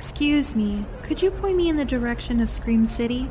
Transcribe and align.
Excuse 0.00 0.54
me, 0.56 0.82
could 1.02 1.20
you 1.20 1.30
point 1.30 1.58
me 1.58 1.68
in 1.68 1.76
the 1.76 1.84
direction 1.84 2.40
of 2.40 2.48
Scream 2.48 2.86
City? 2.86 3.28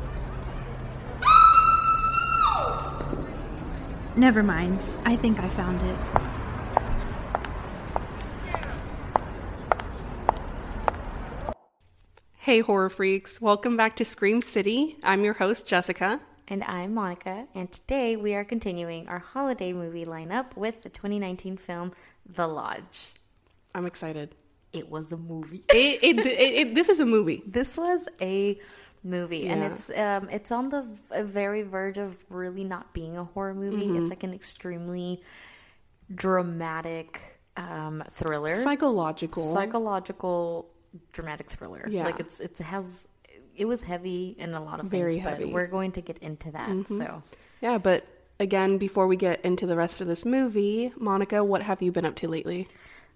Never 4.14 4.44
mind. 4.44 4.92
I 5.04 5.16
think 5.16 5.40
I 5.40 5.48
found 5.48 5.82
it. 5.82 5.96
Hey, 12.38 12.60
horror 12.60 12.88
freaks. 12.88 13.40
Welcome 13.40 13.76
back 13.76 13.96
to 13.96 14.04
Scream 14.04 14.40
City. 14.40 14.96
I'm 15.02 15.24
your 15.24 15.34
host, 15.34 15.66
Jessica. 15.66 16.20
And 16.46 16.62
I'm 16.62 16.94
Monica, 16.94 17.48
and 17.52 17.72
today 17.72 18.14
we 18.14 18.34
are 18.34 18.44
continuing 18.44 19.08
our 19.08 19.18
holiday 19.18 19.72
movie 19.72 20.06
lineup 20.06 20.56
with 20.56 20.82
the 20.82 20.88
2019 20.88 21.56
film 21.56 21.90
The 22.32 22.46
Lodge. 22.46 23.08
I'm 23.74 23.86
excited. 23.86 24.36
It 24.72 24.88
was 24.90 25.12
a 25.12 25.16
movie. 25.16 25.64
It, 25.74 26.02
it, 26.02 26.18
it, 26.26 26.40
it- 26.68 26.74
this 26.74 26.88
is 26.88 27.00
a 27.00 27.06
movie. 27.06 27.42
this 27.46 27.76
was 27.76 28.06
a 28.20 28.58
movie, 29.02 29.48
and 29.48 29.62
it's 29.72 29.90
um, 29.96 30.28
it's 30.30 30.52
on 30.52 30.68
the 30.68 30.86
very 31.24 31.62
verge 31.62 31.98
of 31.98 32.16
really 32.28 32.64
not 32.64 32.92
being 32.92 33.16
a 33.16 33.24
horror 33.24 33.54
movie. 33.54 33.86
Mm-hmm. 33.86 34.02
It's 34.02 34.10
like 34.10 34.22
an 34.22 34.32
extremely 34.34 35.22
dramatic 36.14 37.20
um, 37.56 38.02
thriller, 38.14 38.56
Psychological. 38.62 39.54
psychological 39.54 40.68
dramatic 41.12 41.48
thriller. 41.50 41.86
Yeah. 41.88 42.04
like 42.04 42.20
it's 42.20 42.40
it 42.40 42.58
has 42.58 43.06
it 43.56 43.64
was 43.66 43.82
heavy 43.82 44.34
in 44.38 44.54
a 44.54 44.62
lot 44.62 44.80
of 44.80 44.86
Very 44.86 45.14
things, 45.14 45.24
heavy. 45.24 45.44
but 45.44 45.52
we're 45.52 45.66
going 45.66 45.92
to 45.92 46.00
get 46.00 46.18
into 46.18 46.50
that. 46.52 46.70
So. 46.88 47.22
yeah, 47.60 47.78
but 47.78 48.06
again, 48.38 48.78
before 48.78 49.06
we 49.06 49.16
get 49.16 49.44
into 49.44 49.66
the 49.66 49.76
rest 49.76 50.00
of 50.00 50.06
this 50.06 50.24
movie, 50.24 50.92
Monica, 50.96 51.44
what 51.44 51.62
have 51.62 51.82
you 51.82 51.92
been 51.92 52.04
up 52.06 52.14
to 52.16 52.28
lately? 52.28 52.68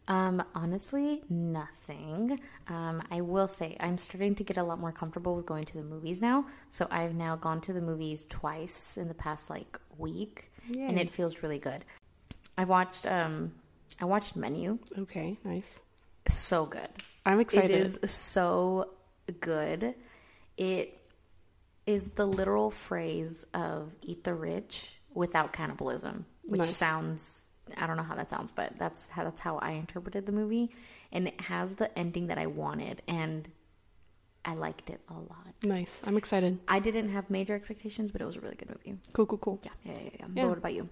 Um, 0.06 0.44
honestly, 0.54 1.22
nothing. 1.30 2.38
Um, 2.68 3.02
I 3.10 3.22
will 3.22 3.48
say 3.48 3.76
I'm 3.80 3.96
starting 3.96 4.34
to 4.34 4.44
get 4.44 4.58
a 4.58 4.62
lot 4.62 4.78
more 4.78 4.92
comfortable 4.92 5.34
with 5.34 5.46
going 5.46 5.64
to 5.64 5.74
the 5.78 5.82
movies 5.82 6.20
now. 6.20 6.46
So 6.68 6.86
I've 6.90 7.14
now 7.14 7.36
gone 7.36 7.60
to 7.62 7.72
the 7.72 7.80
movies 7.80 8.26
twice 8.28 8.98
in 8.98 9.08
the 9.08 9.14
past 9.14 9.48
like 9.48 9.78
week, 9.96 10.52
and 10.68 10.98
it 10.98 11.10
feels 11.10 11.42
really 11.42 11.58
good. 11.58 11.84
I 12.58 12.64
watched 12.64 13.06
um, 13.06 13.52
I 14.00 14.04
watched 14.04 14.36
Menu. 14.36 14.78
Okay, 14.98 15.38
nice. 15.44 15.80
So 16.28 16.66
good. 16.66 16.88
I'm 17.24 17.40
excited. 17.40 17.70
It 17.70 18.00
is 18.04 18.10
so 18.10 18.90
good. 19.40 19.94
It 20.58 21.00
is 21.86 22.04
the 22.10 22.26
literal 22.26 22.70
phrase 22.70 23.46
of 23.54 23.90
"eat 24.02 24.22
the 24.24 24.34
rich" 24.34 24.90
without 25.14 25.52
cannibalism, 25.52 26.26
which 26.44 26.60
Nice. 26.60 26.76
sounds 26.76 27.43
I 27.76 27.86
don't 27.86 27.96
know 27.96 28.02
how 28.02 28.14
that 28.14 28.30
sounds, 28.30 28.50
but 28.50 28.72
that's 28.78 29.06
how 29.08 29.24
that's 29.24 29.40
how 29.40 29.58
I 29.58 29.70
interpreted 29.72 30.26
the 30.26 30.32
movie, 30.32 30.70
and 31.12 31.26
it 31.28 31.40
has 31.42 31.74
the 31.76 31.96
ending 31.98 32.26
that 32.28 32.38
I 32.38 32.46
wanted, 32.46 33.02
and 33.08 33.48
I 34.44 34.54
liked 34.54 34.90
it 34.90 35.00
a 35.08 35.14
lot. 35.14 35.54
Nice. 35.62 36.02
I'm 36.06 36.16
excited. 36.18 36.58
I 36.68 36.78
didn't 36.78 37.08
have 37.10 37.30
major 37.30 37.54
expectations, 37.54 38.10
but 38.12 38.20
it 38.20 38.26
was 38.26 38.36
a 38.36 38.40
really 38.40 38.56
good 38.56 38.68
movie. 38.68 38.98
Cool, 39.14 39.26
cool, 39.26 39.38
cool. 39.38 39.60
Yeah, 39.62 39.70
yeah, 39.84 39.92
yeah. 39.92 40.00
yeah. 40.04 40.10
Yeah. 40.20 40.42
But 40.42 40.48
what 40.50 40.58
about 40.58 40.74
you? 40.74 40.88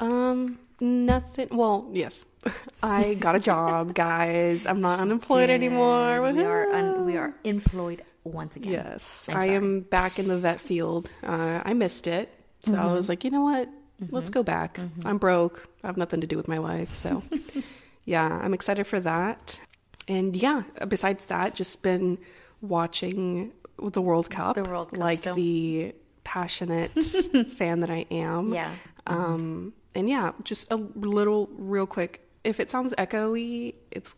Um, 0.00 0.58
nothing. 0.80 1.48
Well, 1.52 1.88
yes, 1.92 2.24
I 2.82 3.14
got 3.14 3.36
a 3.36 3.40
job, 3.40 3.94
guys. 4.06 4.66
I'm 4.66 4.80
not 4.80 4.98
unemployed 5.00 5.50
anymore. 5.50 6.22
We 6.32 6.42
are 6.44 6.68
un- 6.72 7.04
we 7.04 7.16
are 7.16 7.34
employed 7.44 8.02
once 8.24 8.56
again. 8.56 8.72
Yes, 8.72 9.28
I'm 9.28 9.36
I 9.36 9.44
am 9.46 9.80
back 9.82 10.18
in 10.18 10.26
the 10.28 10.38
vet 10.38 10.60
field. 10.60 11.10
Uh, 11.22 11.60
I 11.64 11.74
missed 11.74 12.06
it, 12.06 12.30
so 12.64 12.72
I 12.72 12.76
Mm-hmm. 12.76 12.94
was 12.94 13.08
like, 13.10 13.22
you 13.24 13.30
know 13.30 13.42
what? 13.42 13.68
Let's 14.10 14.30
go 14.30 14.42
back. 14.42 14.78
I'm 15.04 15.18
broke. 15.18 15.68
I 15.82 15.86
have 15.88 15.96
nothing 15.96 16.20
to 16.20 16.26
do 16.26 16.36
with 16.36 16.48
my 16.48 16.56
life, 16.56 16.94
so 16.94 17.22
yeah, 18.04 18.26
I'm 18.42 18.54
excited 18.54 18.86
for 18.86 19.00
that. 19.00 19.60
And 20.08 20.34
yeah, 20.36 20.62
besides 20.88 21.26
that, 21.26 21.54
just 21.54 21.82
been 21.82 22.18
watching 22.60 23.52
the 23.78 24.02
World 24.02 24.30
Cup, 24.30 24.56
The 24.56 24.62
World 24.64 24.90
Cup 24.90 24.98
like 25.00 25.18
still. 25.20 25.34
the 25.34 25.94
passionate 26.24 26.90
fan 27.56 27.80
that 27.80 27.90
I 27.90 28.06
am. 28.10 28.52
Yeah. 28.54 28.70
Um, 29.06 29.72
and 29.94 30.08
yeah, 30.08 30.32
just 30.42 30.70
a 30.72 30.76
little, 30.76 31.48
real 31.56 31.86
quick. 31.86 32.20
If 32.44 32.60
it 32.60 32.70
sounds 32.70 32.94
echoey, 32.98 33.74
it's 33.90 34.14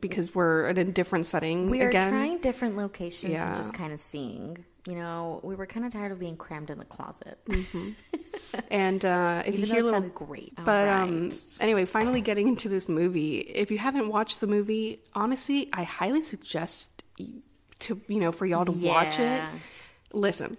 because 0.00 0.34
we're 0.34 0.68
in 0.68 0.78
a 0.78 0.84
different 0.84 1.26
setting 1.26 1.70
We 1.70 1.80
are 1.82 1.88
again. 1.88 2.10
trying 2.10 2.38
different 2.38 2.76
locations 2.76 3.32
Yeah. 3.32 3.48
and 3.48 3.56
just 3.56 3.74
kind 3.74 3.92
of 3.92 4.00
seeing. 4.00 4.64
You 4.86 4.96
know, 4.96 5.40
we 5.44 5.54
were 5.54 5.66
kind 5.66 5.86
of 5.86 5.92
tired 5.92 6.10
of 6.10 6.18
being 6.18 6.36
crammed 6.36 6.70
in 6.70 6.78
the 6.78 6.84
closet. 6.84 7.38
And 8.70 9.04
uh, 9.04 9.42
if 9.46 9.54
Even 9.54 9.60
you 9.60 9.66
hear 9.66 9.78
it 9.80 9.84
little, 9.84 10.00
great. 10.02 10.52
but 10.62 10.88
All 10.88 11.02
um, 11.02 11.30
anyway, 11.60 11.84
finally 11.84 12.20
getting 12.20 12.48
into 12.48 12.68
this 12.68 12.88
movie. 12.88 13.38
If 13.38 13.70
you 13.70 13.78
haven't 13.78 14.08
watched 14.08 14.40
the 14.40 14.46
movie, 14.46 15.00
honestly, 15.14 15.68
I 15.72 15.84
highly 15.84 16.20
suggest 16.20 17.02
to 17.80 18.00
you 18.08 18.20
know 18.20 18.32
for 18.32 18.44
y'all 18.46 18.64
to 18.64 18.72
watch 18.72 19.18
it. 19.18 19.42
Listen, 20.12 20.56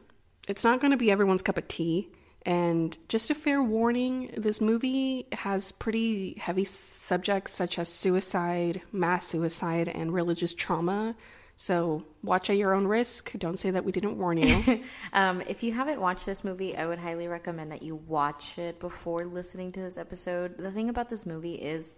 it's 0.47 0.63
not 0.63 0.79
going 0.79 0.91
to 0.91 0.97
be 0.97 1.11
everyone's 1.11 1.41
cup 1.41 1.57
of 1.57 1.67
tea. 1.67 2.09
And 2.45 2.97
just 3.07 3.29
a 3.29 3.35
fair 3.35 3.63
warning, 3.63 4.31
this 4.35 4.59
movie 4.59 5.27
has 5.31 5.71
pretty 5.71 6.33
heavy 6.39 6.65
subjects 6.65 7.53
such 7.53 7.79
as 7.79 7.87
suicide, 7.89 8.81
mass 8.91 9.27
suicide, 9.27 9.87
and 9.87 10.13
religious 10.13 10.53
trauma. 10.53 11.15
So 11.55 12.03
watch 12.23 12.49
at 12.49 12.57
your 12.57 12.73
own 12.73 12.87
risk. 12.87 13.31
Don't 13.37 13.57
say 13.57 13.71
that 13.71 13.85
we 13.85 13.91
didn't 13.91 14.17
warn 14.17 14.37
you. 14.37 14.83
Um, 15.13 15.41
if 15.41 15.61
you 15.61 15.71
haven't 15.71 16.01
watched 16.01 16.25
this 16.25 16.43
movie, 16.43 16.75
I 16.75 16.87
would 16.87 16.97
highly 16.97 17.27
recommend 17.27 17.71
that 17.71 17.83
you 17.83 17.97
watch 18.07 18.57
it 18.57 18.79
before 18.79 19.25
listening 19.25 19.71
to 19.73 19.79
this 19.79 19.95
episode. 19.95 20.57
The 20.57 20.71
thing 20.71 20.89
about 20.89 21.07
this 21.07 21.23
movie 21.23 21.53
is 21.53 21.95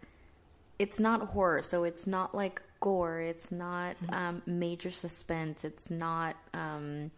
it's 0.79 0.99
not 0.99 1.21
horror, 1.21 1.63
so 1.63 1.85
it's 1.85 2.07
not 2.07 2.35
like 2.35 2.61
gore, 2.81 3.21
it's 3.21 3.53
not 3.53 3.95
um, 4.09 4.41
major 4.45 4.91
suspense, 4.91 5.63
it's 5.63 5.89
not 5.89 6.35
um, 6.53 7.09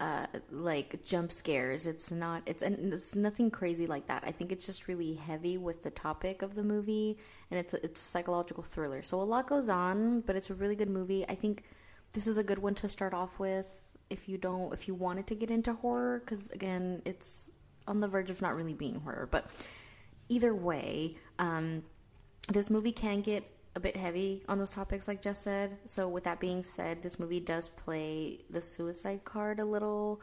uh, 0.00 0.26
like 0.50 1.04
jump 1.04 1.30
scares, 1.30 1.86
it's 1.86 2.10
not 2.10 2.42
it's 2.46 2.62
it's 2.62 3.14
nothing 3.14 3.50
crazy 3.50 3.86
like 3.86 4.08
that. 4.08 4.24
I 4.26 4.32
think 4.32 4.50
it's 4.50 4.66
just 4.66 4.88
really 4.88 5.14
heavy 5.14 5.56
with 5.56 5.82
the 5.82 5.90
topic 5.90 6.42
of 6.42 6.54
the 6.54 6.64
movie, 6.64 7.18
and 7.50 7.60
it's 7.60 7.74
a, 7.74 7.84
it's 7.84 8.00
a 8.00 8.04
psychological 8.04 8.62
thriller. 8.62 9.02
So 9.02 9.20
a 9.20 9.22
lot 9.22 9.46
goes 9.46 9.68
on, 9.68 10.20
but 10.22 10.34
it's 10.34 10.50
a 10.50 10.54
really 10.54 10.76
good 10.76 10.90
movie. 10.90 11.24
I 11.28 11.34
think 11.34 11.62
this 12.12 12.26
is 12.26 12.38
a 12.38 12.42
good 12.42 12.58
one 12.58 12.74
to 12.76 12.88
start 12.88 13.14
off 13.14 13.38
with 13.38 13.66
if 14.10 14.28
you 14.28 14.38
don't 14.38 14.72
if 14.72 14.88
you 14.88 14.94
wanted 14.94 15.26
to 15.26 15.34
get 15.34 15.50
into 15.50 15.72
horror 15.74 16.20
because 16.20 16.50
again 16.50 17.02
it's 17.04 17.50
on 17.86 18.00
the 18.00 18.08
verge 18.08 18.30
of 18.30 18.40
not 18.42 18.54
really 18.54 18.74
being 18.74 19.00
horror 19.00 19.28
but 19.30 19.50
either 20.28 20.54
way 20.54 21.16
um 21.38 21.82
this 22.48 22.70
movie 22.70 22.92
can 22.92 23.20
get 23.20 23.44
a 23.76 23.80
bit 23.80 23.96
heavy 23.96 24.44
on 24.48 24.58
those 24.58 24.70
topics 24.70 25.08
like 25.08 25.20
Jess 25.20 25.38
said 25.40 25.78
so 25.84 26.08
with 26.08 26.24
that 26.24 26.40
being 26.40 26.62
said 26.62 27.02
this 27.02 27.18
movie 27.18 27.40
does 27.40 27.68
play 27.68 28.40
the 28.50 28.60
suicide 28.60 29.24
card 29.24 29.58
a 29.58 29.64
little 29.64 30.20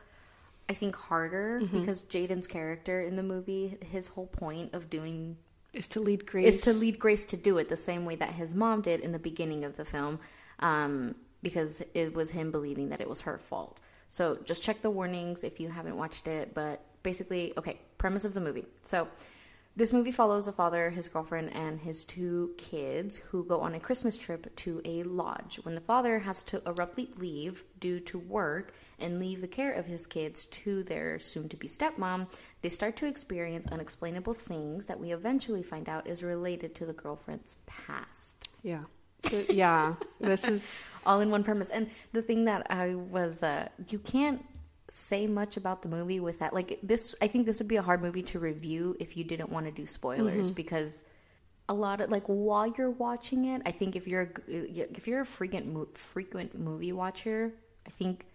i 0.70 0.74
think 0.74 0.96
harder 0.96 1.62
because 1.72 2.04
jaden's 2.04 2.48
character 2.48 3.02
in 3.02 3.16
the 3.18 3.24
movie 3.24 3.78
his 3.92 4.08
whole 4.08 4.28
point 4.28 4.74
of 4.74 4.90
doing 4.90 5.36
is 5.74 5.88
to 5.90 6.00
lead 6.00 6.26
Grace. 6.26 6.56
is 6.56 6.62
to 6.62 6.74
lead 6.74 7.00
Grace 7.00 7.26
to 7.26 7.38
do 7.38 7.58
it 7.58 7.70
the 7.70 7.78
same 7.78 8.06
way 8.06 8.16
that 8.16 8.32
his 8.32 8.54
mom 8.54 8.82
did 8.82 9.00
in 9.02 9.12
the 9.12 9.20
beginning 9.20 9.64
of 9.64 9.78
the 9.78 9.86
film, 9.86 10.20
um, 10.60 11.16
because 11.42 11.82
it 11.94 12.14
was 12.14 12.32
him 12.32 12.52
believing 12.52 12.90
that 12.90 13.02
it 13.02 13.10
was 13.10 13.22
her 13.22 13.38
fault. 13.38 13.80
So 14.10 14.38
just 14.44 14.62
check 14.62 14.82
the 14.82 14.90
warnings 14.90 15.44
if 15.44 15.60
you 15.60 15.70
haven't 15.70 15.96
watched 15.96 16.28
it. 16.28 16.54
But 16.54 16.84
basically, 17.04 17.54
okay, 17.58 17.80
premise 17.98 18.26
of 18.26 18.34
the 18.34 18.42
movie. 18.42 18.66
So 18.84 19.08
this 19.76 19.94
movie 19.94 20.12
follows 20.12 20.48
a 20.48 20.52
father, 20.52 20.90
his 20.90 21.08
girlfriend, 21.08 21.54
and 21.54 21.80
his 21.80 22.04
two 22.04 22.52
kids 22.58 23.16
who 23.16 23.46
go 23.46 23.62
on 23.62 23.74
a 23.74 23.80
Christmas 23.80 24.18
trip 24.18 24.54
to 24.58 24.82
a 24.84 25.04
lodge. 25.04 25.60
When 25.64 25.76
the 25.76 25.82
father 25.82 26.20
has 26.20 26.44
to 26.44 26.62
abruptly 26.70 27.10
leave 27.18 27.64
due 27.80 28.02
to 28.02 28.20
work 28.20 28.74
and 29.00 29.20
leave 29.20 29.40
the 29.40 29.48
care 29.48 29.72
of 29.72 29.86
his 29.86 30.06
kids 30.06 30.46
to 30.48 30.84
their 30.84 31.20
soon 31.20 31.48
to 31.50 31.56
be 31.56 31.70
stepmom, 31.70 32.28
they 32.62 32.70
start 32.70 32.98
to 32.98 33.06
experience 33.06 33.66
unexplainable 33.68 34.34
things 34.34 34.88
that 34.88 35.00
we 35.00 35.14
eventually 35.14 35.64
find 35.64 35.88
out 35.88 36.06
is 36.06 36.22
related 36.22 36.76
to 36.76 36.86
the 36.86 36.94
girlfriend's 36.94 37.56
past. 37.66 38.50
Yeah. 38.64 38.84
So, 39.30 39.46
yeah. 39.50 39.96
This 40.20 40.44
is 40.44 40.84
All 41.06 41.22
in 41.22 41.32
one 41.32 41.44
premise. 41.44 41.70
And 41.70 41.90
the 42.12 42.22
thing 42.22 42.46
that 42.46 42.68
I 42.70 42.96
was, 42.96 43.42
uh, 43.42 43.70
you 43.90 44.00
can't 44.00 44.46
say 44.92 45.26
much 45.26 45.56
about 45.56 45.82
the 45.82 45.88
movie 45.88 46.20
with 46.20 46.40
that. 46.40 46.54
Like 46.54 46.80
this, 46.84 47.16
I 47.22 47.28
think 47.28 47.46
this 47.46 47.60
would 47.60 47.68
be 47.68 47.78
a 47.78 47.82
hard 47.82 48.02
movie 48.02 48.24
to 48.24 48.40
review 48.40 48.96
if 49.00 49.16
you 49.16 49.24
didn't 49.24 49.50
want 49.50 49.66
to 49.66 49.72
do 49.72 49.86
spoilers 49.88 50.48
Mm-hmm. 50.48 50.54
because 50.54 51.06
a 51.70 51.74
lot 51.74 52.02
of 52.02 52.10
like 52.10 52.24
while 52.26 52.68
you're 52.68 52.90
watching 52.90 53.46
it, 53.46 53.62
I 53.66 53.72
think 53.72 53.96
if 53.96 54.06
you're 54.08 54.32
if 54.48 55.08
you're 55.08 55.22
a 55.22 55.26
frequent 55.26 55.98
frequent 55.98 56.60
movie 56.60 56.92
watcher, 56.92 57.54
I 57.88 57.90
think 57.92 58.26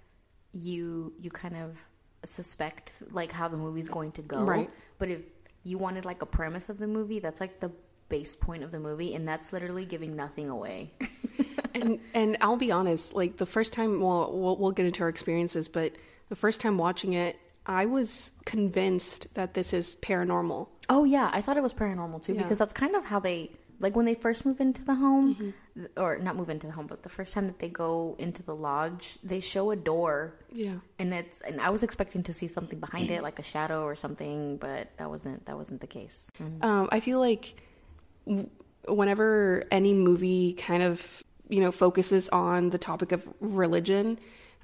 you 0.52 1.12
you 1.20 1.30
kind 1.30 1.56
of 1.56 1.76
suspect 2.24 2.92
like 3.10 3.32
how 3.32 3.48
the 3.48 3.58
movie's 3.58 3.88
going 3.90 4.12
to 4.12 4.22
go. 4.22 4.42
Right. 4.42 4.70
But 4.98 5.10
if 5.10 5.20
you 5.62 5.76
wanted 5.76 6.04
like 6.06 6.22
a 6.22 6.26
premise 6.26 6.70
of 6.70 6.78
the 6.78 6.86
movie, 6.86 7.18
that's 7.18 7.40
like 7.40 7.60
the 7.60 7.70
base 8.08 8.34
point 8.34 8.62
of 8.62 8.70
the 8.70 8.80
movie, 8.80 9.14
and 9.14 9.28
that's 9.28 9.52
literally 9.52 9.84
giving 9.84 10.16
nothing 10.16 10.48
away. 10.48 10.92
and 11.74 12.00
and 12.14 12.38
I'll 12.40 12.56
be 12.56 12.72
honest, 12.72 13.14
like 13.14 13.36
the 13.36 13.46
first 13.46 13.74
time, 13.74 14.00
well, 14.00 14.32
we'll 14.32 14.56
we'll 14.56 14.72
get 14.72 14.86
into 14.86 15.02
our 15.02 15.10
experiences, 15.10 15.68
but 15.68 15.92
the 16.28 16.36
first 16.36 16.60
time 16.60 16.78
watching 16.78 17.12
it, 17.12 17.38
I 17.66 17.86
was 17.86 18.32
convinced 18.44 19.34
that 19.34 19.54
this 19.54 19.72
is 19.72 19.96
paranormal. 19.96 20.68
Oh 20.88 21.04
yeah, 21.04 21.30
I 21.32 21.40
thought 21.40 21.56
it 21.56 21.62
was 21.62 21.74
paranormal 21.74 22.22
too 22.22 22.34
Yeah. 22.34 22.42
because 22.42 22.58
that's 22.58 22.72
kind 22.74 22.94
of 22.94 23.04
how 23.04 23.18
they 23.20 23.50
like 23.78 23.94
when 23.94 24.06
they 24.06 24.14
first 24.14 24.46
move 24.46 24.58
into 24.60 24.82
the 24.82 24.94
home, 24.94 25.34
Mm-hmm. 25.76 26.00
or 26.02 26.16
not 26.18 26.34
move 26.36 26.48
into 26.48 26.66
the 26.66 26.72
home, 26.72 26.86
but 26.86 27.02
the 27.02 27.10
first 27.10 27.34
time 27.34 27.46
that 27.46 27.58
they 27.58 27.68
go 27.68 28.16
into 28.18 28.42
the 28.42 28.54
lodge, 28.54 29.18
they 29.22 29.40
show 29.40 29.70
a 29.70 29.76
door, 29.76 30.32
Yeah. 30.50 30.76
and 30.98 31.12
it's 31.12 31.42
and 31.42 31.60
I 31.60 31.68
was 31.70 31.82
expecting 31.82 32.22
to 32.22 32.32
see 32.32 32.46
something 32.48 32.80
behind 32.80 33.10
it, 33.10 33.22
like 33.22 33.38
a 33.38 33.42
shadow 33.42 33.82
or 33.84 33.94
something, 33.94 34.56
but 34.56 34.96
that 34.96 35.10
wasn't 35.10 35.44
that 35.46 35.56
wasn't 35.58 35.80
the 35.82 35.86
case. 35.86 36.28
Um, 36.62 36.88
I 36.90 37.00
feel 37.00 37.18
like 37.20 37.54
whenever 38.88 39.64
any 39.70 39.92
movie 39.94 40.52
kind 40.54 40.82
of 40.82 41.22
you 41.48 41.60
know 41.60 41.70
focuses 41.72 42.28
on 42.30 42.70
the 42.70 42.78
topic 42.78 43.12
of 43.12 43.26
religion, 43.40 44.18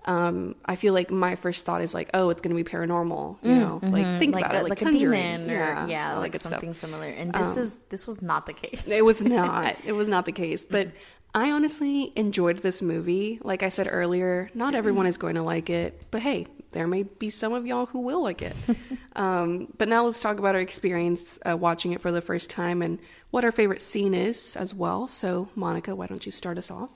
um, 0.05 0.57
I 0.65 0.77
feel 0.77 0.95
like 0.95 1.11
my 1.11 1.37
first 1.37 1.65
thought 1.65 1.81
is 1.81 1.95
like, 1.95 2.11
oh, 2.15 2.31
it's 2.31 2.41
going 2.41 2.57
to 2.57 2.63
be 2.63 2.69
paranormal. 2.69 3.39
You 3.43 3.55
know, 3.55 3.81
like 3.83 4.19
think 4.19 4.35
like 4.35 4.45
about 4.45 4.57
a, 4.57 4.59
it, 4.59 4.63
like, 4.69 4.83
like 4.83 4.95
a 4.95 4.99
demon 4.99 5.51
or 5.51 5.87
yeah, 5.87 6.15
all 6.15 6.21
like 6.21 6.33
that 6.33 6.39
good 6.39 6.41
stuff. 6.43 6.53
something 6.53 6.75
similar. 6.75 7.07
And 7.07 7.33
this 7.33 7.57
is 7.57 7.79
this 7.89 8.07
was 8.07 8.21
not 8.21 8.47
the 8.47 8.53
case. 8.53 8.85
It 8.87 9.05
was 9.05 9.23
not. 9.23 9.77
It 9.85 9.93
was 9.93 10.09
not 10.09 10.27
the 10.27 10.33
case. 10.33 10.65
But 10.65 10.89
I 11.35 11.51
honestly 11.51 12.13
enjoyed 12.15 12.59
this 12.59 12.83
movie. 12.83 13.39
Like 13.43 13.63
I 13.63 13.69
said 13.69 13.89
earlier, 13.91 14.51
not 14.55 14.75
everyone 14.75 15.07
is 15.07 15.17
going 15.17 15.35
to 15.37 15.43
like 15.43 15.71
it, 15.71 16.01
but 16.11 16.21
hey, 16.21 16.47
there 16.73 16.87
may 16.87 17.05
be 17.05 17.31
some 17.31 17.53
of 17.53 17.67
y'all 17.67 17.87
who 17.87 18.01
will 18.01 18.23
like 18.23 18.43
it. 18.43 18.57
um, 19.17 19.73
but 19.79 19.89
now 19.89 20.05
let's 20.05 20.21
talk 20.21 20.39
about 20.39 20.55
our 20.55 20.61
experience 20.61 21.39
uh, 21.49 21.57
watching 21.57 21.93
it 21.93 22.01
for 22.01 22.13
the 22.13 22.21
first 22.21 22.51
time 22.51 22.83
and 22.83 23.01
what 23.31 23.45
our 23.45 23.53
favorite 23.53 23.81
scene 23.81 24.15
is 24.15 24.57
as 24.57 24.75
well. 24.75 25.07
So, 25.07 25.49
Monica, 25.55 25.95
why 25.95 26.07
don't 26.07 26.25
you 26.25 26.33
start 26.33 26.59
us 26.59 26.71
off? 26.71 26.91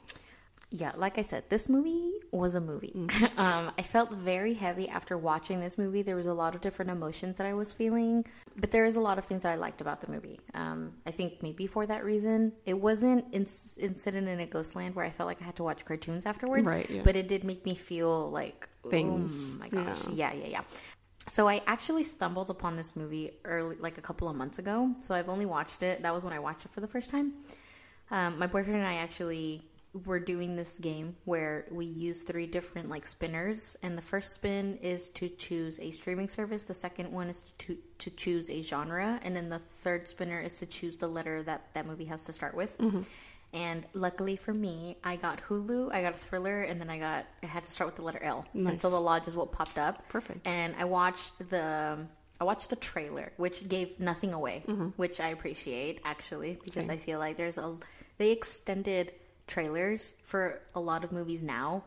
Yeah, 0.70 0.92
like 0.96 1.16
I 1.16 1.22
said, 1.22 1.44
this 1.48 1.68
movie 1.68 2.12
was 2.32 2.56
a 2.56 2.60
movie. 2.60 2.92
um, 3.36 3.70
I 3.78 3.82
felt 3.82 4.10
very 4.12 4.52
heavy 4.54 4.88
after 4.88 5.16
watching 5.16 5.60
this 5.60 5.78
movie. 5.78 6.02
There 6.02 6.16
was 6.16 6.26
a 6.26 6.34
lot 6.34 6.54
of 6.56 6.60
different 6.60 6.90
emotions 6.90 7.38
that 7.38 7.46
I 7.46 7.54
was 7.54 7.72
feeling, 7.72 8.24
but 8.56 8.72
there 8.72 8.84
is 8.84 8.96
a 8.96 9.00
lot 9.00 9.16
of 9.16 9.24
things 9.24 9.44
that 9.44 9.52
I 9.52 9.54
liked 9.54 9.80
about 9.80 10.00
the 10.00 10.10
movie. 10.10 10.40
Um, 10.54 10.94
I 11.06 11.12
think 11.12 11.40
maybe 11.40 11.68
for 11.68 11.86
that 11.86 12.04
reason, 12.04 12.52
it 12.64 12.74
wasn't 12.74 13.24
in- 13.32 13.46
Incident 13.78 14.28
in 14.28 14.40
a 14.40 14.46
Ghostland 14.46 14.96
where 14.96 15.04
I 15.04 15.10
felt 15.10 15.28
like 15.28 15.40
I 15.40 15.44
had 15.44 15.56
to 15.56 15.62
watch 15.62 15.84
cartoons 15.84 16.26
afterwards. 16.26 16.66
Right, 16.66 16.90
yeah. 16.90 17.02
But 17.04 17.16
it 17.16 17.28
did 17.28 17.44
make 17.44 17.64
me 17.64 17.74
feel 17.76 18.30
like 18.30 18.68
Things, 18.90 19.54
Oh 19.56 19.58
my 19.58 19.68
gosh, 19.68 20.06
yeah, 20.12 20.32
yeah, 20.32 20.46
yeah. 20.46 20.60
So 21.28 21.48
I 21.48 21.62
actually 21.66 22.04
stumbled 22.04 22.50
upon 22.50 22.76
this 22.76 22.94
movie 22.94 23.32
early, 23.44 23.76
like 23.80 23.98
a 23.98 24.00
couple 24.00 24.28
of 24.28 24.36
months 24.36 24.58
ago. 24.58 24.94
So 25.00 25.14
I've 25.14 25.28
only 25.28 25.46
watched 25.46 25.82
it. 25.82 26.02
That 26.02 26.14
was 26.14 26.22
when 26.22 26.32
I 26.32 26.38
watched 26.38 26.64
it 26.64 26.72
for 26.72 26.80
the 26.80 26.86
first 26.86 27.10
time. 27.10 27.32
Um, 28.10 28.38
my 28.38 28.46
boyfriend 28.46 28.76
and 28.76 28.86
I 28.86 28.94
actually 28.94 29.64
were 30.04 30.20
doing 30.20 30.56
this 30.56 30.78
game 30.78 31.16
where 31.24 31.66
we 31.70 31.86
use 31.86 32.22
three 32.22 32.46
different 32.46 32.88
like 32.88 33.06
spinners, 33.06 33.76
and 33.82 33.96
the 33.96 34.02
first 34.02 34.34
spin 34.34 34.78
is 34.82 35.10
to 35.10 35.28
choose 35.28 35.78
a 35.80 35.90
streaming 35.90 36.28
service. 36.28 36.64
The 36.64 36.74
second 36.74 37.12
one 37.12 37.28
is 37.28 37.42
to 37.58 37.76
to 37.98 38.10
choose 38.10 38.50
a 38.50 38.62
genre, 38.62 39.18
and 39.22 39.34
then 39.34 39.48
the 39.48 39.58
third 39.58 40.08
spinner 40.08 40.40
is 40.40 40.54
to 40.54 40.66
choose 40.66 40.96
the 40.96 41.06
letter 41.08 41.42
that 41.44 41.68
that 41.74 41.86
movie 41.86 42.06
has 42.06 42.24
to 42.24 42.32
start 42.32 42.54
with. 42.54 42.76
Mm-hmm. 42.78 43.02
And 43.52 43.86
luckily 43.94 44.36
for 44.36 44.52
me, 44.52 44.98
I 45.02 45.16
got 45.16 45.40
Hulu, 45.48 45.92
I 45.92 46.02
got 46.02 46.14
a 46.14 46.18
thriller, 46.18 46.62
and 46.62 46.80
then 46.80 46.90
I 46.90 46.98
got 46.98 47.26
I 47.42 47.46
had 47.46 47.64
to 47.64 47.70
start 47.70 47.88
with 47.88 47.96
the 47.96 48.02
letter 48.02 48.22
L. 48.22 48.44
And 48.54 48.80
so 48.80 48.90
the 48.90 49.00
lodge 49.00 49.28
is 49.28 49.36
what 49.36 49.52
popped 49.52 49.78
up. 49.78 50.08
Perfect. 50.08 50.46
And 50.46 50.74
I 50.78 50.84
watched 50.84 51.32
the 51.50 52.06
I 52.38 52.44
watched 52.44 52.70
the 52.70 52.76
trailer, 52.76 53.32
which 53.38 53.66
gave 53.66 53.98
nothing 53.98 54.34
away, 54.34 54.64
mm-hmm. 54.66 54.88
which 54.96 55.20
I 55.20 55.28
appreciate 55.28 56.00
actually 56.04 56.58
because 56.62 56.84
Same. 56.84 56.90
I 56.90 56.96
feel 56.98 57.18
like 57.18 57.36
there's 57.36 57.56
a 57.56 57.76
they 58.18 58.32
extended 58.32 59.12
trailers 59.46 60.14
for 60.22 60.60
a 60.74 60.80
lot 60.80 61.04
of 61.04 61.12
movies 61.12 61.42
now 61.42 61.84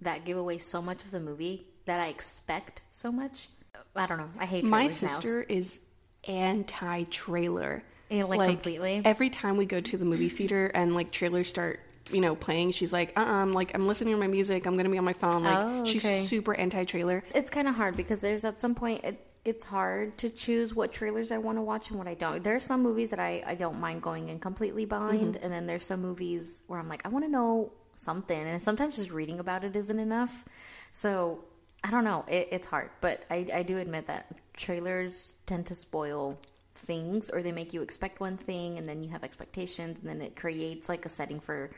that 0.00 0.24
give 0.24 0.36
away 0.36 0.58
so 0.58 0.80
much 0.80 1.02
of 1.04 1.10
the 1.10 1.20
movie 1.20 1.66
that 1.84 2.00
I 2.00 2.06
expect 2.08 2.82
so 2.92 3.10
much. 3.12 3.48
I 3.94 4.06
don't 4.06 4.18
know. 4.18 4.30
I 4.38 4.46
hate 4.46 4.64
My 4.64 4.80
trailers 4.86 5.02
now. 5.02 5.08
sister 5.08 5.42
is 5.42 5.80
anti 6.28 7.04
trailer. 7.04 7.82
Yeah, 8.08 8.24
like, 8.24 8.50
completely? 8.50 9.02
Every 9.04 9.30
time 9.30 9.56
we 9.56 9.66
go 9.66 9.80
to 9.80 9.96
the 9.96 10.04
movie 10.04 10.28
theater 10.28 10.66
and 10.74 10.94
like 10.94 11.12
trailers 11.12 11.48
start, 11.48 11.80
you 12.10 12.20
know, 12.20 12.34
playing, 12.34 12.72
she's 12.72 12.92
like, 12.92 13.12
uh, 13.16 13.20
uh 13.20 13.24
I'm 13.24 13.52
like, 13.52 13.72
I'm 13.74 13.86
listening 13.86 14.14
to 14.14 14.20
my 14.20 14.26
music. 14.26 14.66
I'm 14.66 14.76
gonna 14.76 14.88
be 14.90 14.98
on 14.98 15.04
my 15.04 15.12
phone. 15.12 15.44
Like, 15.44 15.58
Oh, 15.58 15.84
she's 15.84 16.28
super 16.28 16.54
anti 16.54 16.84
trailer. 16.84 17.22
it's 17.34 17.50
kind 17.50 17.68
of 17.68 17.74
hard 17.76 17.96
because 17.96 18.20
there's 18.20 18.44
at 18.44 18.60
some 18.60 18.74
point 18.74 19.04
it, 19.04 19.26
it's 19.44 19.64
hard 19.64 20.18
to 20.18 20.28
choose 20.28 20.74
what 20.74 20.92
trailers 20.92 21.30
I 21.30 21.38
want 21.38 21.58
to 21.58 21.62
watch 21.62 21.88
and 21.90 21.98
what 21.98 22.06
I 22.06 22.14
don't. 22.14 22.44
There 22.44 22.54
are 22.54 22.60
some 22.60 22.82
movies 22.82 23.10
that 23.10 23.18
I, 23.18 23.42
I 23.46 23.54
don't 23.54 23.80
mind 23.80 24.02
going 24.02 24.28
in 24.28 24.38
completely 24.38 24.84
blind, 24.84 25.34
mm-hmm. 25.34 25.44
and 25.44 25.52
then 25.52 25.66
there's 25.66 25.84
some 25.84 26.02
movies 26.02 26.62
where 26.66 26.78
I'm 26.78 26.88
like 26.88 27.04
I 27.04 27.08
want 27.08 27.24
to 27.24 27.30
know 27.30 27.72
something, 27.96 28.38
and 28.38 28.60
sometimes 28.60 28.96
just 28.96 29.10
reading 29.10 29.40
about 29.40 29.64
it 29.64 29.74
isn't 29.76 29.98
enough. 29.98 30.44
So 30.92 31.44
I 31.82 31.90
don't 31.90 32.04
know. 32.04 32.24
It, 32.28 32.48
it's 32.50 32.66
hard, 32.66 32.90
but 33.00 33.24
I, 33.30 33.46
I 33.54 33.62
do 33.62 33.78
admit 33.78 34.06
that 34.08 34.32
trailers 34.54 35.34
tend 35.46 35.66
to 35.66 35.74
spoil 35.74 36.38
things, 36.74 37.30
or 37.30 37.42
they 37.42 37.52
make 37.52 37.72
you 37.72 37.82
expect 37.82 38.20
one 38.20 38.36
thing, 38.36 38.76
and 38.76 38.88
then 38.88 39.02
you 39.02 39.10
have 39.10 39.24
expectations, 39.24 39.98
and 40.00 40.08
then 40.08 40.20
it 40.20 40.36
creates 40.36 40.88
like 40.88 41.06
a 41.06 41.08
setting 41.08 41.40
for 41.40 41.70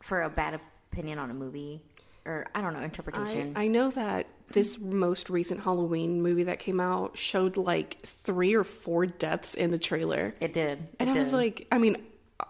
for 0.00 0.22
a 0.22 0.30
bad 0.30 0.60
opinion 0.92 1.18
on 1.18 1.30
a 1.30 1.34
movie, 1.34 1.80
or 2.26 2.46
I 2.54 2.60
don't 2.60 2.74
know 2.74 2.80
interpretation. 2.80 3.54
I, 3.56 3.64
I 3.64 3.66
know 3.68 3.90
that 3.90 4.26
this 4.52 4.78
most 4.78 5.30
recent 5.30 5.60
Halloween 5.62 6.22
movie 6.22 6.44
that 6.44 6.58
came 6.58 6.80
out 6.80 7.16
showed 7.16 7.56
like 7.56 8.00
three 8.02 8.54
or 8.54 8.64
four 8.64 9.06
deaths 9.06 9.54
in 9.54 9.70
the 9.70 9.78
trailer. 9.78 10.34
it 10.40 10.52
did. 10.52 10.78
It 10.78 10.86
And 11.00 11.10
I 11.10 11.12
did. 11.12 11.20
was 11.20 11.32
like, 11.32 11.66
I 11.70 11.78
mean, 11.78 11.96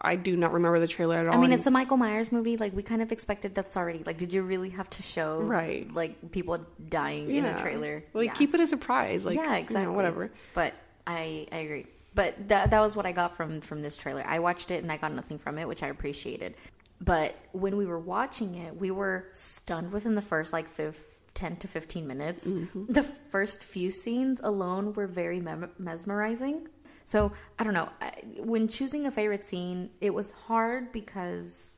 I 0.00 0.17
do 0.17 0.37
not 0.37 0.52
remember 0.52 0.79
the 0.79 0.87
trailer 0.88 1.17
at 1.17 1.26
all. 1.26 1.35
I 1.35 1.37
mean, 1.41 1.52
it's 1.52 1.67
a 1.67 1.70
Michael 1.70 1.97
Myers 1.97 2.31
movie. 2.31 2.56
Like, 2.56 2.75
we 2.75 2.82
kind 2.82 3.02
of 3.02 3.11
expected 3.12 3.55
deaths 3.55 3.76
already. 3.76 4.02
Like, 4.05 4.19
did 4.19 4.32
you 4.32 4.43
really 4.43 4.70
have 4.70 4.88
to 4.91 5.02
show 5.02 5.41
Right. 5.41 5.93
like 5.93 6.31
people 6.31 6.64
dying 6.88 7.29
in 7.35 7.44
a 7.44 7.61
trailer? 7.61 8.05
Like, 8.14 8.29
yeah. 8.29 8.35
keep 8.35 8.55
it 8.55 8.61
a 8.61 8.67
surprise. 8.67 9.26
Like, 9.26 9.37
yeah, 9.37 9.43
you 9.44 9.49
know, 9.50 9.56
exactly. 9.56 9.94
whatever. 9.94 10.31
But 10.55 10.75
I 11.06 11.49
I 11.50 11.56
agree. 11.58 11.87
But 12.14 12.49
that 12.49 12.70
that 12.70 12.81
was 12.81 12.94
what 12.96 13.05
I 13.05 13.12
got 13.12 13.37
from 13.37 13.61
from 13.61 13.82
this 13.82 13.96
trailer. 13.96 14.23
I 14.26 14.38
watched 14.38 14.70
it 14.70 14.82
and 14.82 14.91
I 14.93 14.96
got 14.96 15.12
nothing 15.12 15.38
from 15.38 15.58
it, 15.58 15.67
which 15.69 15.82
I 15.82 15.88
appreciated. 15.88 16.55
But 17.00 17.35
when 17.53 17.76
we 17.76 17.87
were 17.87 17.99
watching 17.99 18.55
it, 18.56 18.76
we 18.76 18.91
were 18.91 19.26
stunned 19.32 19.91
within 19.93 20.14
the 20.14 20.23
first 20.23 20.53
like 20.53 20.69
fif- 20.69 21.03
10 21.35 21.56
to 21.56 21.69
15 21.69 22.06
minutes. 22.06 22.47
Mm-hmm. 22.47 22.93
The 22.93 23.03
first 23.03 23.62
few 23.65 23.91
scenes 23.91 24.41
alone 24.43 24.93
were 24.94 25.06
very 25.06 25.41
mem- 25.41 25.71
mesmerizing. 25.79 26.69
So, 27.05 27.32
I 27.59 27.65
don't 27.65 27.75
know. 27.75 27.88
I, 28.00 28.12
when 28.38 28.69
choosing 28.69 29.06
a 29.06 29.11
favorite 29.11 29.44
scene, 29.44 29.91
it 30.00 30.15
was 30.15 30.31
hard 30.31 30.93
because 30.93 31.77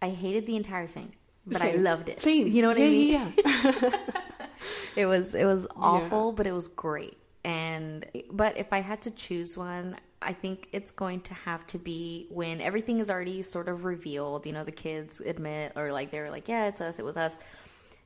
I 0.00 0.10
hated 0.10 0.46
the 0.46 0.56
entire 0.56 0.86
thing, 0.86 1.14
but 1.46 1.62
I 1.62 1.72
loved 1.72 2.08
it. 2.08 2.20
Same. 2.20 2.46
You 2.46 2.62
know 2.62 2.68
what 2.68 2.78
yeah, 2.78 2.84
I 2.84 2.90
mean? 2.90 3.12
Yeah, 3.12 3.32
yeah. 3.44 3.90
it 4.96 5.06
was 5.06 5.34
it 5.34 5.44
was 5.44 5.66
awful 5.76 6.32
but 6.32 6.46
it 6.46 6.52
was 6.52 6.68
great 6.68 7.16
and 7.44 8.06
but 8.30 8.56
if 8.56 8.72
i 8.72 8.80
had 8.80 9.00
to 9.00 9.10
choose 9.10 9.56
one 9.56 9.96
i 10.22 10.32
think 10.32 10.68
it's 10.72 10.90
going 10.90 11.20
to 11.20 11.34
have 11.34 11.66
to 11.66 11.78
be 11.78 12.26
when 12.30 12.60
everything 12.60 12.98
is 12.98 13.10
already 13.10 13.42
sort 13.42 13.68
of 13.68 13.84
revealed 13.84 14.46
you 14.46 14.52
know 14.52 14.64
the 14.64 14.72
kids 14.72 15.20
admit 15.20 15.72
or 15.76 15.92
like 15.92 16.10
they're 16.10 16.30
like 16.30 16.48
yeah 16.48 16.66
it's 16.66 16.80
us 16.80 16.98
it 16.98 17.04
was 17.04 17.16
us 17.16 17.38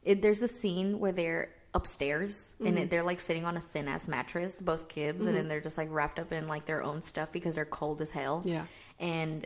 it, 0.04 0.22
there's 0.22 0.42
a 0.42 0.48
scene 0.48 0.98
where 1.00 1.12
they're 1.12 1.50
upstairs 1.74 2.54
and 2.64 2.78
it, 2.78 2.88
they're 2.90 3.02
like 3.02 3.18
sitting 3.18 3.44
on 3.44 3.56
a 3.56 3.60
thin 3.60 3.88
ass 3.88 4.06
mattress 4.06 4.60
both 4.60 4.88
kids 4.88 5.26
and 5.26 5.36
then 5.36 5.48
they're 5.48 5.60
just 5.60 5.76
like 5.76 5.88
wrapped 5.90 6.20
up 6.20 6.30
in 6.30 6.46
like 6.46 6.64
their 6.66 6.82
own 6.84 7.02
stuff 7.02 7.32
because 7.32 7.56
they're 7.56 7.64
cold 7.64 8.00
as 8.00 8.12
hell 8.12 8.42
Yeah. 8.44 8.64
and 9.00 9.44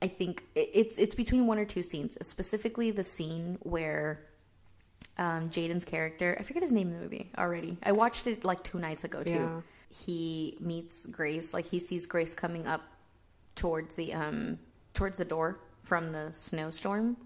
i 0.00 0.06
think 0.06 0.44
it, 0.54 0.70
it's 0.74 0.96
it's 0.98 1.16
between 1.16 1.48
one 1.48 1.58
or 1.58 1.64
two 1.64 1.82
scenes 1.82 2.16
specifically 2.24 2.92
the 2.92 3.02
scene 3.02 3.58
where 3.62 4.20
um, 5.18 5.48
Jaden's 5.50 5.84
character. 5.86 6.36
I 6.38 6.42
forget 6.42 6.62
his 6.62 6.72
name 6.72 6.88
in 6.88 6.94
the 6.94 7.00
movie 7.00 7.30
already. 7.38 7.78
I 7.82 7.92
watched 7.92 8.26
it 8.26 8.44
like 8.44 8.62
two 8.62 8.78
nights 8.78 9.04
ago 9.04 9.22
too. 9.22 9.32
Yeah. 9.32 9.60
He 9.88 10.58
meets 10.60 11.06
Grace, 11.06 11.54
like 11.54 11.64
he 11.64 11.78
sees 11.78 12.06
Grace 12.06 12.34
coming 12.34 12.66
up 12.66 12.82
towards 13.54 13.94
the 13.96 14.12
um 14.12 14.58
towards 14.92 15.16
the 15.16 15.24
door 15.24 15.58
from 15.84 16.12
the 16.12 16.32
snowstorm, 16.32 17.16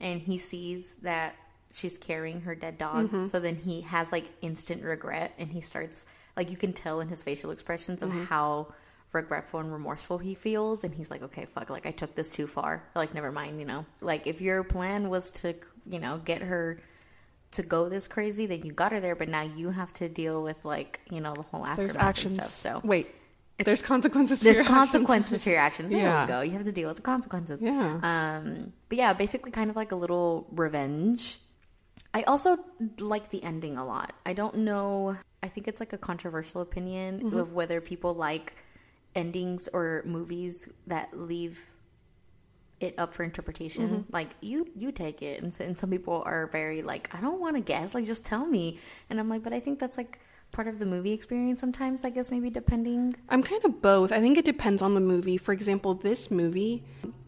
and 0.00 0.20
he 0.20 0.38
sees 0.38 0.86
that 1.02 1.34
she's 1.76 1.98
carrying 1.98 2.40
her 2.42 2.54
dead 2.54 2.78
dog. 2.78 3.06
Mm-hmm. 3.06 3.26
So 3.26 3.38
then 3.38 3.56
he 3.56 3.82
has 3.82 4.10
like 4.10 4.24
instant 4.42 4.82
regret, 4.82 5.32
and 5.38 5.50
he 5.50 5.60
starts 5.60 6.04
like 6.36 6.50
you 6.50 6.56
can 6.56 6.72
tell 6.72 7.00
in 7.00 7.08
his 7.08 7.22
facial 7.22 7.50
expressions 7.50 8.02
of 8.02 8.10
how 8.12 8.72
regretful 9.12 9.60
and 9.60 9.72
remorseful 9.72 10.18
he 10.18 10.34
feels 10.34 10.84
and 10.84 10.94
he's 10.94 11.10
like 11.10 11.22
okay 11.22 11.46
fuck 11.46 11.70
like 11.70 11.86
i 11.86 11.90
took 11.90 12.14
this 12.16 12.32
too 12.34 12.46
far 12.46 12.82
like 12.94 13.14
never 13.14 13.32
mind 13.32 13.58
you 13.58 13.64
know 13.64 13.86
like 14.02 14.26
if 14.26 14.42
your 14.42 14.62
plan 14.62 15.08
was 15.08 15.30
to 15.30 15.54
you 15.88 15.98
know 15.98 16.20
get 16.24 16.42
her 16.42 16.78
to 17.52 17.62
go 17.62 17.88
this 17.88 18.08
crazy, 18.08 18.44
then 18.46 18.62
you 18.62 18.72
got 18.72 18.90
her 18.92 19.00
there, 19.00 19.14
but 19.14 19.28
now 19.28 19.40
you 19.42 19.70
have 19.70 19.90
to 19.94 20.08
deal 20.08 20.42
with 20.42 20.62
like 20.64 21.00
you 21.10 21.20
know 21.20 21.32
the 21.32 21.42
whole 21.42 21.64
aftermath 21.64 21.94
There's 21.94 22.24
and 22.26 22.34
stuff. 22.34 22.50
So 22.52 22.80
Wait, 22.84 23.14
there's 23.64 23.80
consequences. 23.80 24.40
to 24.40 24.44
there's 24.44 24.56
your 24.56 24.64
actions. 24.66 24.90
consequences 24.90 25.42
to 25.44 25.50
your 25.50 25.60
actions. 25.60 25.90
There 25.90 26.00
Yeah. 26.00 26.22
you 26.22 26.28
go. 26.28 26.40
You 26.42 26.50
have 26.50 26.64
to 26.64 26.72
deal 26.72 26.88
with 26.88 26.96
the 26.96 27.02
consequences. 27.04 27.60
Yeah. 27.62 28.00
Um. 28.02 28.72
But 28.88 28.98
yeah, 28.98 29.12
basically, 29.14 29.52
kind 29.52 29.70
of 29.70 29.76
like 29.76 29.92
a 29.92 29.96
little 29.96 30.46
revenge. 30.50 31.38
I 32.16 32.22
also 32.22 32.56
like 32.98 33.28
the 33.28 33.42
ending 33.42 33.76
a 33.76 33.84
lot. 33.84 34.14
I 34.24 34.32
don't 34.32 34.56
know. 34.68 35.18
I 35.42 35.48
think 35.48 35.68
it's 35.68 35.80
like 35.80 35.92
a 35.92 35.98
controversial 35.98 36.62
opinion 36.62 37.20
Mm-hmm. 37.20 37.36
of 37.36 37.52
whether 37.52 37.78
people 37.82 38.14
like 38.14 38.54
endings 39.14 39.68
or 39.70 40.02
movies 40.06 40.66
that 40.86 41.06
leave 41.12 41.60
it 42.80 42.94
up 42.96 43.12
for 43.12 43.22
interpretation. 43.22 43.88
Mm-hmm. 43.88 44.12
Like 44.14 44.30
you, 44.40 44.66
you 44.74 44.92
take 44.92 45.20
it, 45.20 45.42
and, 45.42 45.54
so, 45.54 45.64
and 45.64 45.78
some 45.78 45.90
people 45.90 46.22
are 46.24 46.46
very 46.46 46.80
like, 46.80 47.14
I 47.14 47.20
don't 47.20 47.38
want 47.38 47.56
to 47.56 47.60
guess. 47.60 47.92
Like, 47.92 48.06
just 48.06 48.24
tell 48.24 48.46
me. 48.46 48.80
And 49.10 49.20
I'm 49.20 49.28
like, 49.28 49.42
but 49.42 49.52
I 49.52 49.60
think 49.60 49.78
that's 49.78 49.98
like 49.98 50.18
part 50.52 50.68
of 50.68 50.78
the 50.78 50.86
movie 50.86 51.12
experience 51.12 51.60
sometimes, 51.60 52.02
I 52.02 52.08
guess 52.08 52.30
maybe 52.30 52.48
depending. 52.48 53.14
I'm 53.28 53.42
kind 53.42 53.62
of 53.66 53.82
both. 53.82 54.10
I 54.10 54.20
think 54.20 54.38
it 54.38 54.46
depends 54.46 54.80
on 54.80 54.94
the 54.94 55.00
movie. 55.02 55.36
For 55.36 55.52
example, 55.52 55.92
this 55.92 56.30
movie, 56.30 56.82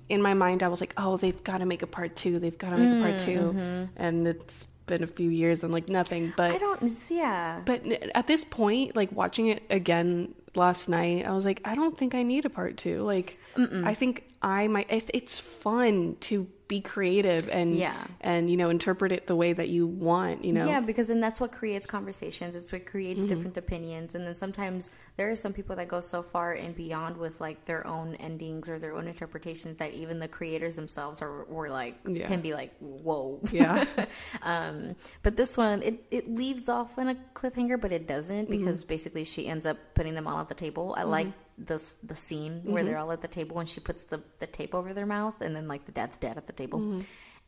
in 0.08 0.22
my 0.22 0.32
mind, 0.32 0.62
I 0.62 0.68
was 0.68 0.80
like, 0.80 0.94
oh, 0.96 1.18
they've 1.18 1.44
got 1.44 1.58
to 1.58 1.66
make 1.66 1.82
a 1.82 1.86
part 1.86 2.16
two. 2.16 2.38
They've 2.38 2.56
got 2.56 2.70
to 2.70 2.78
make 2.78 2.98
a 2.98 3.10
part 3.10 3.20
2 3.20 3.88
And 3.96 4.26
it's 4.26 4.66
been 4.88 5.02
a 5.02 5.06
few 5.06 5.30
years 5.30 5.62
and 5.62 5.72
like 5.72 5.88
nothing. 5.88 6.32
But 6.36 6.52
I 6.52 6.58
don't 6.58 6.92
yeah. 7.08 7.60
But 7.64 7.84
at 8.14 8.26
this 8.26 8.44
point, 8.44 8.96
like 8.96 9.12
watching 9.12 9.46
it 9.48 9.62
again 9.70 10.34
last 10.54 10.88
night, 10.88 11.24
I 11.26 11.32
was 11.32 11.44
like, 11.44 11.60
I 11.64 11.74
don't 11.74 11.96
think 11.96 12.14
I 12.14 12.22
need 12.22 12.44
a 12.44 12.50
part 12.50 12.76
two. 12.76 13.02
Like, 13.02 13.38
I 13.56 13.94
think 13.94 14.24
I 14.42 14.66
might. 14.68 14.86
It's, 14.90 15.10
it's 15.14 15.38
fun 15.38 16.16
to 16.20 16.46
be 16.68 16.80
creative 16.82 17.48
and 17.48 17.74
Yeah. 17.74 17.96
and 18.20 18.50
you 18.50 18.56
know 18.58 18.68
interpret 18.68 19.10
it 19.10 19.26
the 19.26 19.34
way 19.36 19.52
that 19.54 19.68
you 19.70 19.86
want. 19.86 20.44
You 20.44 20.52
know, 20.52 20.66
Yeah, 20.66 20.80
because 20.80 21.06
then 21.08 21.18
that's 21.20 21.40
what 21.40 21.50
creates 21.50 21.86
conversations. 21.86 22.54
It's 22.54 22.72
what 22.72 22.84
creates 22.86 23.20
Mm-hmm. 23.20 23.28
different 23.28 23.56
opinions. 23.56 24.14
And 24.14 24.26
then 24.26 24.36
sometimes 24.36 24.90
there 25.18 25.28
are 25.30 25.36
some 25.36 25.52
people 25.52 25.76
that 25.76 25.88
go 25.88 26.00
so 26.00 26.22
far 26.22 26.52
and 26.52 26.74
beyond 26.74 27.16
with 27.18 27.38
like 27.40 27.64
their 27.66 27.86
own 27.86 28.14
endings 28.14 28.68
or 28.70 28.78
their 28.78 28.94
own 28.96 29.06
interpretations 29.08 29.76
that 29.78 29.92
even 29.92 30.18
the 30.20 30.28
creators 30.28 30.74
themselves 30.76 31.20
are 31.20 31.44
were 31.44 31.68
like 31.68 31.96
Yeah. 32.06 32.26
can 32.28 32.40
be 32.40 32.54
like, 32.54 32.72
whoa. 32.78 33.40
Yeah. 33.52 33.84
um, 34.42 34.96
but 35.22 35.36
this 35.36 35.56
one 35.56 35.82
it, 35.82 36.04
it 36.10 36.32
leaves 36.34 36.68
off 36.70 36.96
in 36.96 37.08
a 37.08 37.16
cliffhanger, 37.34 37.78
but 37.80 37.92
it 37.92 38.06
doesn't 38.06 38.48
Mm-hmm. 38.48 38.58
because 38.58 38.84
basically 38.84 39.24
she 39.24 39.46
ends 39.46 39.66
up 39.66 39.76
putting 39.94 40.14
them 40.14 40.26
all 40.26 40.40
at 40.40 40.48
the 40.48 40.54
table. 40.54 40.94
I 40.96 41.02
like 41.02 41.28
the 41.58 41.82
the 42.02 42.14
scene 42.14 42.62
where 42.64 42.82
Mm-hmm. 42.82 42.86
they're 42.88 42.98
all 42.98 43.12
at 43.12 43.20
the 43.20 43.28
table 43.28 43.58
and 43.58 43.68
she 43.68 43.80
puts 43.80 44.04
the, 44.04 44.22
the 44.38 44.46
tape 44.46 44.74
over 44.74 44.94
their 44.94 45.06
mouth 45.06 45.34
and 45.40 45.54
then 45.54 45.66
like 45.68 45.84
the 45.84 45.92
dad's 45.92 46.16
dead 46.18 46.36
at 46.38 46.46
the 46.46 46.52
table. 46.52 46.78
Mm-hmm. 46.78 47.00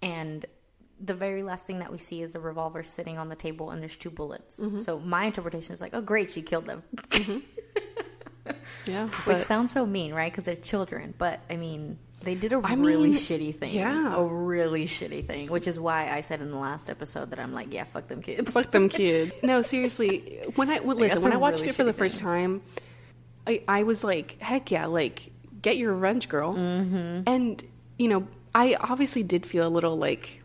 And 0.03 0.47
the 1.03 1.15
very 1.15 1.43
last 1.43 1.65
thing 1.65 1.79
that 1.79 1.91
we 1.91 1.99
see 1.99 2.23
is 2.23 2.33
the 2.33 2.41
revolver 2.41 2.83
sitting 2.83 3.19
on 3.19 3.29
the 3.29 3.35
table 3.37 3.71
and 3.71 3.81
there's 3.81 3.97
two 3.97 4.11
bullets. 4.11 4.59
Mm-hmm. 4.59 4.79
So 4.79 4.99
my 4.99 5.25
interpretation 5.25 5.75
is 5.75 5.81
like, 5.81 5.95
oh 5.95 6.03
great, 6.03 6.31
she 6.31 6.43
killed 6.43 6.67
them, 6.67 6.83
yeah. 8.87 9.09
which 9.25 9.39
sounds 9.39 9.73
so 9.73 9.87
mean, 9.87 10.13
right? 10.13 10.31
Because 10.31 10.45
they're 10.45 10.57
children. 10.57 11.15
But 11.17 11.41
I 11.49 11.57
mean, 11.57 11.99
they 12.23 12.35
did 12.35 12.53
a 12.53 12.61
I 12.63 12.75
really 12.75 13.11
mean, 13.11 13.19
shitty 13.19 13.59
thing. 13.59 13.71
yeah. 13.71 14.15
a 14.15 14.23
really 14.23 14.85
shitty 14.85 15.27
thing, 15.27 15.49
which 15.49 15.67
is 15.67 15.81
why 15.81 16.11
I 16.11 16.21
said 16.21 16.43
in 16.43 16.51
the 16.51 16.59
last 16.59 16.91
episode 16.91 17.31
that 17.31 17.39
I'm 17.39 17.55
like, 17.55 17.73
yeah, 17.73 17.85
fuck 17.85 18.09
them 18.09 18.21
kids. 18.21 18.51
fuck 18.51 18.71
them 18.71 18.89
kids. 18.91 19.33
No, 19.43 19.63
seriously. 19.63 20.41
When 20.55 20.69
I 20.69 20.81
well, 20.81 20.97
listen, 20.97 21.17
that's 21.17 21.25
when 21.25 21.33
I 21.33 21.39
watched 21.39 21.61
really 21.61 21.71
it 21.71 21.77
for 21.77 21.85
the 21.85 21.95
first 21.95 22.21
time, 22.21 22.61
I 23.47 23.63
I 23.67 23.83
was 23.85 24.05
like, 24.05 24.39
heck 24.41 24.71
yeah, 24.71 24.87
like 24.87 25.33
get 25.63 25.79
your 25.79 25.95
revenge, 25.95 26.29
girl. 26.29 26.55
Mm-hmm. 26.55 27.23
And 27.27 27.63
you 27.99 28.09
know, 28.09 28.29
I 28.55 28.77
obviously 28.79 29.23
did 29.23 29.47
feel 29.47 29.67
a 29.67 29.71
little 29.71 29.97
like 29.97 30.43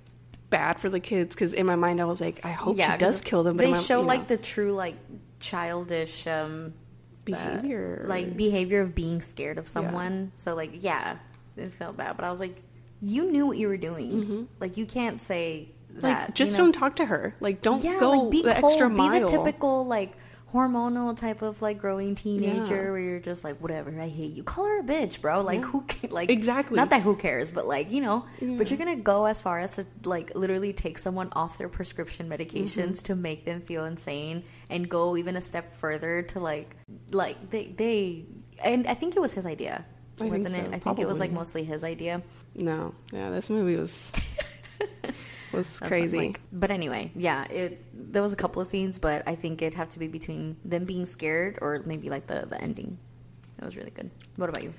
bad 0.49 0.79
for 0.79 0.89
the 0.89 0.99
kids 0.99 1.35
because 1.35 1.53
in 1.53 1.65
my 1.65 1.75
mind 1.75 2.01
I 2.01 2.05
was 2.05 2.21
like, 2.21 2.41
I 2.43 2.51
hope 2.51 2.77
she 2.77 2.97
does 2.97 3.21
kill 3.21 3.43
them. 3.43 3.57
But 3.57 3.65
they 3.65 3.71
my- 3.71 3.79
show 3.79 3.97
you 3.97 4.03
know, 4.03 4.07
like 4.07 4.27
the 4.27 4.37
true 4.37 4.73
like 4.73 4.95
childish 5.39 6.27
um 6.27 6.73
behavior, 7.23 8.05
like 8.07 8.35
behavior 8.37 8.81
of 8.81 8.95
being 8.95 9.21
scared 9.21 9.57
of 9.57 9.67
someone. 9.67 10.31
So 10.37 10.55
like 10.55 10.83
yeah, 10.83 11.17
it 11.57 11.71
felt 11.71 11.97
bad, 11.97 12.15
but 12.15 12.25
I 12.25 12.31
was 12.31 12.39
like, 12.39 12.61
you 13.01 13.31
knew 13.31 13.45
what 13.45 13.57
you 13.57 13.67
were 13.67 13.77
doing. 13.77 14.47
Like 14.59 14.77
you 14.77 14.85
can't 14.85 15.21
say 15.21 15.69
that. 15.89 16.01
Mm-hmm. 16.01 16.07
like 16.07 16.35
just 16.35 16.51
you 16.51 16.57
know? 16.57 16.63
don't 16.65 16.73
talk 16.73 16.97
to 16.97 17.05
her. 17.05 17.35
Like 17.39 17.61
don't 17.61 17.83
yeah, 17.83 17.99
go 17.99 18.11
like 18.11 18.31
be 18.31 18.41
the 18.41 18.53
cold, 18.53 18.71
extra 18.71 18.89
mile. 18.89 19.11
be 19.11 19.19
the 19.19 19.27
typical 19.27 19.85
like 19.85 20.13
hormonal 20.55 21.15
type 21.17 21.41
of 21.41 21.61
like 21.61 21.77
growing 21.79 22.15
teenager 22.15 22.75
Yeah. 22.85 22.89
where 22.91 22.99
you're 22.99 23.19
just 23.19 23.43
like 23.43 23.57
whatever 23.57 23.89
I 23.99 24.07
hate 24.07 24.33
you. 24.33 24.43
Call 24.43 24.65
her 24.65 24.79
a 24.79 24.83
bitch 24.83 25.21
bro. 25.21 25.41
Like 25.41 25.61
who 25.61 25.81
ca- 25.87 26.07
like 26.09 26.31
Exactly. 26.31 26.77
not 26.77 26.89
that 26.91 27.01
who 27.01 27.15
cares 27.15 27.51
but 27.51 27.67
like 27.67 27.91
you 27.91 28.01
know. 28.01 28.25
But 28.41 28.69
you're 28.71 28.77
gonna 28.79 28.95
go 28.95 29.25
as 29.25 29.41
far 29.41 29.59
as 29.59 29.75
to 29.75 29.85
like 30.05 30.33
literally 30.33 30.73
take 30.73 30.97
someone 30.97 31.29
off 31.33 31.57
their 31.57 31.69
prescription 31.69 32.29
medications 32.29 32.75
Mm-hmm. 32.75 33.03
to 33.09 33.15
make 33.15 33.45
them 33.45 33.61
feel 33.61 33.85
insane 33.85 34.43
and 34.69 34.87
go 34.89 35.17
even 35.17 35.35
a 35.35 35.41
step 35.41 35.73
further 35.73 36.21
to 36.23 36.39
like 36.39 36.75
like 37.11 37.51
they 37.51 37.65
they 37.75 38.25
and 38.63 38.87
I 38.87 38.93
think 38.95 39.15
it 39.15 39.19
was 39.19 39.33
his 39.33 39.45
idea 39.45 39.85
I 40.21 40.25
wasn't 40.25 40.49
so, 40.51 40.61
it 40.61 40.73
I 40.73 40.79
think 40.79 40.99
it 40.99 41.07
was 41.07 41.19
like 41.19 41.31
mostly 41.33 41.65
his 41.65 41.83
idea. 41.83 42.21
No, 42.55 42.95
yeah, 43.11 43.29
this 43.31 43.49
movie 43.49 43.75
was 43.75 44.13
was 45.55 45.79
That's 45.79 45.87
crazy. 45.89 46.17
like- 46.17 46.39
but 46.51 46.71
anyway, 46.71 47.11
yeah, 47.15 47.45
it 47.45 47.83
there 48.13 48.21
was 48.21 48.33
a 48.33 48.35
couple 48.35 48.61
of 48.61 48.67
scenes, 48.67 48.99
but 48.99 49.23
I 49.27 49.35
think 49.35 49.61
it'd 49.61 49.73
have 49.75 49.89
to 49.89 49.99
be 49.99 50.07
between 50.07 50.57
them 50.65 50.85
being 50.85 51.05
scared 51.05 51.57
or 51.61 51.81
maybe 51.85 52.09
like 52.09 52.27
the 52.27 52.45
the 52.49 52.61
ending. 52.61 52.97
That 53.57 53.65
was 53.65 53.75
really 53.77 53.91
good. 53.91 54.09
What 54.35 54.49
about 54.49 54.63
you? 54.63 54.73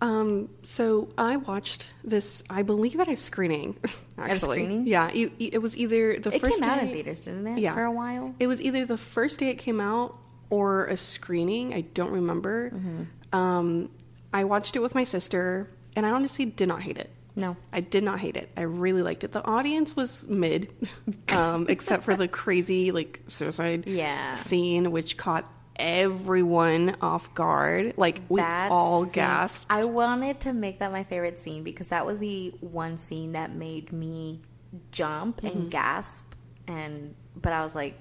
Um, 0.00 0.48
so 0.64 1.10
I 1.16 1.36
watched 1.36 1.90
this, 2.02 2.42
I 2.50 2.62
believe 2.64 2.98
at 2.98 3.06
a 3.08 3.16
screening, 3.16 3.76
actually. 4.18 4.58
screening? 4.58 4.86
Yeah, 4.86 5.12
you- 5.12 5.30
it 5.38 5.62
was 5.62 5.76
either 5.76 6.18
the 6.18 6.34
It 6.34 6.40
first 6.40 6.60
came 6.60 6.68
out 6.68 6.80
day, 6.80 6.88
in 6.88 6.92
theaters, 6.92 7.20
didn't 7.20 7.46
it? 7.46 7.58
Yeah. 7.60 7.74
For 7.74 7.84
a 7.84 7.92
while. 7.92 8.34
It 8.40 8.48
was 8.48 8.60
either 8.60 8.84
the 8.84 8.98
first 8.98 9.38
day 9.38 9.48
it 9.48 9.58
came 9.58 9.80
out 9.80 10.18
or 10.50 10.86
a 10.86 10.96
screening. 10.96 11.72
I 11.72 11.82
don't 11.82 12.10
remember. 12.10 12.70
Mm-hmm. 12.70 13.02
Um, 13.38 13.90
I 14.34 14.42
watched 14.44 14.74
it 14.74 14.80
with 14.80 14.94
my 14.94 15.04
sister, 15.04 15.70
and 15.94 16.04
I 16.04 16.10
honestly 16.10 16.46
did 16.46 16.66
not 16.68 16.82
hate 16.82 16.98
it. 16.98 17.10
No. 17.34 17.56
I 17.72 17.80
did 17.80 18.04
not 18.04 18.18
hate 18.20 18.36
it. 18.36 18.50
I 18.56 18.62
really 18.62 19.02
liked 19.02 19.24
it. 19.24 19.32
The 19.32 19.44
audience 19.46 19.96
was 19.96 20.26
mid, 20.28 20.68
um, 21.30 21.66
except 21.68 22.04
for 22.04 22.14
the 22.14 22.28
crazy 22.28 22.90
like 22.92 23.22
suicide 23.28 23.86
Yeah. 23.86 24.34
scene, 24.34 24.90
which 24.92 25.16
caught 25.16 25.50
everyone 25.76 26.96
off 27.00 27.32
guard. 27.34 27.94
Like 27.96 28.20
we 28.28 28.40
That 28.40 28.70
all 28.70 29.04
scene- 29.04 29.12
gasped. 29.12 29.66
I 29.70 29.84
wanted 29.84 30.40
to 30.40 30.52
make 30.52 30.78
that 30.80 30.92
my 30.92 31.04
favorite 31.04 31.38
scene 31.38 31.62
because 31.62 31.88
that 31.88 32.04
was 32.04 32.18
the 32.18 32.50
one 32.60 32.98
scene 32.98 33.32
that 33.32 33.54
made 33.54 33.92
me 33.92 34.42
jump 34.90 35.40
Mm-hmm. 35.42 35.58
and 35.58 35.70
gasp 35.70 36.24
and 36.66 37.14
but 37.36 37.52
I 37.52 37.62
was 37.62 37.74
like 37.74 37.98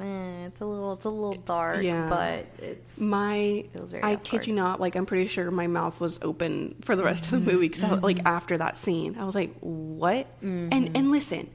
eh, 0.00 0.46
it's 0.46 0.60
a 0.60 0.64
little 0.66 0.92
it's 0.94 1.04
a 1.04 1.10
little 1.10 1.34
dark 1.34 1.82
Yeah. 1.82 2.08
but 2.08 2.46
it's 2.64 2.98
My, 2.98 3.64
Feels 3.72 3.90
very 3.90 4.02
I 4.02 4.14
off 4.14 4.22
kid 4.22 4.46
you 4.46 4.54
not, 4.54 4.80
like 4.80 4.94
I'm 4.96 5.06
pretty 5.06 5.26
sure 5.26 5.50
my 5.50 5.66
mouth 5.66 6.00
was 6.00 6.18
open 6.22 6.76
for 6.82 6.96
the 6.96 7.04
rest 7.04 7.24
Mm-hmm. 7.24 7.36
of 7.36 7.44
the 7.44 7.52
movie 7.52 7.68
because 7.68 8.02
like 8.02 8.20
after 8.26 8.56
that 8.58 8.76
scene, 8.76 9.16
I 9.18 9.24
was 9.24 9.34
like, 9.34 9.54
"What?" 9.60 10.26
Mm-hmm. 10.42 10.68
And 10.72 10.96
and 10.96 11.10
listen, 11.10 11.50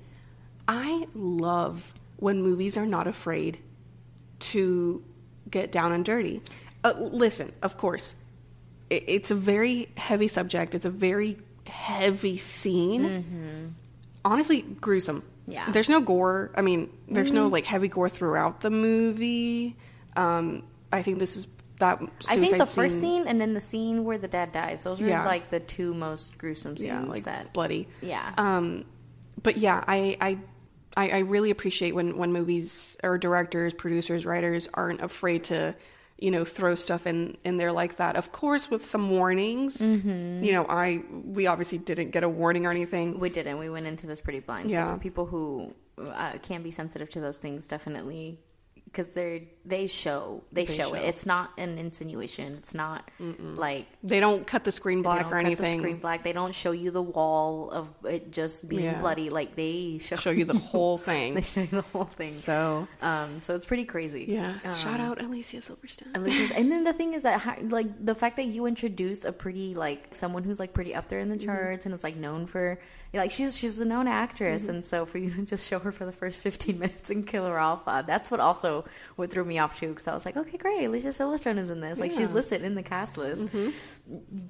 I 0.67 1.07
love 1.13 1.93
when 2.17 2.41
movies 2.41 2.77
are 2.77 2.85
not 2.85 3.07
afraid 3.07 3.57
to 4.39 5.03
get 5.50 5.71
down 5.71 5.91
and 5.91 6.03
dirty. 6.05 6.41
Uh, 6.83 6.93
listen, 6.97 7.51
of 7.62 7.77
course, 7.77 8.15
it, 8.89 9.03
it's 9.07 9.31
a 9.31 9.35
very 9.35 9.89
heavy 9.97 10.27
subject. 10.27 10.75
It's 10.75 10.85
a 10.85 10.89
very 10.89 11.38
heavy 11.65 12.38
scene. 12.38 13.75
Honestly, 14.25 14.62
gruesome. 14.62 15.23
Mm-hmm. 15.43 15.51
Yeah. 15.51 15.62
Mm-hmm. 15.63 15.71
There's 15.73 15.89
no 15.89 16.01
gore. 16.01 16.51
I 16.55 16.62
mean, 16.62 16.89
there's 17.07 17.31
no 17.31 17.47
like 17.47 17.65
heavy 17.65 17.88
gore 17.88 18.09
throughout 18.09 18.62
the 18.62 18.69
movie. 18.69 19.77
Um, 20.15 20.63
I 20.91 21.01
think 21.01 21.19
this 21.19 21.35
is 21.38 21.47
that. 21.79 22.00
I 22.29 22.35
think 22.38 22.57
the 22.57 22.65
suicide 22.65 22.69
first 22.69 23.01
scene 23.01 23.27
and 23.27 23.41
then 23.41 23.53
the 23.53 23.62
scene 23.62 24.03
where 24.05 24.17
the 24.17 24.27
dad 24.27 24.51
dies. 24.51 24.83
Those 24.83 25.01
are 25.01 25.07
Yeah. 25.07 25.25
like 25.25 25.50
the 25.50 25.59
two 25.59 25.93
most 25.93 26.38
gruesome 26.38 26.77
scenes. 26.77 26.88
yeah, 26.88 27.01
like 27.03 27.23
that, 27.23 27.51
bloody. 27.53 27.88
yeah. 28.01 28.31
Um, 28.38 28.85
but 29.41 29.57
yeah, 29.57 29.83
I, 29.88 30.17
I, 30.21 30.38
I, 30.95 31.09
I 31.09 31.19
really 31.19 31.50
appreciate 31.51 31.93
when 31.95 32.17
when 32.17 32.31
movies 32.31 32.95
or 33.03 33.17
directors, 33.17 33.73
producers, 33.73 34.25
writers 34.25 34.69
aren't 34.73 35.01
afraid 35.01 35.45
to, 35.45 35.75
you 36.17 36.32
know, 36.32 36.46
throw 36.46 36.75
stuff 36.75 37.05
in 37.08 37.38
in 37.43 37.58
there 37.58 37.72
like 37.72 37.98
that. 37.98 38.15
Of 38.15 38.32
course, 38.32 38.70
with 38.70 38.86
some 38.86 39.10
warnings. 39.10 39.79
Mm-hmm. 39.79 40.43
You 40.43 40.51
know, 40.51 40.65
I 40.67 41.03
we 41.25 41.48
obviously 41.48 41.77
didn't 41.77 42.12
get 42.12 42.24
a 42.24 42.29
warning 42.29 42.65
or 42.65 42.72
anything. 42.72 43.20
we 43.20 43.29
didn't. 43.29 43.60
We 43.60 43.70
went 43.70 43.88
into 43.88 44.08
this 44.08 44.22
pretty 44.22 44.39
blind. 44.39 44.70
Yeah. 44.70 44.88
So 44.88 44.93
for 44.93 45.00
people 45.00 45.25
who 45.25 45.74
uh, 45.98 46.34
can 46.41 46.63
be 46.63 46.72
sensitive 46.72 47.10
to 47.12 47.20
those 47.20 47.38
things, 47.38 47.67
definitely 47.67 48.39
because 48.86 49.08
they're 49.13 49.41
they 49.65 49.88
show 49.88 50.43
they, 50.51 50.65
They 50.65 50.74
show, 50.75 50.89
show. 50.89 50.96
it. 50.96 51.03
It's 51.05 51.25
not 51.25 51.51
an 51.58 51.77
insinuation. 51.77 52.55
It's 52.55 52.74
not 52.74 53.10
like 53.20 53.88
They 54.03 54.20
don't 54.20 54.46
cut 54.46 54.63
the 54.65 54.72
screen 54.72 54.98
they 55.00 55.03
black 55.03 55.22
don't 55.24 55.27
or 55.34 55.36
cut 55.38 55.46
anything. 55.46 55.77
The 55.77 55.84
screen 55.84 55.98
black. 55.98 56.24
They 56.24 56.34
don't 56.34 56.53
show 56.53 56.72
you 56.72 56.91
the 56.91 57.01
wall 57.01 57.72
of 57.72 57.88
it 58.05 58.32
just 58.32 58.67
being 58.67 58.84
Yeah. 58.84 59.00
bloody. 59.00 59.29
Like 59.29 59.55
they 59.55 60.00
show, 60.01 60.17
Show 60.17 60.32
you 60.32 60.46
the 60.46 60.58
whole 60.72 60.98
thing. 60.98 61.36
they 61.36 61.41
show 61.41 61.62
you 61.62 61.67
the 61.67 61.82
whole 61.82 62.05
thing. 62.05 62.32
So 62.32 62.88
Um, 63.01 63.39
so 63.39 63.55
it's 63.55 63.65
pretty 63.65 63.86
crazy. 63.86 64.25
yeah, 64.27 64.55
Um, 64.65 64.75
shout 64.75 65.00
out 65.00 65.22
Alicia 65.22 65.58
Silverstone. 65.58 66.22
Least, 66.24 66.51
and 66.55 66.72
then 66.72 66.84
the 66.84 66.93
thing 66.93 67.13
is 67.13 67.24
that 67.24 67.70
like 67.70 67.88
the 68.05 68.15
fact 68.15 68.36
that 68.38 68.46
you 68.48 68.65
introduce 68.65 69.24
a 69.25 69.32
pretty 69.32 69.75
like 69.75 70.13
someone 70.15 70.43
who's 70.43 70.60
like 70.60 70.74
pretty 70.74 70.93
up 70.93 71.08
there 71.08 71.20
in 71.20 71.29
the 71.29 71.34
Mm-hmm. 71.34 71.46
charts 71.46 71.86
and 71.86 71.96
it's 71.96 72.03
like 72.03 72.15
known 72.15 72.46
for 72.46 72.79
like 73.13 73.32
she's 73.32 73.58
she's 73.58 73.79
a 73.79 73.86
known 73.86 74.08
actress 74.08 74.62
Mm-hmm. 74.63 74.70
and 74.72 74.86
so 74.86 75.05
for 75.05 75.17
you 75.20 75.29
to 75.32 75.41
just 75.43 75.67
show 75.67 75.79
her 75.79 75.91
for 75.91 76.05
the 76.05 76.12
first 76.12 76.38
15 76.38 76.77
minutes 76.79 77.10
and 77.10 77.25
kill 77.25 77.46
her 77.48 77.58
off 77.60 77.82
uh, 77.88 78.01
that's 78.03 78.29
what 78.32 78.39
also 78.39 78.86
what 79.15 79.29
threw 79.32 79.43
me 79.43 79.52
off 79.60 79.79
too 79.79 79.89
because 79.89 80.07
I 80.07 80.13
was 80.13 80.25
like 80.25 80.38
okay 80.38 80.57
great 80.57 80.86
Alicia 80.86 81.10
Silverstone 81.10 81.57
is 81.57 81.69
in 81.69 81.79
this 81.81 82.00
like 82.00 82.12
she's 82.12 82.19
Yeah. 82.22 82.25
Mm-hmm. 82.27 82.36
listed 82.36 82.63
in 82.63 82.75
the 82.75 82.83
cast 82.83 83.17
list 83.17 83.48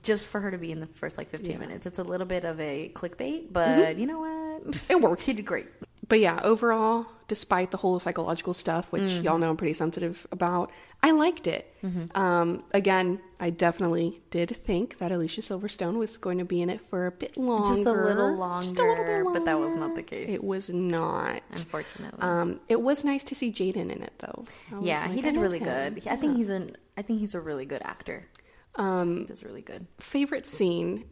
just 0.01 0.25
for 0.25 0.39
her 0.41 0.51
to 0.51 0.57
be 0.57 0.71
in 0.71 0.79
the 0.79 0.87
first 0.87 1.17
like 1.17 1.29
15 1.29 1.51
Yeah. 1.51 1.57
minutes 1.57 1.85
it's 1.85 1.99
a 1.99 2.03
little 2.03 2.25
bit 2.27 2.43
of 2.45 2.59
a 2.59 2.91
clickbait 2.95 3.51
but 3.51 3.97
you 3.97 4.05
know 4.05 4.19
what 4.19 4.81
It 4.89 4.99
worked. 5.01 5.23
she 5.23 5.33
did 5.33 5.45
great 5.45 5.67
but 6.07 6.19
yeah, 6.19 6.39
overall, 6.43 7.05
despite 7.27 7.71
the 7.71 7.77
whole 7.77 7.99
psychological 7.99 8.53
stuff, 8.53 8.91
which 8.91 9.03
Mm-hmm. 9.03 9.23
y'all 9.23 9.37
know 9.37 9.49
I'm 9.49 9.57
pretty 9.57 9.73
sensitive 9.73 10.27
about, 10.31 10.71
I 11.01 11.11
liked 11.11 11.47
it. 11.47 11.73
Um, 12.15 12.63
again, 12.73 13.19
I 13.39 13.49
definitely 13.49 14.21
did 14.31 14.49
think 14.49 14.97
that 14.99 15.11
Alicia 15.11 15.41
Silverstone 15.41 15.97
was 15.97 16.17
going 16.17 16.37
to 16.37 16.45
be 16.45 16.61
in 16.61 16.69
it 16.69 16.79
for 16.81 17.07
a 17.07 17.11
bit 17.11 17.35
longer, 17.37 17.75
Just 17.75 17.85
a 17.87 17.91
little 17.91 18.35
longer, 18.35 18.63
Just 18.63 18.79
a 18.79 18.83
little 18.83 19.05
bit 19.05 19.33
but 19.33 19.45
that 19.45 19.59
was 19.59 19.75
not 19.75 19.95
the 19.95 20.03
case. 20.03 20.27
It 20.29 20.43
was 20.43 20.69
not. 20.69 21.41
unfortunately. 21.51 22.19
Um, 22.21 22.59
it 22.69 22.81
was 22.81 23.03
nice 23.03 23.23
to 23.25 23.35
see 23.35 23.51
Jaden 23.51 23.91
in 23.91 24.01
it, 24.03 24.13
though. 24.19 24.45
Yeah, 24.81 25.01
like, 25.01 25.11
he 25.11 25.21
did 25.21 25.35
really 25.37 25.59
him. 25.59 25.65
good. 25.95 26.07
I 26.07 26.15
think 26.15 26.37
he's 26.37 26.49
an. 26.49 26.75
I 26.97 27.01
think 27.01 27.19
he's 27.19 27.35
a 27.35 27.41
really 27.41 27.65
good 27.65 27.81
actor. 27.83 28.27
Um, 28.75 29.17
He 29.19 29.25
does 29.25 29.43
really 29.43 29.61
good. 29.61 29.87
favorite 29.99 30.45
scene 30.45 31.05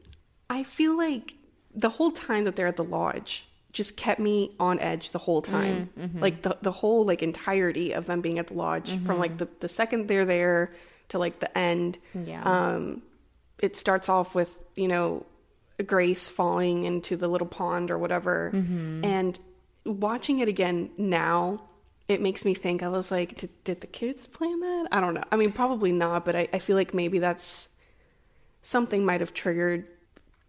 i 0.50 0.63
feel 0.63 0.98
like 0.98 1.36
the 1.74 1.88
whole 1.89 2.12
time 2.12 2.43
that 2.43 2.55
they're 2.57 2.67
at 2.67 2.75
the 2.75 2.83
lodge 2.83 3.48
just 3.71 3.95
kept 3.95 4.19
me 4.19 4.51
on 4.59 4.79
edge 4.79 5.11
the 5.11 5.19
whole 5.19 5.41
time. 5.41 5.89
Mm, 5.97 6.03
mm-hmm. 6.03 6.19
Like 6.19 6.41
the, 6.41 6.57
the 6.61 6.71
whole 6.71 7.05
like 7.05 7.23
entirety 7.23 7.93
of 7.93 8.05
them 8.05 8.21
being 8.21 8.39
at 8.39 8.47
the 8.47 8.53
lodge 8.53 8.91
from 9.05 9.17
like 9.19 9.31
mm-hmm. 9.31 9.37
the, 9.37 9.49
the 9.61 9.69
second 9.69 10.07
they're 10.07 10.25
there 10.25 10.71
to 11.09 11.19
like 11.19 11.39
the 11.39 11.57
end 11.57 11.97
Yeah. 12.13 12.41
um 12.43 13.01
it 13.59 13.75
starts 13.75 14.09
off 14.09 14.33
with 14.35 14.57
you 14.75 14.87
know 14.87 15.25
grace 15.85 16.29
falling 16.29 16.83
into 16.83 17.15
the 17.17 17.27
little 17.27 17.47
pond 17.47 17.91
or 17.91 17.97
whatever. 17.97 18.51
Mm-hmm. 18.53 19.05
And 19.05 19.39
watching 19.85 20.39
it 20.39 20.47
again 20.47 20.91
now 20.97 21.63
it 22.07 22.21
makes 22.21 22.45
me 22.45 22.53
think 22.53 22.83
i 22.83 22.87
was 22.87 23.09
like 23.09 23.37
did, 23.37 23.49
did 23.63 23.81
the 23.81 23.87
kids 23.87 24.25
plan 24.27 24.59
that? 24.59 24.87
I 24.91 24.99
don't 24.99 25.13
know. 25.13 25.23
I 25.31 25.37
mean 25.37 25.51
probably 25.51 25.91
not 25.91 26.25
but 26.25 26.35
i, 26.35 26.47
I 26.53 26.59
feel 26.59 26.75
like 26.75 26.93
maybe 26.93 27.19
that's 27.19 27.69
something 28.61 29.05
might 29.05 29.21
have 29.21 29.33
triggered 29.33 29.87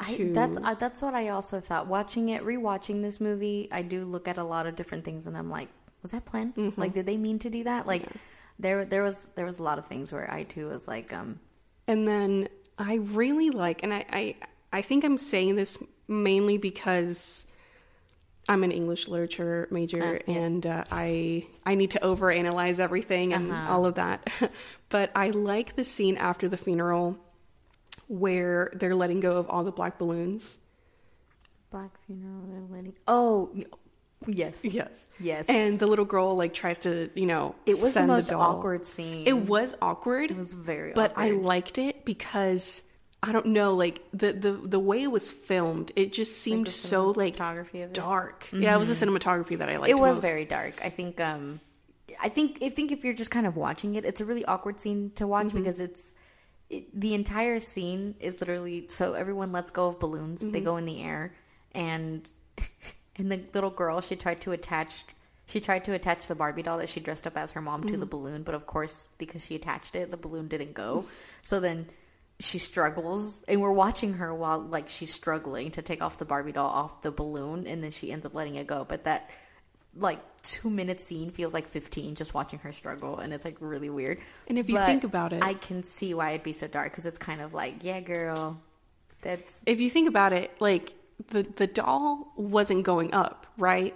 I, 0.09 0.17
that's 0.33 0.59
uh, 0.59 0.75
that's 0.75 1.03
what 1.03 1.15
I 1.15 1.29
also 1.29 1.61
thought. 1.61 1.87
Watching 1.87 2.29
it, 2.31 2.43
rewatching 2.45 3.03
this 3.03 3.21
movie, 3.21 3.69
I 3.71 3.83
do 3.83 4.05
look 4.05 4.27
at 4.29 4.37
a 4.39 4.45
lot 4.45 4.67
of 4.67 4.77
different 4.77 5.05
things, 5.05 5.27
and 5.27 5.37
I'm 5.37 5.51
like, 5.51 5.69
was 6.03 6.11
that 6.13 6.25
planned? 6.25 6.55
Mm-hmm. 6.57 6.81
Like, 6.81 6.93
did 6.95 7.07
they 7.07 7.17
mean 7.17 7.39
to 7.41 7.51
do 7.51 7.65
that? 7.65 7.87
Like, 7.87 8.05
there 8.59 8.85
there 8.85 9.03
was 9.03 9.17
there 9.35 9.45
was 9.47 9.59
a 9.59 9.63
lot 9.63 9.79
of 9.79 9.87
things 9.87 10.13
where 10.13 10.31
I 10.31 10.43
too 10.45 10.69
was 10.69 10.87
like, 10.89 11.13
um, 11.13 11.41
and 11.89 12.07
then 12.07 12.49
i 12.79 12.95
really 12.95 13.51
like 13.51 13.83
and 13.83 13.93
i 13.93 14.03
i, 14.11 14.35
I 14.73 14.81
think 14.83 15.05
i'm 15.05 15.19
saying 15.19 15.57
this 15.57 15.77
mainly 16.09 16.57
because 16.57 17.45
i'm 18.49 18.65
an 18.65 18.71
english 18.73 19.09
literature 19.09 19.69
major 19.71 20.03
Uh, 20.03 20.19
yeah. 20.27 20.39
and 20.39 20.67
uh, 20.67 20.85
i 20.91 21.47
i 21.67 21.75
need 21.75 21.91
to 21.91 21.99
overanalyze 22.01 22.79
everything 22.81 23.35
and 23.35 23.53
Uh-huh. 23.53 23.73
all 23.73 23.85
of 23.85 23.97
that 23.97 24.27
but 24.89 25.11
i 25.15 25.29
like 25.31 25.77
the 25.77 25.85
scene 25.85 26.17
after 26.17 26.49
the 26.49 26.57
funeral 26.57 27.19
where 28.13 28.71
they're 28.75 28.95
letting 28.95 29.21
go 29.21 29.37
of 29.39 29.49
all 29.49 29.65
the 29.65 29.73
black 29.73 29.99
balloons 29.99 30.59
black 31.71 31.91
funeral, 32.07 32.43
they're 32.49 32.61
letting. 32.77 32.93
Oh, 33.09 33.51
yes, 34.27 34.55
yes 34.63 35.07
yes. 35.19 35.47
and 35.49 35.79
the 35.79 35.87
little 35.87 36.05
girl 36.05 36.37
like 36.37 36.53
tries 36.53 36.79
to 36.79 37.09
you 37.15 37.25
know 37.27 37.55
it 37.65 37.81
was 37.83 37.95
the 37.95 38.07
most 38.07 38.29
doll. 38.29 38.41
awkward 38.43 38.87
scene. 38.87 39.27
It 39.27 39.49
was 39.49 39.75
awkward. 39.81 40.31
It 40.31 40.37
was 40.37 40.53
very 40.53 40.93
but 40.93 41.15
I 41.17 41.31
liked 41.31 41.79
it 41.79 42.05
because 42.05 42.83
I 43.23 43.33
don't 43.33 43.47
know, 43.47 43.75
like 43.75 44.03
the 44.13 44.33
the 44.35 44.53
the 44.53 44.79
way 44.79 45.03
it 45.03 45.11
was 45.11 45.33
filmed, 45.33 45.93
it 45.97 46.13
just 46.13 46.37
seemed 46.43 46.67
the 46.67 46.73
so 46.73 47.11
like 47.11 47.37
cinematography 47.37 47.83
of 47.85 47.91
it. 47.91 47.95
dark. 47.95 48.49
Yeah, 48.53 48.75
it 48.75 48.79
was 48.79 48.89
the 48.89 49.07
cinematography 49.07 49.57
that 49.59 49.69
I 49.71 49.79
liked. 49.79 49.91
it 49.91 49.95
was 49.99 50.17
most. 50.17 50.23
very 50.23 50.45
dark. 50.45 50.75
I 50.85 50.91
think 50.91 51.21
um 51.21 51.61
I 52.21 52.29
think 52.29 52.59
I 52.63 52.69
think 52.69 52.93
if 52.93 53.03
you're 53.05 53.15
just 53.15 53.31
kind 53.31 53.47
of 53.47 53.57
watching 53.57 53.95
it, 53.95 54.05
it's 54.05 54.21
a 54.21 54.25
really 54.27 54.45
awkward 54.45 54.79
scene 54.81 55.11
to 55.15 55.27
watch 55.27 55.47
Mm-hmm. 55.47 55.59
because 55.59 55.81
it's 55.81 56.13
it, 56.73 56.99
the 56.99 57.15
entire 57.15 57.61
scene 57.61 58.15
is 58.21 58.41
literally 58.41 58.87
so 58.89 59.13
everyone 59.13 59.53
lets 59.53 59.71
go 59.71 59.89
of 59.89 60.01
balloons. 60.01 60.41
They 60.41 60.47
Mm-hmm. 60.49 60.65
go 60.65 60.77
in 60.79 60.85
the 60.87 61.03
air 61.03 61.35
and 61.73 62.31
and 63.17 63.31
the 63.31 63.41
little 63.55 63.71
girl 63.71 64.01
she 64.01 64.17
tried 64.17 64.41
to 64.43 64.53
attach 64.53 65.05
she 65.47 65.61
tried 65.61 65.85
to 65.85 65.93
attach 65.93 66.29
the 66.29 66.35
Barbie 66.35 66.63
doll 66.63 66.79
that 66.79 66.89
she 66.89 67.01
dressed 67.01 67.27
up 67.27 67.37
as 67.37 67.51
her 67.51 67.61
mom 67.61 67.85
to 67.89 67.97
the 67.97 68.07
balloon, 68.07 68.43
but 68.43 68.55
of 68.55 68.67
course 68.67 69.07
because 69.19 69.45
she 69.45 69.55
attached 69.55 69.95
it, 69.97 70.11
the 70.11 70.17
balloon 70.17 70.49
didn't 70.49 70.73
go. 70.73 71.05
So 71.43 71.61
then 71.61 71.89
she 72.39 72.59
struggles 72.59 73.45
and 73.47 73.61
we're 73.61 73.73
watching 73.73 74.15
her 74.15 74.35
while 74.35 74.61
like 74.61 74.89
she's 74.89 75.13
struggling 75.13 75.71
to 75.73 75.83
take 75.83 76.01
off 76.01 76.17
the 76.19 76.25
Barbie 76.25 76.53
doll 76.53 76.71
off 76.71 77.03
the 77.03 77.11
balloon 77.11 77.67
and 77.67 77.83
then 77.85 77.91
she 77.91 78.11
ends 78.13 78.25
up 78.25 78.35
letting 78.35 78.55
it 78.55 78.67
go. 78.67 78.87
But 78.89 79.05
that 79.05 79.29
like 79.97 80.21
two 80.43 80.71
minute 80.71 81.01
scene 81.07 81.31
feels 81.31 81.53
like 81.55 81.69
15 81.69 82.15
just 82.15 82.35
watching 82.35 82.59
her 82.61 82.73
struggle 82.73 83.19
and 83.19 83.33
it's 83.33 83.45
like 83.45 83.57
really 83.61 83.91
weird 83.91 84.19
And 84.49 84.59
if 84.59 84.69
you 84.69 84.75
But 84.77 84.87
think 84.87 85.05
about 85.05 85.33
it- 85.33 85.43
i 85.43 85.55
can 85.55 85.85
see 85.85 86.15
why 86.15 86.31
it'd 86.31 86.43
be 86.43 86.53
so 86.53 86.67
dark 86.67 86.91
because 86.91 87.07
it's 87.07 87.19
kind 87.19 87.41
of 87.41 87.53
like 87.55 87.77
yeah 87.83 88.01
girl 88.01 88.59
that's 89.21 89.53
If 89.67 89.81
you 89.81 89.89
think 89.91 90.09
about 90.09 90.33
it, 90.33 90.51
like 90.61 90.95
the 91.31 91.43
the 91.57 91.67
doll 91.69 92.33
wasn't 92.37 92.83
going 92.85 93.15
up, 93.15 93.47
right? 93.57 93.95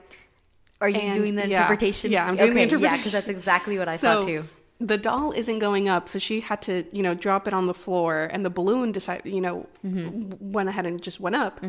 are 0.81 0.89
you 0.91 1.01
And- 1.01 1.15
doing 1.25 1.35
the 1.35 1.45
interpretation 1.45 2.13
Yeah, 2.13 2.27
I'm 2.29 2.37
doing 2.37 2.55
the 2.55 2.61
Okay, 2.61 2.61
yeah 2.61 2.65
interpretation. 2.65 2.99
because 2.99 3.13
that's 3.13 3.29
exactly 3.29 3.79
what 3.79 3.89
i 3.89 3.97
so 3.97 4.21
thought 4.21 4.27
too 4.29 4.45
the 4.79 4.99
doll 4.99 5.33
isn't 5.33 5.59
going 5.59 5.89
up, 5.89 6.07
so 6.07 6.19
she 6.19 6.41
had 6.41 6.61
to, 6.69 6.85
you 6.93 7.03
know, 7.03 7.15
drop 7.15 7.49
it 7.49 7.55
on 7.55 7.65
the 7.65 7.73
floor, 7.73 8.29
and 8.31 8.45
the 8.45 8.51
balloon 8.51 8.93
decided, 8.93 9.33
you 9.33 9.41
know, 9.41 9.67
Mm-hmm. 9.83 10.53
went 10.53 10.69
ahead 10.69 10.85
and 10.85 11.01
just 11.03 11.19
went 11.19 11.35
up. 11.35 11.63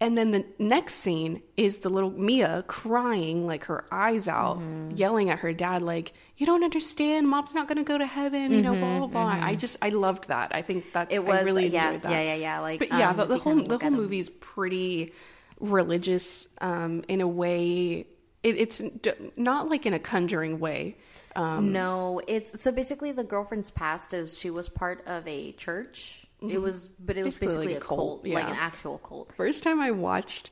And 0.00 0.18
then 0.18 0.32
the 0.32 0.44
next 0.58 0.94
scene 0.94 1.40
is 1.56 1.78
the 1.78 1.88
little 1.88 2.10
Mia 2.10 2.64
crying, 2.66 3.46
like 3.46 3.64
her 3.66 3.84
eyes 3.92 4.26
out, 4.28 4.58
Mm-hmm. 4.58 4.96
yelling 4.96 5.30
at 5.30 5.38
her 5.38 5.52
dad, 5.52 5.82
like, 5.82 6.12
"You 6.36 6.46
don't 6.46 6.64
understand. 6.64 7.28
Mom's 7.28 7.54
not 7.54 7.68
going 7.68 7.78
to 7.78 7.84
go 7.84 7.96
to 7.96 8.04
heaven." 8.04 8.52
You 8.52 8.60
know, 8.60 8.74
blah 8.74 8.98
blah 8.98 9.06
blah. 9.06 9.26
I 9.46 9.54
just, 9.54 9.76
I 9.80 9.90
loved 9.90 10.28
that. 10.28 10.54
I 10.54 10.62
think 10.62 10.92
that 10.92 11.08
Mm-hmm, 11.08 11.14
it 11.14 11.24
was 11.24 11.36
I 11.38 11.42
really 11.42 11.66
yeah 11.68 11.86
enjoyed 11.88 12.02
that. 12.02 12.10
yeah 12.10 12.22
yeah 12.22 12.34
yeah 12.34 12.58
like 12.60 12.80
But 12.80 12.88
yeah, 12.88 13.10
um, 13.10 13.16
the, 13.16 13.24
the 13.26 13.38
whole 13.38 13.62
the 13.62 13.78
whole 13.78 13.90
movie 13.90 14.18
is 14.18 14.30
pretty 14.30 15.12
religious 15.60 16.48
um, 16.60 17.04
in 17.08 17.20
a 17.20 17.28
way. 17.28 18.06
It, 18.42 18.56
it's 18.58 18.78
d- 18.78 19.12
not 19.36 19.68
like 19.70 19.86
in 19.86 19.94
a 19.94 19.98
conjuring 19.98 20.58
way. 20.58 20.96
Um, 21.36 21.72
no, 21.72 22.20
it's 22.28 22.60
so 22.62 22.70
basically 22.72 23.12
the 23.12 23.24
girlfriend's 23.24 23.70
past 23.70 24.12
is 24.12 24.36
she 24.38 24.50
was 24.50 24.68
part 24.68 25.06
of 25.06 25.26
a 25.26 25.52
church. 25.52 26.23
It 26.50 26.54
mm-hmm. 26.54 26.62
was, 26.62 26.88
but 26.98 27.16
it 27.16 27.24
was 27.24 27.36
Mm-hmm. 27.36 27.46
Basically 27.46 27.66
basically, 27.66 27.74
like 27.74 27.82
a 27.82 27.84
a 27.84 27.86
cult, 27.86 28.24
cult, 28.24 28.34
like 28.34 28.44
an 28.44 28.56
actual 28.56 28.98
cult. 28.98 29.32
First 29.36 29.62
time 29.62 29.80
I 29.80 29.90
watched 29.90 30.50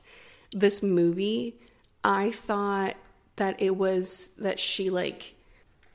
this 0.51 0.83
movie, 0.83 1.59
I 2.03 2.31
thought 2.31 2.95
that 3.35 3.61
it 3.61 3.75
was 3.75 4.29
that 4.37 4.59
she 4.59 4.89
like 4.89 5.35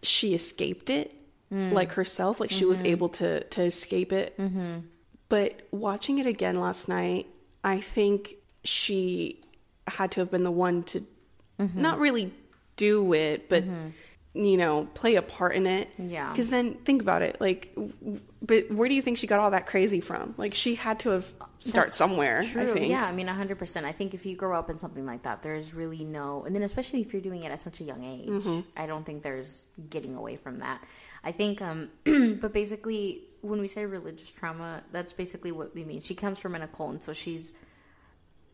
she 0.03 0.35
escaped 0.35 0.91
it 0.91 1.15
mm. 1.53 1.73
like 1.73 1.93
herself, 1.93 2.41
like 2.41 2.51
she 2.51 2.65
was 2.65 2.79
mm-hmm. 2.79 2.87
able 2.87 3.09
to 3.11 3.45
to 3.45 3.63
escape 3.63 4.13
it. 4.13 4.37
Mm-hmm. 4.39 4.81
But 5.29 5.67
watching 5.71 6.19
it 6.19 6.27
again 6.27 6.55
last 6.57 6.89
night, 6.89 7.27
I 7.63 7.81
think 7.81 8.37
she 8.65 9.43
had 9.87 10.11
to 10.13 10.21
have 10.21 10.31
been 10.31 10.43
the 10.43 10.51
one 10.51 10.83
to 10.85 11.05
not 11.75 11.99
really 11.99 12.33
do 12.77 13.13
it, 13.13 13.49
but 13.49 13.65
you 14.45 14.57
know, 14.57 14.85
play 14.95 15.17
a 15.17 15.23
part 15.23 15.55
in 15.57 15.67
it. 15.67 15.89
Yeah. 15.99 16.31
Because 16.31 16.51
then 16.51 16.75
think 16.85 17.03
about 17.03 17.23
it, 17.23 17.41
like, 17.41 17.75
w- 17.75 18.21
but 18.41 18.71
where 18.71 18.89
do 18.89 18.95
you 18.95 19.03
think 19.03 19.19
she 19.19 19.27
got 19.27 19.41
all 19.41 19.51
that 19.51 19.67
crazy 19.67 20.01
from? 20.01 20.35
Like, 20.37 20.55
she 20.55 20.77
had 20.77 21.01
to 21.01 21.11
have 21.11 21.33
start 21.59 21.89
That's 21.89 21.97
somewhere. 21.97 22.45
True. 22.45 22.63
I 22.71 22.73
think. 22.73 22.89
Yeah, 22.91 23.05
I 23.05 23.13
mean, 23.13 23.27
100%. 23.27 23.85
I 23.85 23.91
think 23.93 24.15
if 24.15 24.25
you 24.25 24.37
grow 24.37 24.57
up 24.57 24.71
in 24.71 24.79
something 24.79 25.05
like 25.05 25.25
that, 25.25 25.43
there's 25.43 25.75
really 25.75 26.05
no, 26.05 26.45
and 26.45 26.55
then 26.55 26.63
especially 26.63 27.01
if 27.01 27.13
you're 27.13 27.21
doing 27.23 27.43
it 27.43 27.51
at 27.51 27.61
such 27.61 27.81
a 27.81 27.85
young 27.85 28.05
age, 28.05 28.29
Mm-hmm. 28.29 28.61
I 28.77 28.87
don't 28.87 29.05
think 29.05 29.23
there's 29.25 29.67
getting 29.91 30.15
away 30.15 30.37
from 30.37 30.61
that. 30.61 30.83
I 31.25 31.33
think, 31.33 31.61
um, 31.61 31.89
but 32.41 32.53
basically, 32.53 33.23
when 33.41 33.61
we 33.61 33.67
say 33.69 33.85
religious 33.87 34.31
trauma, 34.31 34.83
that's 34.93 35.13
basically 35.13 35.51
what 35.51 35.75
we 35.75 35.85
mean. 35.85 36.01
She 36.01 36.15
comes 36.15 36.39
from 36.39 36.55
an 36.55 36.63
occult, 36.63 36.91
and 36.91 37.03
so 37.03 37.13
she's 37.13 37.55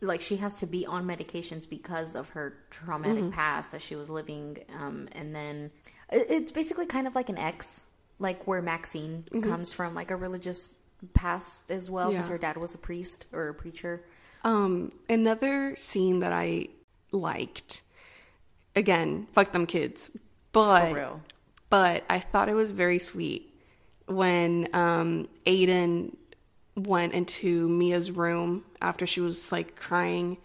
like 0.00 0.20
she 0.20 0.36
has 0.36 0.58
to 0.58 0.66
be 0.66 0.84
on 0.86 1.04
medications 1.06 1.68
because 1.68 2.14
of 2.14 2.28
her 2.30 2.54
traumatic 2.70 3.24
Mm-hmm. 3.24 3.30
past 3.32 3.72
that 3.72 3.80
she 3.82 3.96
was 3.96 4.08
living 4.10 4.58
um 4.78 5.08
and 5.12 5.34
then 5.34 5.70
it's 6.10 6.52
basically 6.52 6.86
kind 6.86 7.06
of 7.06 7.14
like 7.14 7.28
an 7.28 7.38
ex 7.38 7.84
like 8.18 8.46
where 8.46 8.60
maxine 8.62 9.24
comes 9.42 9.72
from 9.72 9.94
like 9.94 10.10
a 10.10 10.16
religious 10.16 10.74
past 11.14 11.70
as 11.70 11.90
well 11.90 12.10
because 12.10 12.26
Mm-hmm. 12.26 12.32
Yeah. 12.32 12.48
her 12.48 12.54
dad 12.54 12.56
was 12.56 12.74
a 12.74 12.78
priest 12.78 13.26
or 13.32 13.48
a 13.48 13.54
preacher 13.54 14.04
Um, 14.42 14.92
another 15.08 15.74
scene 15.76 16.20
that 16.20 16.32
I 16.32 16.68
liked, 17.12 17.82
again, 18.76 19.26
fuck 19.32 19.52
them 19.52 19.66
kids, 19.66 20.10
but 20.52 20.88
for 20.90 20.94
real 20.94 21.20
but 21.70 22.04
I 22.08 22.18
thought 22.20 22.48
it 22.48 22.54
was 22.54 22.70
very 22.70 22.98
sweet 23.00 23.50
when 24.06 24.68
um, 24.74 25.28
Aiden 25.46 26.14
went 26.76 27.12
into 27.12 27.68
Mia's 27.68 28.10
room 28.10 28.64
after 28.82 29.06
she 29.06 29.20
was 29.20 29.52
like 29.52 29.76
crying. 29.76 30.38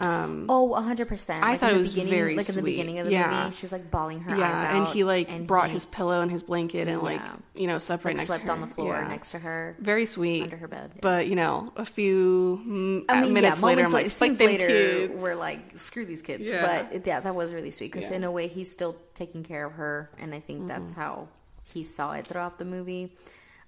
Um, 0.00 0.46
oh 0.48 0.68
100% 0.68 1.30
I 1.42 1.50
Like, 1.50 1.58
thought 1.58 1.70
in 1.70 1.74
it 1.74 1.74
the 1.74 1.78
was 1.80 1.92
beginning, 1.92 2.12
very 2.12 2.36
like 2.36 2.48
in 2.48 2.54
the 2.54 2.60
sweet. 2.60 2.70
beginning 2.70 2.98
of 3.00 3.06
the 3.06 3.12
Yeah. 3.12 3.44
movie 3.46 3.56
she's 3.56 3.72
like 3.72 3.90
bawling 3.90 4.20
her 4.20 4.30
eyes 4.30 4.38
yeah, 4.38 4.76
and 4.76 4.86
he 4.86 5.02
like 5.02 5.28
and 5.32 5.44
brought 5.44 5.66
he, 5.66 5.72
his 5.72 5.86
pillow 5.86 6.20
and 6.22 6.30
his 6.30 6.44
blanket 6.44 6.86
and 6.86 7.02
like 7.02 7.20
you 7.56 7.66
know 7.66 7.80
slept 7.80 8.04
right 8.04 8.12
like, 8.12 8.18
next 8.18 8.28
slept 8.28 8.42
to 8.42 8.46
her 8.46 8.52
on 8.52 8.60
the 8.60 8.72
floor 8.72 8.94
Yeah. 8.94 9.08
next 9.08 9.32
to 9.32 9.40
her 9.40 9.74
Very 9.80 10.06
sweet 10.06 10.44
under 10.44 10.56
her 10.56 10.68
bed 10.68 10.92
But 11.00 11.26
you 11.26 11.34
know, 11.34 11.72
a 11.74 11.84
few 11.84 13.02
I 13.08 13.22
mean, 13.22 13.32
minutes 13.32 13.58
yeah, 13.58 13.66
later, 13.66 13.84
I'm 13.86 13.90
like, 13.90 14.08
fuck 14.12 14.36
them 14.36 14.46
later, 14.46 14.68
kids. 14.68 15.20
we're 15.20 15.34
like, 15.34 15.76
screw 15.76 16.06
these 16.06 16.22
kids. 16.22 16.44
Yeah. 16.44 16.64
But 16.92 17.04
yeah, 17.04 17.18
that 17.18 17.34
was 17.34 17.52
really 17.52 17.72
sweet 17.72 17.90
because 17.90 18.02
Yeah. 18.04 18.10
Mm-hmm. 18.10 18.22
in 18.22 18.24
a 18.24 18.30
way, 18.30 18.46
he's 18.46 18.70
still 18.70 18.94
taking 19.14 19.42
care 19.42 19.66
of 19.66 19.72
her, 19.72 20.10
and 20.16 20.32
I 20.32 20.38
think 20.38 20.68
that's 20.68 20.94
how 20.94 21.26
he 21.64 21.82
saw 21.82 22.12
it 22.12 22.28
throughout 22.28 22.60
the 22.60 22.64
movie. 22.64 23.16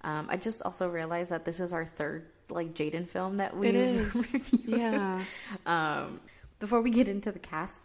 Um, 0.02 0.26
I 0.30 0.36
just 0.36 0.62
also 0.62 0.88
realized 0.88 1.30
that 1.30 1.44
this 1.44 1.60
is 1.60 1.72
our 1.72 1.84
third 1.84 2.26
like 2.48 2.74
Jaden 2.74 3.06
film 3.08 3.36
that 3.36 3.56
we 3.56 3.68
It 3.68 3.74
is, 3.76 4.36
yeah. 4.66 5.22
um, 5.66 6.20
before 6.58 6.80
we 6.80 6.90
get 6.90 7.06
into 7.08 7.30
the 7.30 7.38
cast, 7.38 7.84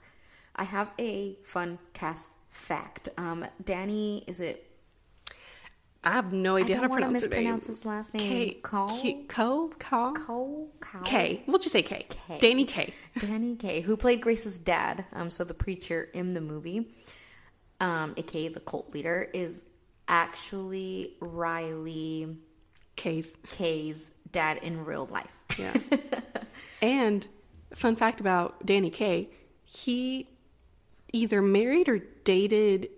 I 0.55 0.63
have 0.63 0.89
a 0.99 1.37
fun 1.43 1.77
cast 1.93 2.31
fact. 2.49 3.09
Um, 3.17 3.45
Danny, 3.63 4.23
is 4.27 4.39
it? 4.41 4.71
I 6.03 6.11
have 6.11 6.31
no 6.33 6.55
idea 6.55 6.75
how 6.75 6.83
to 6.83 6.87
don't 6.87 6.91
wanna 6.91 7.05
pronounce 7.07 7.23
his 7.23 7.31
name. 7.31 7.39
mispronounce 7.43 7.65
his 7.67 7.85
last 7.85 8.13
name. 8.13 8.29
K. 8.29 8.53
Cole? 8.61 8.87
K- 9.01 9.23
Co. 9.27 9.71
Co. 9.79 10.13
Cole? 10.13 10.69
Cow? 10.79 11.01
K. 11.03 11.43
We'll 11.47 11.57
just 11.57 11.73
say 11.73 11.81
K. 11.81 12.05
K. 12.09 12.37
Danny 12.39 12.63
K. 12.65 12.93
Danny 13.17 13.55
Kaye, 13.55 13.81
who 13.81 13.97
played 13.97 14.21
Grace's 14.21 14.59
dad, 14.59 15.05
um, 15.13 15.31
so 15.31 15.43
the 15.43 15.55
preacher 15.55 16.03
in 16.13 16.33
the 16.35 16.41
movie, 16.41 16.89
um, 17.79 18.13
aka 18.17 18.49
the 18.49 18.59
cult 18.59 18.93
leader, 18.93 19.29
is 19.33 19.63
actually 20.07 21.13
Riley 21.19 22.35
K's. 22.95 23.37
Dad 24.31 24.57
in 24.61 24.83
real 24.83 25.07
life. 25.11 25.29
Yeah. 25.57 25.75
and 26.81 27.25
fun 27.73 27.95
fact 27.95 28.19
about 28.19 28.65
Danny 28.65 28.89
Kaye, 28.89 29.29
he 29.63 30.27
either 31.13 31.41
married 31.41 31.87
or 31.87 31.99
dated 32.25 32.89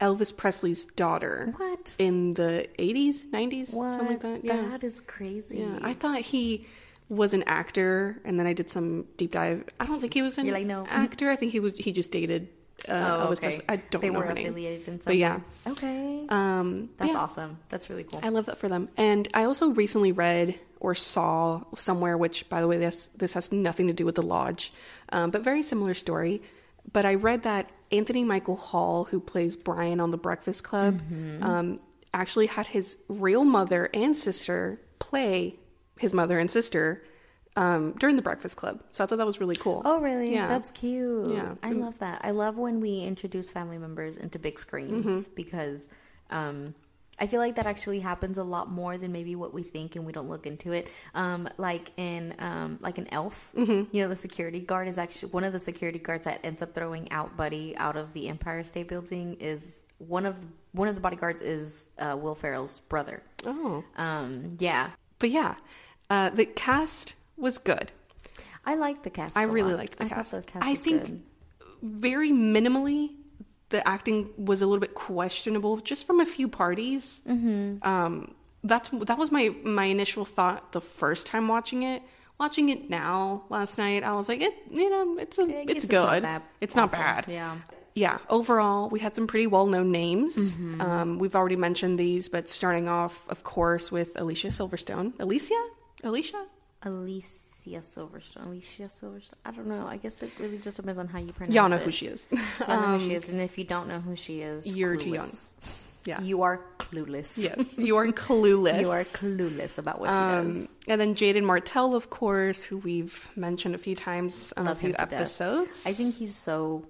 Elvis 0.00 0.36
Presley's 0.36 0.84
daughter 0.84 1.54
What? 1.56 1.94
in 1.98 2.32
the 2.32 2.66
80s, 2.78 3.26
90s, 3.26 3.72
What? 3.72 3.92
something 3.92 4.08
like 4.08 4.20
that. 4.20 4.44
Yeah. 4.44 4.68
That 4.70 4.82
is 4.82 5.00
crazy. 5.02 5.58
yeah. 5.58 5.78
I 5.80 5.92
thought 5.94 6.18
he 6.20 6.66
was 7.08 7.34
an 7.34 7.44
actor 7.44 8.20
and 8.24 8.38
then 8.40 8.46
I 8.46 8.52
did 8.52 8.68
some 8.68 9.06
deep 9.16 9.30
dive. 9.30 9.64
I 9.78 9.86
don't 9.86 10.00
think 10.00 10.14
he 10.14 10.22
was 10.22 10.38
an 10.38 10.48
like, 10.50 10.66
no. 10.66 10.86
actor. 10.88 11.30
I 11.30 11.36
think 11.36 11.52
he 11.52 11.60
was 11.60 11.76
he 11.76 11.92
just 11.92 12.10
dated 12.10 12.48
uh, 12.88 12.92
oh, 12.92 13.26
Elvis 13.26 13.32
okay. 13.32 13.40
Presley. 13.40 13.64
I 13.68 13.76
don't 13.76 14.02
they 14.02 14.10
know 14.10 14.18
were 14.18 14.26
her 14.26 14.32
name. 14.34 14.46
affiliated 14.46 14.88
in 14.88 15.00
some 15.00 15.04
But 15.04 15.16
yeah. 15.18 15.40
Okay. 15.68 16.13
Um 16.28 16.90
That's 16.98 17.12
yeah. 17.12 17.18
awesome. 17.18 17.58
That's 17.68 17.90
really 17.90 18.04
cool. 18.04 18.20
I 18.22 18.28
love 18.30 18.46
that 18.46 18.58
for 18.58 18.68
them. 18.68 18.88
And 18.96 19.28
I 19.34 19.44
also 19.44 19.70
recently 19.70 20.12
read 20.12 20.58
or 20.80 20.94
saw 20.94 21.62
somewhere, 21.74 22.16
which, 22.18 22.48
by 22.48 22.60
the 22.60 22.68
way, 22.68 22.78
this 22.78 23.08
this 23.16 23.32
has 23.34 23.50
nothing 23.52 23.86
to 23.86 23.92
do 23.92 24.04
with 24.04 24.14
the 24.16 24.22
lodge, 24.22 24.72
um, 25.12 25.30
but 25.30 25.42
very 25.42 25.62
similar 25.62 25.94
story. 25.94 26.42
But 26.92 27.06
I 27.06 27.14
read 27.14 27.42
that 27.44 27.70
Anthony 27.90 28.24
Michael 28.24 28.56
Hall, 28.56 29.04
who 29.06 29.18
plays 29.18 29.56
Brian 29.56 29.98
on 30.00 30.10
The 30.10 30.18
Breakfast 30.18 30.64
Club, 30.64 31.00
um, 31.40 31.80
actually 32.12 32.46
had 32.46 32.66
his 32.66 32.98
real 33.08 33.44
mother 33.44 33.88
and 33.94 34.14
sister 34.14 34.80
play 34.98 35.58
his 35.98 36.12
mother 36.12 36.38
and 36.38 36.50
sister 36.50 37.02
um, 37.56 37.92
during 37.92 38.16
The 38.16 38.22
Breakfast 38.22 38.56
Club. 38.58 38.82
So 38.90 39.02
I 39.02 39.06
thought 39.06 39.16
that 39.16 39.26
was 39.26 39.40
really 39.40 39.56
cool. 39.56 39.80
Oh, 39.86 40.00
really? 40.00 40.34
Yeah. 40.34 40.46
That's 40.48 40.70
cute. 40.72 41.32
Yeah. 41.32 41.54
I 41.62 41.70
love 41.72 41.98
that. 42.00 42.20
I 42.22 42.32
love 42.32 42.58
when 42.58 42.80
we 42.80 43.00
introduce 43.00 43.48
family 43.48 43.78
members 43.78 44.16
into 44.18 44.38
big 44.38 44.58
screens 44.58 45.06
Mm-hmm. 45.06 45.34
because 45.34 45.88
um, 46.30 46.74
I 47.16 47.28
feel 47.28 47.38
like 47.38 47.54
that 47.56 47.66
actually 47.66 48.00
happens 48.00 48.38
a 48.38 48.42
lot 48.42 48.68
more 48.72 48.98
than 48.98 49.12
maybe 49.12 49.36
what 49.36 49.54
we 49.54 49.62
think 49.62 49.94
and 49.94 50.04
we 50.04 50.10
don't 50.12 50.28
look 50.28 50.46
into 50.48 50.72
it. 50.72 50.88
Um, 51.14 51.48
like 51.58 51.92
in 51.96 52.34
um, 52.40 52.78
like 52.82 52.98
an 52.98 53.06
elf, 53.12 53.52
Mm-hmm. 53.56 53.94
you 53.96 54.02
know, 54.02 54.08
the 54.08 54.16
security 54.16 54.58
guard 54.58 54.88
is 54.88 54.98
actually 54.98 55.30
one 55.30 55.44
of 55.44 55.52
the 55.52 55.60
security 55.60 56.00
guards 56.00 56.24
that 56.24 56.40
ends 56.42 56.60
up 56.60 56.74
throwing 56.74 57.10
out 57.12 57.36
Buddy 57.36 57.76
out 57.76 57.96
of 57.96 58.12
the 58.14 58.28
Empire 58.28 58.64
State 58.64 58.88
Building 58.88 59.36
is 59.38 59.84
one 59.98 60.26
of 60.26 60.34
one 60.72 60.88
of 60.88 60.96
the 60.96 61.00
bodyguards 61.00 61.40
is 61.40 61.88
uh, 62.00 62.16
Will 62.20 62.34
Ferrell's 62.34 62.80
brother. 62.88 63.22
Oh. 63.46 63.84
Um, 63.96 64.48
yeah, 64.58 64.90
But 65.20 65.30
yeah, 65.30 65.54
uh, 66.10 66.30
the 66.30 66.46
cast 66.46 67.14
was 67.36 67.58
good. 67.58 67.92
I 68.66 68.74
like 68.74 69.04
the 69.04 69.10
cast. 69.10 69.36
I 69.36 69.44
really 69.44 69.70
lot. 69.70 69.78
liked 69.78 69.98
the 69.98 70.06
I 70.06 70.08
cast. 70.08 70.32
the 70.32 70.42
cast 70.42 70.66
I 70.66 70.74
think 70.74 71.04
good. 71.06 71.22
very 71.80 72.30
minimally 72.32 73.10
the 73.74 73.86
acting 73.88 74.30
was 74.38 74.62
a 74.62 74.66
little 74.66 74.80
bit 74.80 74.94
questionable 74.94 75.78
just 75.78 76.06
from 76.06 76.20
a 76.20 76.24
few 76.24 76.46
parties. 76.46 77.22
Mm-hmm. 77.28 77.86
Um, 77.86 78.34
that's 78.62 78.88
that 78.88 79.18
was 79.18 79.32
my 79.32 79.48
my 79.64 79.86
initial 79.86 80.24
thought 80.24 80.70
the 80.70 80.80
first 80.80 81.26
time 81.26 81.48
watching 81.48 81.82
it. 81.82 82.02
Watching 82.38 82.68
it 82.68 82.88
now 82.88 83.44
last 83.48 83.76
night, 83.76 84.04
I 84.04 84.12
was 84.12 84.28
like, 84.28 84.40
it 84.40 84.54
you 84.70 84.88
know 84.88 85.18
it's 85.18 85.38
a 85.38 85.48
it's 85.48 85.84
it's 85.84 85.92
not 85.92 86.12
good. 86.12 86.22
that 86.22 86.42
it's 86.60 86.76
not 86.76 86.92
bad. 86.92 87.26
Yeah. 87.28 87.56
Yeah. 87.96 88.18
Overall, 88.28 88.88
we 88.90 89.00
had 89.00 89.16
some 89.16 89.26
pretty 89.26 89.48
well 89.48 89.66
known 89.66 89.90
names. 89.90 90.54
Mm-hmm. 90.54 90.80
Um, 90.80 91.18
we've 91.18 91.34
already 91.34 91.56
mentioned 91.56 91.98
these, 91.98 92.28
but 92.28 92.48
starting 92.48 92.88
off, 92.88 93.28
of 93.28 93.42
course, 93.42 93.90
with 93.90 94.18
Alicia 94.20 94.48
Silverstone. 94.48 95.14
Alicia, 95.18 95.60
Alicia. 96.04 96.46
Alicia 96.84 97.78
Silverstone. 97.80 98.46
Alicia 98.46 98.84
Silverstone. 98.84 99.32
I 99.44 99.50
don't 99.52 99.66
know. 99.66 99.86
I 99.86 99.96
guess 99.96 100.22
it 100.22 100.30
really 100.38 100.58
just 100.58 100.76
depends 100.76 100.98
on 100.98 101.08
how 101.08 101.18
you 101.18 101.32
pronounce 101.32 101.52
it. 101.52 101.56
Y'all 101.56 101.68
know 101.68 101.76
it. 101.76 101.82
who 101.82 101.90
she 101.90 102.06
is. 102.06 102.28
Y'all 102.68 102.80
know 102.80 102.98
who 102.98 103.04
she 103.04 103.14
is, 103.14 103.28
and 103.28 103.40
if 103.40 103.56
you 103.58 103.64
don't 103.64 103.88
know 103.88 104.00
who 104.00 104.14
she 104.16 104.40
is, 104.42 104.66
You're 104.66 104.96
clueless. 104.96 105.00
too 105.02 105.10
young. 105.10 105.38
Yeah. 106.06 106.20
You 106.20 106.42
are 106.42 106.60
clueless. 106.78 107.30
yes, 107.34 107.78
you 107.78 107.96
are 107.96 108.06
clueless. 108.08 108.82
You 108.82 108.90
are 108.90 109.00
clueless 109.00 109.78
about 109.78 110.00
what 110.00 110.10
she 110.10 110.14
Um, 110.14 110.60
does. 110.64 110.68
and 110.86 111.00
then 111.00 111.14
Jaden 111.14 111.44
Martell, 111.44 111.94
of 111.94 112.10
course, 112.10 112.62
who 112.64 112.76
we've 112.76 113.26
mentioned 113.36 113.74
a 113.74 113.78
few 113.78 113.94
times 113.96 114.52
on 114.58 114.66
Love 114.66 114.76
a 114.76 114.80
few 114.80 114.92
death. 114.92 115.12
episodes. 115.14 115.86
I 115.86 115.92
think 115.92 116.14
he's 116.16 116.36
so 116.36 116.84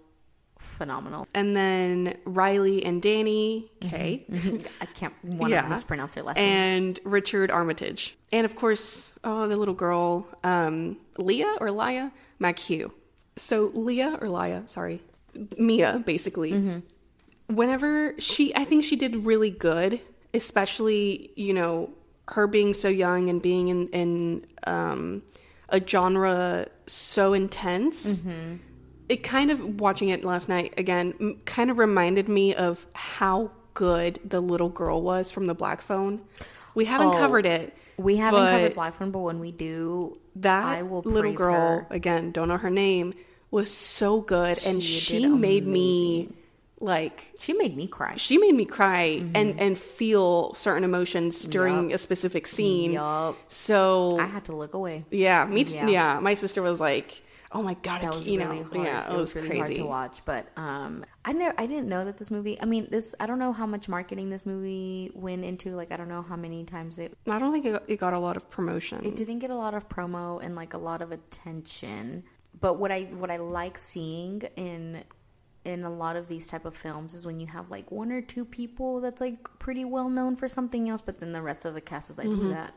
phenomenal. 0.74 1.26
And 1.34 1.56
then 1.56 2.16
Riley 2.24 2.84
and 2.84 3.00
Danny 3.00 3.70
Kay, 3.80 4.26
I 4.80 4.86
can't 4.86 5.14
want 5.24 5.50
Yeah. 5.52 5.62
to 5.62 5.68
mispronounce 5.68 6.14
their 6.14 6.24
last 6.24 6.36
name. 6.36 6.44
and 6.52 7.00
Richard 7.04 7.50
Armitage, 7.50 8.16
and 8.32 8.44
of 8.44 8.54
course, 8.56 9.12
oh, 9.24 9.48
the 9.48 9.56
little 9.56 9.74
girl, 9.74 10.26
um, 10.44 10.98
Leah 11.18 11.56
or 11.60 11.70
Lia 11.70 12.12
McHugh. 12.40 12.90
So 13.36 13.70
Leah 13.74 14.18
or 14.20 14.28
Leah, 14.28 14.64
sorry, 14.66 15.02
Mia, 15.58 16.02
basically. 16.04 16.52
Mm-hmm. 16.52 17.54
Whenever 17.54 18.14
she, 18.18 18.54
I 18.54 18.64
think 18.64 18.84
she 18.84 18.96
did 18.96 19.24
really 19.26 19.50
good, 19.50 20.00
especially 20.32 21.30
you 21.36 21.52
know 21.52 21.90
her 22.28 22.46
being 22.46 22.72
so 22.74 22.88
young 22.88 23.28
and 23.28 23.40
being 23.42 23.68
in 23.68 23.86
in 23.88 24.46
um, 24.66 25.22
a 25.68 25.80
genre 25.86 26.66
so 26.86 27.32
intense. 27.34 28.22
Mm-hmm. 29.04 29.12
It 29.12 29.22
kind 29.22 29.50
of 29.50 29.80
watching 29.80 30.08
it 30.08 30.24
last 30.24 30.48
night 30.48 30.74
again 30.78 31.36
kind 31.44 31.70
of 31.70 31.78
reminded 31.78 32.28
me 32.28 32.54
of 32.54 32.86
how 32.94 33.50
good 33.74 34.18
the 34.24 34.40
little 34.40 34.68
girl 34.68 35.02
was 35.02 35.30
from 35.30 35.46
the 35.46 35.54
Black 35.54 35.82
Phone. 35.82 36.20
We 36.74 36.84
haven't 36.86 37.08
Oh, 37.08 37.12
covered 37.18 37.46
it. 37.46 37.76
we 37.96 38.16
haven't 38.16 38.40
covered 38.50 38.74
Black 38.74 38.98
Phone, 38.98 39.10
but 39.10 39.20
when 39.20 39.40
we 39.40 39.52
do, 39.52 40.18
That 40.36 40.64
I 40.64 40.82
will 40.82 41.02
little 41.02 41.32
girl 41.32 41.54
her. 41.80 41.86
again, 41.90 42.32
don't 42.32 42.48
know 42.48 42.56
her 42.56 42.70
name, 42.70 43.14
was 43.50 43.70
so 43.70 44.20
good, 44.20 44.58
and 44.66 44.82
She 44.82 44.98
she 45.00 45.18
did 45.20 45.28
made 45.30 45.66
me 45.66 46.30
like 46.80 47.32
She 47.38 47.52
made 47.52 47.76
me 47.76 47.86
cry. 47.86 48.14
she 48.16 48.36
made 48.38 48.54
me 48.54 48.64
cry 48.64 49.22
and 49.34 49.60
and 49.60 49.78
feel 49.78 50.54
certain 50.54 50.82
emotions 50.84 51.42
during 51.44 51.74
Mm-hmm. 51.86 51.94
A 51.94 51.98
specific 51.98 52.46
scene. 52.46 52.92
Yup. 52.92 53.36
So 53.48 54.18
I 54.18 54.26
had 54.26 54.44
to 54.46 54.56
look 54.56 54.74
away. 54.74 55.04
yeah, 55.10 55.44
me 55.46 55.64
too. 55.64 55.74
Yeah. 55.76 55.88
Yeah. 55.88 56.20
my 56.20 56.34
sister 56.34 56.62
was 56.62 56.80
like, 56.80 57.22
"Oh 57.54 57.62
my 57.62 57.74
god, 57.74 58.02
That 58.02 58.10
was 58.10 58.26
you 58.26 58.38
really 58.38 58.58
know, 58.58 58.64
hard. 58.64 58.86
yeah, 58.86 59.10
it, 59.10 59.14
it 59.14 59.16
was, 59.16 59.34
really 59.34 59.48
crazy." 59.48 59.62
hard 59.62 59.76
to 59.76 59.84
watch. 59.84 60.22
But 60.24 60.48
um, 60.56 61.04
I 61.24 61.32
never, 61.32 61.54
I 61.58 61.66
didn't 61.66 61.88
know 61.88 62.04
that 62.04 62.18
this 62.18 62.30
movie. 62.30 62.60
I 62.60 62.64
mean, 62.64 62.88
this. 62.90 63.14
I 63.20 63.26
don't 63.26 63.38
know 63.38 63.52
how 63.52 63.66
much 63.66 63.88
marketing 63.88 64.28
this 64.28 64.44
movie 64.44 65.10
went 65.14 65.44
into. 65.44 65.74
Like, 65.74 65.92
I 65.92 65.96
don't 65.96 66.08
know 66.08 66.22
how 66.22 66.36
many 66.36 66.64
times 66.64 66.98
it. 66.98 67.16
I 67.30 67.38
don't 67.38 67.52
think 67.52 67.64
it 67.64 67.72
got, 67.72 67.84
it 67.88 67.96
got 67.98 68.12
a 68.12 68.18
lot 68.18 68.36
of 68.36 68.50
promotion. 68.50 69.04
It 69.04 69.16
didn't 69.16 69.38
get 69.38 69.50
a 69.50 69.56
lot 69.56 69.74
of 69.74 69.88
promo 69.88 70.44
and 70.44 70.56
like 70.56 70.74
a 70.74 70.78
lot 70.78 71.00
of 71.00 71.12
attention. 71.12 72.24
But 72.60 72.74
what 72.74 72.92
I 72.92 73.04
what 73.04 73.30
I 73.30 73.36
like 73.38 73.78
seeing 73.78 74.42
in 74.56 75.04
in 75.64 75.82
a 75.84 75.90
lot 75.90 76.16
of 76.16 76.28
these 76.28 76.46
type 76.46 76.66
of 76.66 76.76
films 76.76 77.14
is 77.14 77.24
when 77.24 77.40
you 77.40 77.46
have 77.46 77.70
like 77.70 77.90
one 77.90 78.12
or 78.12 78.20
two 78.20 78.44
people 78.44 79.00
that's 79.00 79.20
like 79.20 79.38
pretty 79.58 79.84
well 79.84 80.10
known 80.10 80.36
for 80.36 80.46
something 80.48 80.88
else, 80.90 81.00
but 81.00 81.20
then 81.20 81.32
the 81.32 81.40
rest 81.40 81.64
of 81.64 81.74
the 81.74 81.80
cast 81.80 82.10
is 82.10 82.18
like 82.18 82.26
who 82.26 82.50
that 82.50 82.74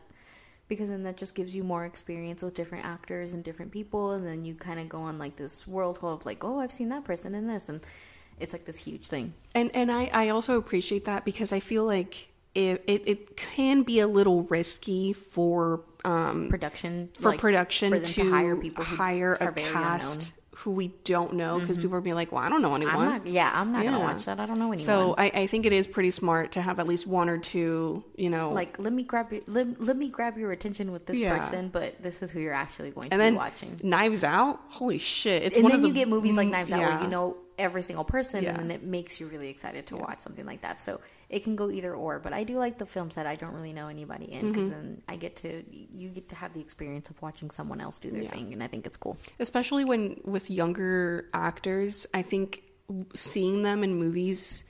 because 0.67 0.89
then 0.89 1.03
that 1.03 1.17
just 1.17 1.35
gives 1.35 1.55
you 1.55 1.63
more 1.63 1.85
experience 1.85 2.41
with 2.41 2.53
different 2.53 2.85
actors 2.85 3.33
and 3.33 3.43
different 3.43 3.71
people 3.71 4.11
and 4.11 4.25
then 4.25 4.43
you 4.45 4.53
kind 4.53 4.79
of 4.79 4.89
go 4.89 5.01
on 5.01 5.17
like 5.17 5.35
this 5.35 5.67
world 5.67 5.99
of 6.01 6.25
like 6.25 6.43
oh 6.43 6.59
i've 6.59 6.71
seen 6.71 6.89
that 6.89 7.03
person 7.03 7.33
in 7.35 7.47
this 7.47 7.69
and 7.69 7.81
it's 8.39 8.53
like 8.53 8.65
this 8.65 8.77
huge 8.77 9.07
thing 9.07 9.33
And 9.55 9.71
and 9.75 9.91
I, 9.91 10.09
I 10.13 10.29
also 10.29 10.57
appreciate 10.57 11.05
that 11.05 11.25
because 11.25 11.51
I 11.51 11.59
feel 11.59 11.85
like 11.85 12.29
it, 12.53 12.83
it, 12.87 13.03
it 13.07 13.37
can 13.37 13.83
be 13.83 13.99
a 13.99 14.07
little 14.07 14.43
risky 14.43 15.13
for 15.13 15.81
um 16.05 16.47
production 16.49 17.09
for 17.19 17.29
like, 17.29 17.39
production 17.39 17.91
for 17.91 17.99
them 17.99 18.09
to, 18.09 18.29
hire 18.31 18.55
people 18.55 18.83
hire 18.83 19.33
a 19.35 19.51
cast. 19.51 20.33
Who 20.61 20.71
we 20.71 20.87
don't 21.03 21.33
know 21.33 21.59
because 21.59 21.77
mm-hmm. 21.77 21.83
people 21.83 21.97
are 21.97 22.01
being 22.01 22.15
like, 22.15 22.31
well, 22.31 22.43
I 22.43 22.49
don't 22.49 22.63
know 22.63 22.73
anyone. 22.73 22.95
i'm 22.95 23.09
not 23.09 23.27
yeah 23.27 23.51
i'm 23.53 23.71
not 23.71 23.83
gonna 23.83 23.99
watch 23.99 24.25
that 24.25 24.39
i 24.39 24.45
don't 24.47 24.57
know 24.57 24.71
anyone 24.71 24.79
so 24.79 25.13
I, 25.17 25.25
I 25.25 25.47
think 25.47 25.65
it 25.67 25.73
is 25.73 25.85
pretty 25.87 26.09
smart 26.11 26.53
to 26.53 26.61
have 26.61 26.79
at 26.79 26.87
least 26.87 27.05
one 27.05 27.29
or 27.29 27.37
two, 27.37 28.03
you 28.15 28.29
know, 28.29 28.51
like 28.51 28.79
let 28.79 28.91
me 28.91 29.03
grab 29.03 29.31
your, 29.31 29.41
let, 29.47 29.79
let 29.79 29.97
me 29.97 30.09
grab 30.09 30.37
your 30.37 30.51
attention 30.51 30.91
with 30.91 31.05
this 31.05 31.17
Yeah. 31.17 31.37
person 31.37 31.69
but 31.69 32.01
this 32.01 32.21
is 32.23 32.31
who 32.31 32.39
you're 32.39 32.53
actually 32.53 32.89
going 32.91 33.09
to 33.09 33.13
and 33.13 33.19
be 33.19 33.23
then 33.23 33.35
watching 33.35 33.79
Knives 33.83 34.23
Out. 34.23 34.59
Holy 34.69 34.97
shit! 34.97 35.43
It's 35.43 35.57
and 35.57 35.63
one 35.63 35.71
then 35.71 35.79
of 35.79 35.81
the 35.83 35.87
you 35.89 35.93
get 35.93 36.07
movies 36.07 36.35
like 36.35 36.49
Knives 36.49 36.71
Out 36.71 36.79
yeah. 36.79 36.95
where 36.95 37.03
you 37.03 37.09
know 37.09 37.37
every 37.57 37.81
single 37.81 38.03
person, 38.05 38.43
Yeah. 38.43 38.51
and 38.51 38.59
then 38.59 38.71
it 38.71 38.83
makes 38.83 39.19
you 39.19 39.27
really 39.27 39.49
excited 39.49 39.87
to 39.87 39.97
watch 39.97 40.19
something 40.19 40.45
like 40.45 40.61
that. 40.61 40.81
So 40.83 40.99
it 41.29 41.43
can 41.43 41.55
go 41.55 41.69
either 41.69 41.93
or. 41.93 42.19
But 42.19 42.31
I 42.33 42.43
do 42.43 42.55
like 42.57 42.77
the 42.77 42.85
films 42.85 43.15
that 43.15 43.25
I 43.25 43.35
don't 43.35 43.53
really 43.53 43.73
know 43.73 43.87
anybody 43.87 44.31
in 44.31 44.47
because 44.47 44.63
Mm-hmm. 44.65 44.71
then 44.71 45.01
I 45.07 45.15
get 45.15 45.35
to 45.37 45.63
you 45.71 46.09
get 46.09 46.29
to 46.29 46.35
have 46.35 46.53
the 46.53 46.59
experience 46.59 47.09
of 47.09 47.21
watching 47.21 47.49
someone 47.51 47.81
else 47.81 47.99
do 47.99 48.11
their 48.11 48.23
Yeah. 48.23 48.29
thing, 48.29 48.53
and 48.53 48.61
I 48.63 48.67
think 48.67 48.85
it's 48.85 48.97
cool. 48.97 49.17
especially 49.39 49.85
when 49.85 50.21
with 50.23 50.49
younger 50.51 51.29
actors 51.33 52.05
i 52.13 52.21
think 52.21 52.63
seeing 53.15 53.63
them 53.63 53.83
in 53.83 53.95
movies 53.95 54.63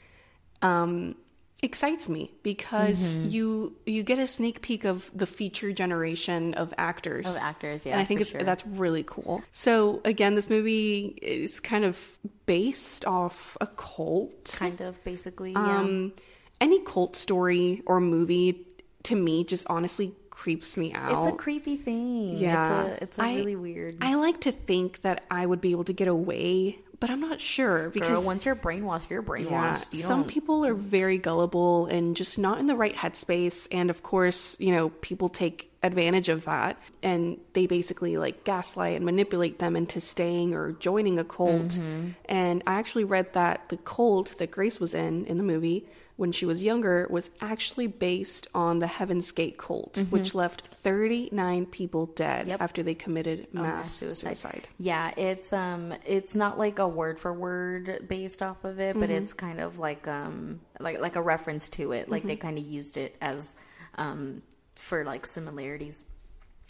um 0.62 1.16
excites 1.64 2.08
me 2.08 2.32
because 2.44 3.18
Mm-hmm. 3.18 3.30
you 3.30 3.76
you 3.86 4.04
get 4.04 4.20
a 4.20 4.28
sneak 4.28 4.62
peek 4.62 4.86
of 4.86 5.10
the 5.14 5.26
future 5.26 5.72
generation 5.72 6.54
of 6.54 6.74
actors. 6.78 7.26
Of 7.26 7.38
actors, 7.38 7.86
yeah, 7.86 7.94
and 7.94 8.02
I 8.02 8.06
think 8.06 8.22
it's, 8.22 8.30
sure. 8.30 8.44
that's 8.44 8.66
really 8.66 9.04
cool. 9.04 9.42
So 9.52 10.02
again, 10.06 10.36
this 10.36 10.50
movie 10.50 11.18
is 11.22 11.60
kind 11.60 11.84
of 11.84 12.18
based 12.46 13.06
off 13.06 13.58
a 13.62 13.68
cult. 13.68 14.46
kind 14.56 14.82
of 14.82 15.04
basically. 15.04 15.52
Yeah. 15.54 15.80
Um, 15.80 16.14
any 16.62 16.80
cult 16.82 17.16
story 17.16 17.82
or 17.86 18.00
movie 18.00 18.66
to 19.04 19.16
me 19.16 19.44
just 19.44 19.66
honestly 19.70 20.14
creeps 20.32 20.78
me 20.78 20.94
out. 20.94 21.26
it's 21.26 21.34
a 21.34 21.36
creepy 21.38 21.78
thing. 21.78 22.38
Yeah, 22.38 22.84
it's 22.86 23.02
a, 23.02 23.04
it's 23.04 23.20
a 23.20 23.24
I- 23.24 23.36
really 23.36 23.56
weird. 23.56 23.98
I 24.02 24.16
like 24.16 24.42
to 24.42 24.52
think 24.52 25.02
that 25.02 25.26
I 25.32 25.46
would 25.46 25.62
be 25.62 25.72
able 25.72 25.84
to 25.86 25.94
get 25.94 26.08
away, 26.08 26.80
but 27.00 27.10
I'm 27.10 27.22
not 27.22 27.40
sure 27.40 27.90
because 27.90 28.10
Girl, 28.10 28.26
once 28.26 28.46
you're 28.46 28.56
brainwashed, 28.56 29.10
you're 29.10 29.22
brainwashed. 29.24 29.50
yeah, 29.52 29.84
You 29.92 30.00
some 30.00 30.26
people 30.26 30.66
are 30.66 30.74
very 30.74 31.18
gullible 31.18 31.86
and 31.86 32.16
just 32.16 32.40
not 32.40 32.60
in 32.60 32.68
the 32.68 32.76
right 32.76 32.94
headspace. 32.94 33.68
And 33.72 33.90
of 33.90 34.02
course, 34.04 34.56
you 34.60 34.72
know, 34.72 34.90
people 34.90 35.30
take 35.30 35.72
advantage 35.84 36.28
of 36.28 36.46
that 36.46 36.78
and 37.04 37.38
they 37.54 37.68
basically 37.68 38.18
like 38.18 38.44
gaslight 38.44 38.96
and 38.96 39.06
manipulate 39.06 39.60
them 39.60 39.76
into 39.76 40.00
staying 40.00 40.56
or 40.56 40.72
joining 40.74 41.20
a 41.20 41.24
cult. 41.24 41.70
Mm-hmm. 41.70 42.10
And 42.26 42.64
I 42.66 42.76
actually 42.76 43.04
read 43.04 43.34
that 43.34 43.70
the 43.70 43.78
cult 43.78 44.36
that 44.40 44.50
Grace 44.50 44.80
was 44.80 44.96
in 44.96 45.26
in 45.26 45.38
the 45.38 45.44
movie 45.44 45.86
when 46.18 46.32
she 46.32 46.46
was 46.46 46.62
younger 46.64 47.08
was 47.10 47.30
actually 47.42 47.88
based 47.88 48.48
on 48.54 48.80
the 48.80 48.88
Heaven's 48.88 49.32
Gate 49.32 49.58
cult, 49.58 49.98
which 50.10 50.36
left 50.36 50.62
39 50.62 51.66
people 51.68 52.08
dead 52.08 52.42
Mm-hmm. 52.42 52.50
Yep. 52.50 52.62
after 52.62 52.84
they 52.84 52.94
committed 52.96 53.48
Oh, 53.56 53.62
mass 53.62 53.92
suicide. 53.92 54.68
Yeah, 54.78 55.12
it's 55.16 55.54
um, 55.54 55.94
it's 56.06 56.36
not 56.36 56.58
like 56.58 56.80
a 56.80 56.88
word 56.88 57.20
for 57.20 57.34
word 57.34 58.06
based 58.08 58.42
off 58.42 58.64
of 58.66 58.80
it, 58.80 59.00
but 59.00 59.10
Mm-hmm. 59.10 59.24
it's 59.24 59.34
kind 59.34 59.60
of 59.60 59.80
like 59.80 60.08
um, 60.08 60.60
like 60.80 61.00
like 61.00 61.16
a 61.16 61.22
reference 61.22 61.70
to 61.70 61.92
it. 61.94 62.10
Like 62.10 62.24
they 62.24 62.36
kind 62.36 62.58
of 62.58 62.66
used 62.66 62.98
it 62.98 63.16
as 63.22 63.56
um, 63.96 64.42
for 64.76 65.06
like 65.06 65.26
similarities. 65.26 66.04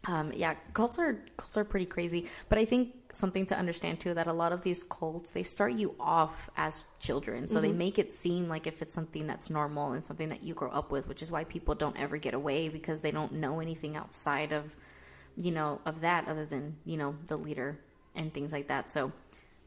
Um, 0.07 0.31
yeah, 0.33 0.55
cults 0.73 0.97
are 0.97 1.19
cults 1.35 1.57
are 1.57 1.65
pretty 1.65 1.85
crazy, 1.85 2.29
but 2.47 2.57
I 2.57 2.63
think 2.65 2.93
something 3.13 3.45
to 3.47 3.57
understand 3.57 3.99
too 3.99 4.13
that 4.13 4.27
a 4.27 4.33
lot 4.33 4.53
of 4.53 4.63
these 4.63 4.83
cults 4.83 5.31
they 5.31 5.43
start 5.43 5.73
you 5.73 5.95
off 5.99 6.49
as 6.55 6.85
children, 6.99 7.47
so 7.47 7.59
they 7.59 7.73
make 7.73 7.99
it 7.99 8.13
seem 8.15 8.47
like 8.47 8.67
if 8.67 8.81
it's 8.81 8.95
something 8.95 9.27
that's 9.27 9.49
normal 9.49 9.91
and 9.91 10.05
something 10.05 10.29
that 10.29 10.43
you 10.43 10.53
grow 10.53 10.71
up 10.71 10.91
with, 10.91 11.07
which 11.09 11.21
is 11.21 11.29
why 11.29 11.43
people 11.43 11.75
don't 11.75 11.99
ever 11.99 12.17
get 12.17 12.33
away 12.33 12.69
because 12.69 13.01
they 13.01 13.11
don't 13.11 13.33
know 13.33 13.59
anything 13.59 13.97
outside 13.97 14.53
of 14.53 14.75
you 15.35 15.51
know 15.51 15.81
of 15.85 16.01
that 16.01 16.27
other 16.27 16.45
than 16.45 16.77
you 16.85 16.95
know 16.95 17.15
the 17.27 17.37
leader 17.37 17.77
and 18.15 18.33
things 18.33 18.53
like 18.53 18.69
that. 18.69 18.89
So 18.89 19.11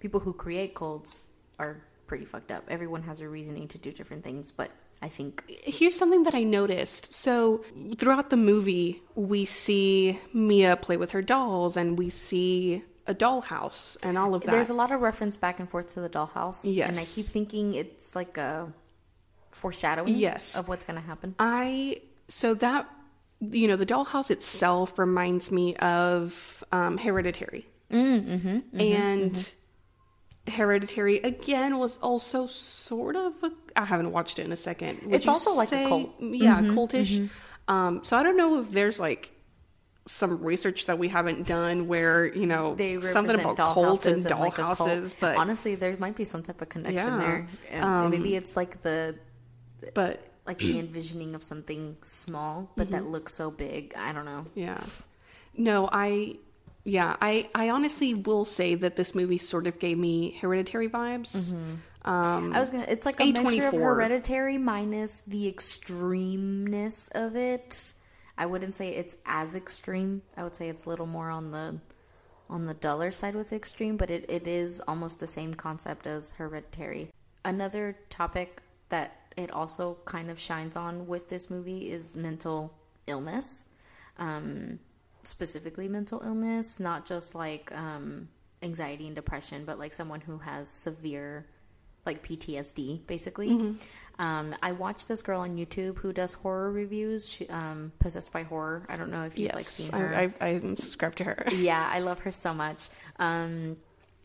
people 0.00 0.20
who 0.20 0.32
create 0.32 0.74
cults 0.74 1.26
are 1.58 1.82
pretty 2.06 2.24
fucked 2.24 2.50
up. 2.50 2.64
Everyone 2.68 3.02
has 3.02 3.20
a 3.20 3.28
reasoning 3.28 3.68
to 3.68 3.78
do 3.78 3.92
different 3.92 4.24
things, 4.24 4.50
but 4.50 4.70
I 5.02 5.08
think 5.08 5.44
Here's 5.48 5.96
something 5.96 6.24
that 6.24 6.34
I 6.34 6.42
noticed. 6.42 7.12
So, 7.12 7.64
throughout 7.96 8.30
the 8.30 8.36
movie, 8.36 9.02
we 9.14 9.44
see 9.44 10.18
Mia 10.34 10.76
play 10.76 10.96
with 10.96 11.12
her 11.12 11.22
dolls 11.22 11.76
and 11.76 11.98
we 11.98 12.08
see 12.10 12.82
a 13.06 13.14
dollhouse 13.14 13.96
and 14.02 14.18
all 14.18 14.34
of 14.34 14.42
that. 14.42 14.50
There's 14.50 14.68
a 14.70 14.74
lot 14.74 14.92
of 14.92 15.00
reference 15.00 15.36
back 15.36 15.58
and 15.58 15.68
forth 15.68 15.94
to 15.94 16.00
the 16.00 16.08
dollhouse. 16.08 16.60
Yes. 16.64 16.88
And 16.90 16.98
I 16.98 17.04
keep 17.04 17.24
thinking 17.26 17.74
it's 17.74 18.14
like 18.14 18.36
a 18.36 18.72
foreshadowing 19.50 20.14
Yes. 20.14 20.56
of 20.56 20.68
what's 20.68 20.84
going 20.84 21.00
to 21.00 21.06
happen. 21.06 21.34
I 21.38 22.02
so 22.28 22.54
that 22.54 22.88
you 23.40 23.66
know 23.68 23.76
the 23.76 23.86
dollhouse 23.86 24.30
itself 24.30 24.98
reminds 24.98 25.50
me 25.50 25.74
of 25.76 26.62
um, 26.72 26.98
Hereditary, 26.98 27.66
mm, 27.90 28.62
and 28.78 29.54
Hereditary 30.48 31.18
again 31.18 31.78
was 31.78 31.98
also 31.98 32.46
sort 32.46 33.16
of. 33.16 33.34
A, 33.42 33.52
I 33.76 33.84
haven't 33.84 34.10
watched 34.12 34.38
it 34.38 34.44
in 34.44 34.52
a 34.52 34.56
second. 34.56 35.02
Would 35.04 35.14
It's 35.14 35.28
also 35.28 35.54
like 35.54 35.70
a 35.72 35.86
cult. 35.86 36.14
yeah, 36.20 36.62
cultish. 36.62 37.28
Um, 37.68 38.02
so 38.02 38.16
I 38.16 38.22
don't 38.22 38.36
know 38.36 38.60
if 38.60 38.70
there's 38.72 38.98
like 38.98 39.30
some 40.06 40.42
research 40.42 40.86
that 40.86 40.98
we 40.98 41.08
haven't 41.08 41.46
done 41.46 41.86
where 41.86 42.26
you 42.34 42.46
know 42.46 42.74
They 42.74 43.00
something 43.00 43.38
about 43.38 43.56
cults 43.58 44.06
and 44.06 44.24
dollhouses 44.24 45.02
like 45.10 45.20
but 45.20 45.36
honestly, 45.36 45.74
there 45.76 45.96
might 45.98 46.16
be 46.16 46.24
some 46.24 46.42
type 46.42 46.60
of 46.62 46.68
connection 46.68 46.96
Yeah. 46.96 47.18
there. 47.18 47.48
And 47.70 47.84
Um, 47.84 48.10
maybe 48.10 48.34
it's 48.34 48.56
like 48.56 48.82
the 48.82 49.14
but 49.94 50.26
like 50.46 50.58
the 50.58 50.78
envisioning 50.80 51.34
of 51.36 51.42
something 51.44 51.96
small, 52.08 52.72
but 52.76 52.90
that 52.90 53.02
Mm-hmm. 53.02 53.12
lose 53.12 53.32
so 53.34 53.50
big. 53.52 53.94
I 53.96 54.12
don't 54.12 54.24
know. 54.24 54.46
Yeah. 54.54 54.82
No, 55.56 55.88
I 55.92 56.38
yeah, 56.84 57.16
I 57.20 57.48
I 57.54 57.70
honestly 57.70 58.14
will 58.14 58.44
say 58.44 58.74
that 58.74 58.96
this 58.96 59.14
movie 59.14 59.38
sort 59.38 59.66
of 59.66 59.78
gave 59.78 59.98
me 59.98 60.32
hereditary 60.40 60.88
vibes. 60.88 61.52
Um 62.04 62.52
I 62.52 62.60
was 62.60 62.70
gonna. 62.70 62.86
It's 62.88 63.04
like 63.04 63.20
a 63.20 63.32
mixture 63.32 63.68
of 63.68 63.74
hereditary 63.74 64.58
minus 64.58 65.22
the 65.26 65.52
extremeness 65.52 67.10
of 67.12 67.36
it. 67.36 67.92
I 68.38 68.46
wouldn't 68.46 68.74
say 68.74 68.88
it's 68.88 69.16
as 69.26 69.54
extreme. 69.54 70.22
I 70.36 70.44
would 70.44 70.56
say 70.56 70.70
it's 70.70 70.86
a 70.86 70.88
little 70.88 71.06
more 71.06 71.28
on 71.28 71.50
the 71.50 71.78
on 72.48 72.66
the 72.66 72.74
duller 72.74 73.12
side 73.12 73.34
with 73.34 73.52
extreme, 73.52 73.96
but 73.96 74.10
it, 74.10 74.24
it 74.28 74.48
is 74.48 74.80
almost 74.88 75.20
the 75.20 75.26
same 75.26 75.54
concept 75.54 76.06
as 76.06 76.32
hereditary. 76.32 77.10
Another 77.44 77.96
topic 78.08 78.60
that 78.88 79.16
it 79.36 79.50
also 79.52 79.98
kind 80.04 80.30
of 80.30 80.38
shines 80.38 80.76
on 80.76 81.06
with 81.06 81.28
this 81.28 81.48
movie 81.48 81.92
is 81.92 82.16
mental 82.16 82.74
illness. 83.06 83.66
Um, 84.18 84.80
specifically 85.22 85.88
mental 85.88 86.20
illness, 86.24 86.80
not 86.80 87.06
just 87.06 87.34
like 87.34 87.70
um, 87.74 88.28
anxiety 88.62 89.06
and 89.06 89.16
depression, 89.16 89.64
but 89.64 89.78
like 89.78 89.94
someone 89.94 90.20
who 90.20 90.38
has 90.38 90.68
severe 90.68 91.46
like 92.06 92.26
PTSD, 92.26 93.06
basically. 93.06 93.50
Mm-hmm. 93.50 94.22
Um, 94.22 94.54
I 94.62 94.72
watched 94.72 95.08
this 95.08 95.22
girl 95.22 95.40
on 95.40 95.56
YouTube 95.56 95.96
who 95.98 96.12
does 96.12 96.34
horror 96.34 96.70
reviews, 96.70 97.28
she, 97.28 97.48
um, 97.48 97.92
possessed 97.98 98.32
by 98.32 98.42
horror. 98.42 98.84
I 98.88 98.96
don't 98.96 99.10
know 99.10 99.24
if 99.24 99.38
you've 99.38 99.54
like 99.54 99.64
yes, 99.64 99.68
seen 99.68 99.92
her. 99.92 100.14
I, 100.14 100.32
I 100.40 100.48
I'm 100.50 100.76
subscribed 100.76 101.18
to 101.18 101.24
her. 101.24 101.46
yeah, 101.52 101.88
I 101.90 102.00
love 102.00 102.20
her 102.20 102.30
so 102.30 102.52
much. 102.52 102.88
Um, 103.18 103.76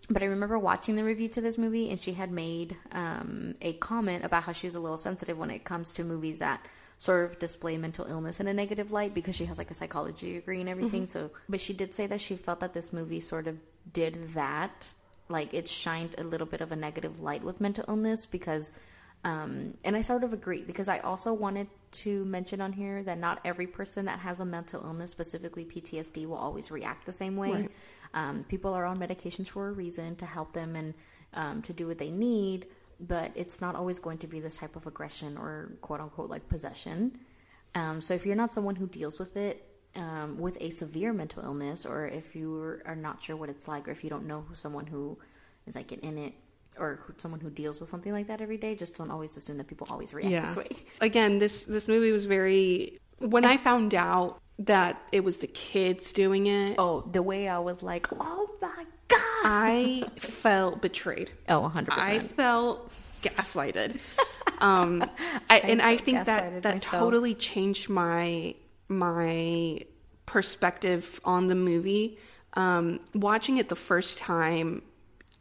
but 0.10 0.21
I 0.21 0.25
remember 0.25 0.60
watching 0.60 0.95
the 0.95 1.03
review 1.03 1.29
to 1.29 1.41
this 1.41 1.58
movie, 1.58 1.89
and 1.89 1.99
she 1.99 2.13
had 2.13 2.31
made 2.31 2.75
um, 2.91 3.55
a 3.62 3.73
comment 3.73 4.23
about 4.23 4.43
how 4.43 4.51
she's 4.51 4.75
a 4.75 4.79
little 4.79 4.97
sensitive 4.97 5.38
when 5.38 5.49
it 5.49 5.63
comes 5.63 5.93
to 5.93 6.03
movies 6.03 6.39
that 6.39 6.65
sort 6.97 7.29
of 7.29 7.39
display 7.39 7.77
mental 7.77 8.05
illness 8.05 8.39
in 8.39 8.47
a 8.47 8.53
negative 8.53 8.91
light 8.91 9.13
because 9.13 9.36
she 9.36 9.45
has 9.45 9.58
like 9.58 9.71
a 9.71 9.73
psychology 9.73 10.34
degree 10.34 10.60
and 10.60 10.69
everything. 10.69 11.05
So, 11.08 11.31
but 11.49 11.60
she 11.60 11.73
did 11.73 11.93
say 11.93 12.08
that 12.08 12.21
she 12.21 12.36
felt 12.36 12.62
that 12.62 12.73
this 12.73 12.93
movie 12.93 13.19
sort 13.19 13.47
of 13.47 13.58
did 13.91 14.34
that, 14.34 14.88
like 15.29 15.53
it 15.53 15.67
shined 15.67 16.15
a 16.17 16.23
little 16.23 16.47
bit 16.47 16.62
of 16.62 16.71
a 16.71 16.75
negative 16.75 17.19
light 17.19 17.43
with 17.43 17.62
mental 17.62 17.86
illness 17.88 18.25
because. 18.25 18.71
Um, 19.23 19.73
and 19.84 19.95
I 19.95 20.01
sort 20.01 20.23
of 20.23 20.34
agree 20.34 20.62
because 20.62 20.88
I 20.88 20.99
also 20.99 21.34
wanted 21.34 21.67
to 21.93 22.23
mention 22.25 22.62
on 22.62 22.73
here 22.73 23.01
that 23.01 23.17
not 23.17 23.41
every 23.43 23.65
person 23.65 24.05
that 24.05 24.19
has 24.19 24.39
a 24.39 24.45
mental 24.45 24.84
illness, 24.86 25.10
specifically 25.10 25.65
PTSD, 25.65 26.27
will 26.27 26.36
always 26.36 26.69
react 26.69 27.08
the 27.08 27.12
same 27.12 27.36
way. 27.36 27.51
Right. 27.51 27.71
Um, 28.13 28.45
people 28.47 28.71
are 28.75 28.86
on 28.86 28.99
medications 28.99 29.47
for 29.47 29.67
a 29.67 29.71
reason 29.71 30.15
to 30.17 30.27
help 30.27 30.53
them 30.53 30.75
and 30.75 30.93
um, 31.34 31.62
to 31.63 31.73
do 31.73 31.88
what 31.88 31.97
they 31.97 32.12
need, 32.12 32.67
but 32.99 33.31
it's 33.36 33.62
not 33.62 33.75
always 33.75 33.99
going 33.99 34.17
to 34.19 34.27
be 34.27 34.39
this 34.39 34.58
type 34.58 34.75
of 34.75 34.88
aggression 34.88 35.38
or 35.38 35.77
quote 35.81 35.99
unquote 35.99 36.29
like 36.29 36.47
possession. 36.49 37.19
Um, 37.73 38.01
so 38.01 38.13
if 38.13 38.25
you're 38.25 38.36
not 38.36 38.53
someone 38.53 38.75
who 38.75 38.88
deals 38.88 39.19
with 39.19 39.36
it 39.36 39.67
um, 39.95 40.38
with 40.39 40.58
a 40.62 40.69
severe 40.71 41.13
mental 41.13 41.43
illness, 41.43 41.86
or 41.86 42.08
if 42.08 42.36
you 42.36 42.79
are 42.86 42.95
not 42.95 43.21
sure 43.21 43.36
what 43.36 43.49
it's 43.49 43.67
like, 43.67 43.88
or 43.88 43.91
if 43.91 44.03
you 44.03 44.10
don't 44.10 44.25
know 44.25 44.41
who 44.47 44.55
someone 44.55 44.88
who 44.88 45.17
is 45.67 45.75
like 45.75 45.91
in 45.91 46.17
it, 46.17 46.34
or 46.77 46.99
who, 47.03 47.13
someone 47.17 47.39
who 47.39 47.49
deals 47.49 47.79
with 47.79 47.89
something 47.89 48.12
like 48.12 48.27
that 48.27 48.41
every 48.41 48.58
day, 48.58 48.75
just 48.75 48.97
don't 48.97 49.12
always 49.12 49.36
assume 49.38 49.58
that 49.58 49.67
people 49.67 49.88
always 49.89 50.13
react 50.13 50.31
yeah. 50.31 50.47
this 50.47 50.58
way. 50.58 50.69
Again, 51.01 51.38
this 51.38 51.65
this 51.65 51.88
movie 51.88 52.12
was 52.12 52.25
very 52.25 52.99
when 53.19 53.45
I 53.45 53.58
found 53.58 53.95
out 53.95 54.39
that 54.60 55.01
it 55.12 55.23
was 55.23 55.39
the 55.39 55.47
kids 55.47 56.12
doing 56.12 56.47
it, 56.47 56.75
Oh, 56.77 57.01
the 57.01 57.21
way 57.21 57.47
I 57.47 57.60
was 57.60 57.81
like, 57.81 58.08
oh 58.12 58.49
my 58.62 58.67
god! 58.67 58.86
I 59.45 60.03
felt 60.17 60.81
betrayed. 60.81 61.31
Oh, 61.47 61.62
100 61.62 61.93
I 61.93 62.19
felt 62.19 62.91
gaslighted. 63.21 63.99
Um, 64.60 65.03
I, 65.49 65.60
and 65.60 65.81
I 65.81 65.97
think 65.97 66.25
that 66.25 66.62
that 66.63 66.75
myself. 66.75 67.01
totally 67.01 67.34
changed 67.34 67.89
my 67.89 68.55
my 68.88 69.81
perspective 70.25 71.19
on 71.25 71.47
the 71.47 71.55
movie. 71.55 72.17
Um, 72.53 73.01
watching 73.13 73.58
it 73.58 73.67
the 73.67 73.75
first 73.75 74.17
time, 74.17 74.81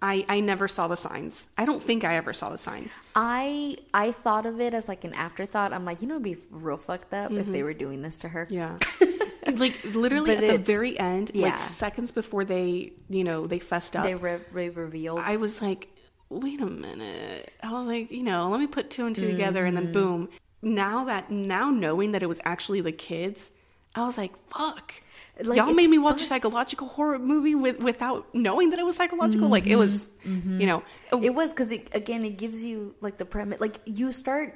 I 0.02 0.24
I 0.28 0.40
never 0.40 0.66
saw 0.66 0.88
the 0.88 0.96
signs. 0.96 1.48
I 1.56 1.64
don't 1.64 1.80
think 1.82 2.02
I 2.02 2.16
ever 2.16 2.32
saw 2.32 2.48
the 2.48 2.58
signs. 2.58 2.96
I 3.14 3.76
I 3.92 4.10
thought 4.10 4.46
of 4.46 4.60
it 4.60 4.74
as 4.74 4.88
like 4.88 5.04
an 5.04 5.14
afterthought. 5.14 5.72
I'm 5.72 5.84
like, 5.84 6.02
you 6.02 6.08
know, 6.08 6.14
it'd 6.14 6.24
be 6.24 6.38
real 6.50 6.76
fucked 6.76 7.14
up 7.14 7.30
if 7.30 7.46
they 7.46 7.62
were 7.62 7.74
doing 7.74 8.02
this 8.02 8.18
to 8.20 8.28
her. 8.30 8.48
Yeah. 8.50 8.78
like 9.54 9.84
literally 9.84 10.36
at 10.36 10.46
the 10.46 10.58
very 10.58 10.98
end, 10.98 11.30
yeah. 11.34 11.48
like 11.48 11.58
seconds 11.58 12.10
before 12.10 12.44
they, 12.44 12.92
you 13.08 13.24
know, 13.24 13.46
they 13.46 13.58
fessed 13.58 13.96
up. 13.96 14.04
They, 14.04 14.14
re- 14.14 14.40
they 14.52 14.70
revealed. 14.70 15.20
I 15.20 15.36
was 15.36 15.60
like, 15.60 15.88
wait 16.28 16.60
a 16.60 16.66
minute. 16.66 17.52
I 17.62 17.72
was 17.72 17.84
like, 17.84 18.10
you 18.10 18.22
know, 18.22 18.48
let 18.48 18.60
me 18.60 18.66
put 18.66 18.90
two 18.90 19.06
and 19.06 19.14
two 19.14 19.30
together 19.30 19.64
and 19.64 19.76
then 19.76 19.84
mm-hmm. 19.84 19.92
boom. 19.92 20.28
Now 20.62 21.04
that 21.04 21.30
now 21.30 21.70
knowing 21.70 22.12
that 22.12 22.22
it 22.22 22.26
was 22.26 22.40
actually 22.44 22.80
the 22.80 22.92
kids, 22.92 23.50
I 23.94 24.06
was 24.06 24.16
like, 24.16 24.32
fuck. 24.48 24.94
Like, 25.42 25.56
Y'all 25.56 25.72
made 25.72 25.90
me 25.90 25.98
watch 25.98 26.22
a 26.22 26.24
psychological 26.24 26.86
horror 26.86 27.18
movie 27.18 27.56
with 27.56 27.80
without 27.80 28.32
knowing 28.34 28.70
that 28.70 28.78
it 28.78 28.86
was 28.86 28.96
psychological. 28.96 29.48
Like 29.48 29.66
it 29.66 29.76
was, 29.76 30.08
mm-hmm. 30.24 30.60
you 30.60 30.66
know, 30.66 30.82
mm-hmm. 31.10 31.24
it 31.24 31.34
was 31.34 31.50
because 31.50 31.72
it, 31.72 31.88
again, 31.92 32.24
it 32.24 32.36
gives 32.38 32.62
you 32.64 32.94
like 33.00 33.18
the 33.18 33.24
premise. 33.24 33.60
Like 33.60 33.80
you 33.84 34.12
start 34.12 34.54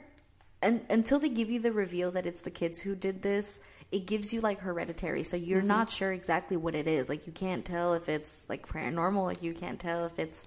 and 0.63 0.85
until 0.89 1.19
they 1.19 1.29
give 1.29 1.51
you 1.51 1.61
the 1.61 1.73
reveal 1.73 2.11
that 2.13 2.27
it's 2.27 2.41
the 2.41 2.51
kids 2.51 2.81
who 2.81 2.95
did 2.95 3.23
this, 3.23 3.61
it 3.91 4.07
gives 4.07 4.33
you 4.33 4.41
like 4.41 4.61
hereditary. 4.61 5.23
So 5.25 5.37
you're 5.37 5.59
Mm-hmm. 5.61 5.69
not 5.69 5.91
sure 5.91 6.13
exactly 6.13 6.57
what 6.57 6.75
it 6.75 6.87
is. 6.87 7.09
Like 7.09 7.27
you 7.27 7.33
can't 7.33 7.65
tell 7.65 7.95
if 7.95 8.09
it's 8.09 8.45
like 8.49 8.67
paranormal. 8.69 9.25
Like 9.25 9.43
you 9.43 9.55
can't 9.55 9.81
tell 9.81 10.07
if 10.07 10.19
it's 10.19 10.39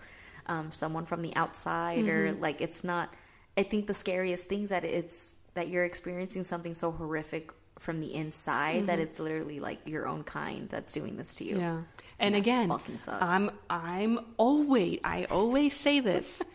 um, 0.47 0.71
someone 0.71 1.05
from 1.05 1.21
the 1.21 1.35
outside 1.35 2.07
or 2.07 2.27
Mm-hmm. 2.31 2.41
like 2.41 2.61
it's 2.61 2.83
not. 2.83 3.13
I 3.57 3.63
think 3.63 3.87
the 3.87 3.93
scariest 3.93 4.45
things 4.45 4.69
that 4.69 4.83
it's 4.85 5.15
that 5.55 5.67
you're 5.67 5.85
experiencing 5.85 6.43
something 6.45 6.75
so 6.75 6.91
horrific 6.91 7.51
from 7.79 7.99
the 7.99 8.13
inside 8.13 8.87
that 8.87 8.99
it's 8.99 9.19
literally 9.19 9.59
like 9.59 9.79
your 9.87 10.07
own 10.07 10.23
kind 10.23 10.69
that's 10.69 10.93
doing 10.93 11.17
this 11.17 11.33
to 11.35 11.43
you. 11.43 11.53
Mm-hmm. 11.55 11.61
Yeah. 11.61 11.81
And 12.19 12.35
That 12.35 12.39
again. 12.39 12.71
I'm 13.09 13.49
I'm 13.69 14.19
always 14.37 14.99
I 15.03 15.25
always 15.31 15.75
say 15.75 15.99
this. 15.99 16.41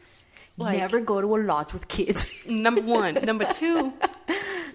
Like 0.59 0.79
Never 0.79 1.01
go 1.03 1.21
to 1.21 1.37
a 1.37 1.39
lodge 1.45 1.75
with 1.75 1.87
kids. 1.87 2.33
number 2.49 2.81
one, 2.81 3.13
number 3.17 3.45
two, 3.53 3.93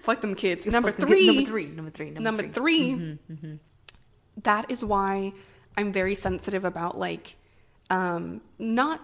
fuck 0.02 0.20
them 0.20 0.34
kids. 0.34 0.66
Number 0.66 0.90
three, 0.90 1.26
number 1.26 1.42
three, 1.42 1.66
number 1.66 1.90
three, 1.90 2.10
number, 2.10 2.20
number 2.20 2.48
three. 2.48 2.94
3 2.94 3.58
that 4.42 4.70
is 4.70 4.84
why 4.84 5.32
I'm 5.76 5.92
very 5.92 6.14
sensitive 6.14 6.64
about 6.64 6.98
like 6.98 7.36
um 7.90 8.40
not 8.58 9.00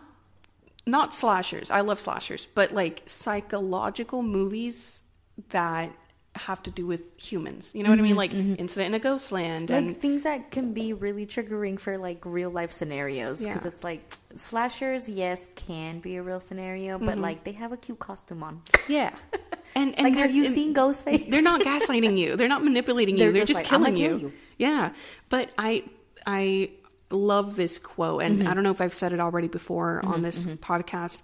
not 0.86 1.12
slashers. 1.12 1.70
I 1.70 1.82
love 1.82 2.00
slashers, 2.00 2.46
but 2.54 2.72
like 2.72 3.02
psychological 3.06 4.22
movies 4.22 5.02
that 5.50 5.92
have 6.38 6.62
to 6.64 6.70
do 6.70 6.86
with 6.86 7.20
humans. 7.20 7.74
You 7.74 7.82
know 7.82 7.90
what 7.90 7.98
I 7.98 8.02
mean? 8.02 8.16
Like 8.16 8.32
Incident 8.34 8.86
in 8.88 8.94
a 8.94 8.98
Ghostland 8.98 9.70
like 9.70 9.78
and 9.78 10.00
things 10.00 10.22
that 10.22 10.50
can 10.50 10.72
be 10.72 10.92
really 10.92 11.26
triggering 11.26 11.78
for 11.78 11.98
like 11.98 12.24
real 12.24 12.50
life 12.50 12.72
scenarios 12.72 13.38
because 13.38 13.62
Yeah. 13.62 13.68
it's 13.68 13.84
like 13.84 14.12
slashers 14.36 15.08
yes 15.08 15.40
can 15.56 16.00
be 16.00 16.16
a 16.16 16.22
real 16.22 16.40
scenario 16.40 16.96
Mm-hmm. 16.96 17.06
but 17.06 17.18
like 17.18 17.44
they 17.44 17.52
have 17.52 17.72
a 17.72 17.76
cute 17.76 17.98
costume 17.98 18.42
on 18.42 18.62
yeah. 18.88 19.10
And 19.76 19.94
and 19.96 20.04
like 20.04 20.14
they're- 20.14 20.22
have 20.26 20.34
you 20.34 20.46
and 20.46 20.54
seen 20.54 20.74
ghostface 20.74 21.30
They're 21.30 21.42
not 21.42 21.60
gaslighting 21.60 22.16
you. 22.18 22.36
They're 22.36 22.48
not 22.48 22.64
manipulating 22.64 23.16
you. 23.16 23.24
They're 23.24 23.32
They're, 23.32 23.44
just 23.44 23.60
just, 23.60 23.70
like, 23.72 23.82
killing 23.84 23.96
you. 23.96 24.08
kill 24.08 24.18
you. 24.20 24.32
Yeah. 24.56 24.92
But 25.28 25.50
I 25.58 25.84
I 26.26 26.70
love 27.10 27.56
this 27.56 27.78
quote 27.78 28.22
and 28.22 28.38
Mm-hmm. 28.40 28.48
I 28.48 28.54
don't 28.54 28.62
know 28.64 28.70
if 28.70 28.80
I've 28.80 28.94
said 28.94 29.12
it 29.12 29.20
already 29.20 29.48
before 29.48 30.00
on 30.04 30.22
this 30.22 30.46
podcast. 30.46 31.22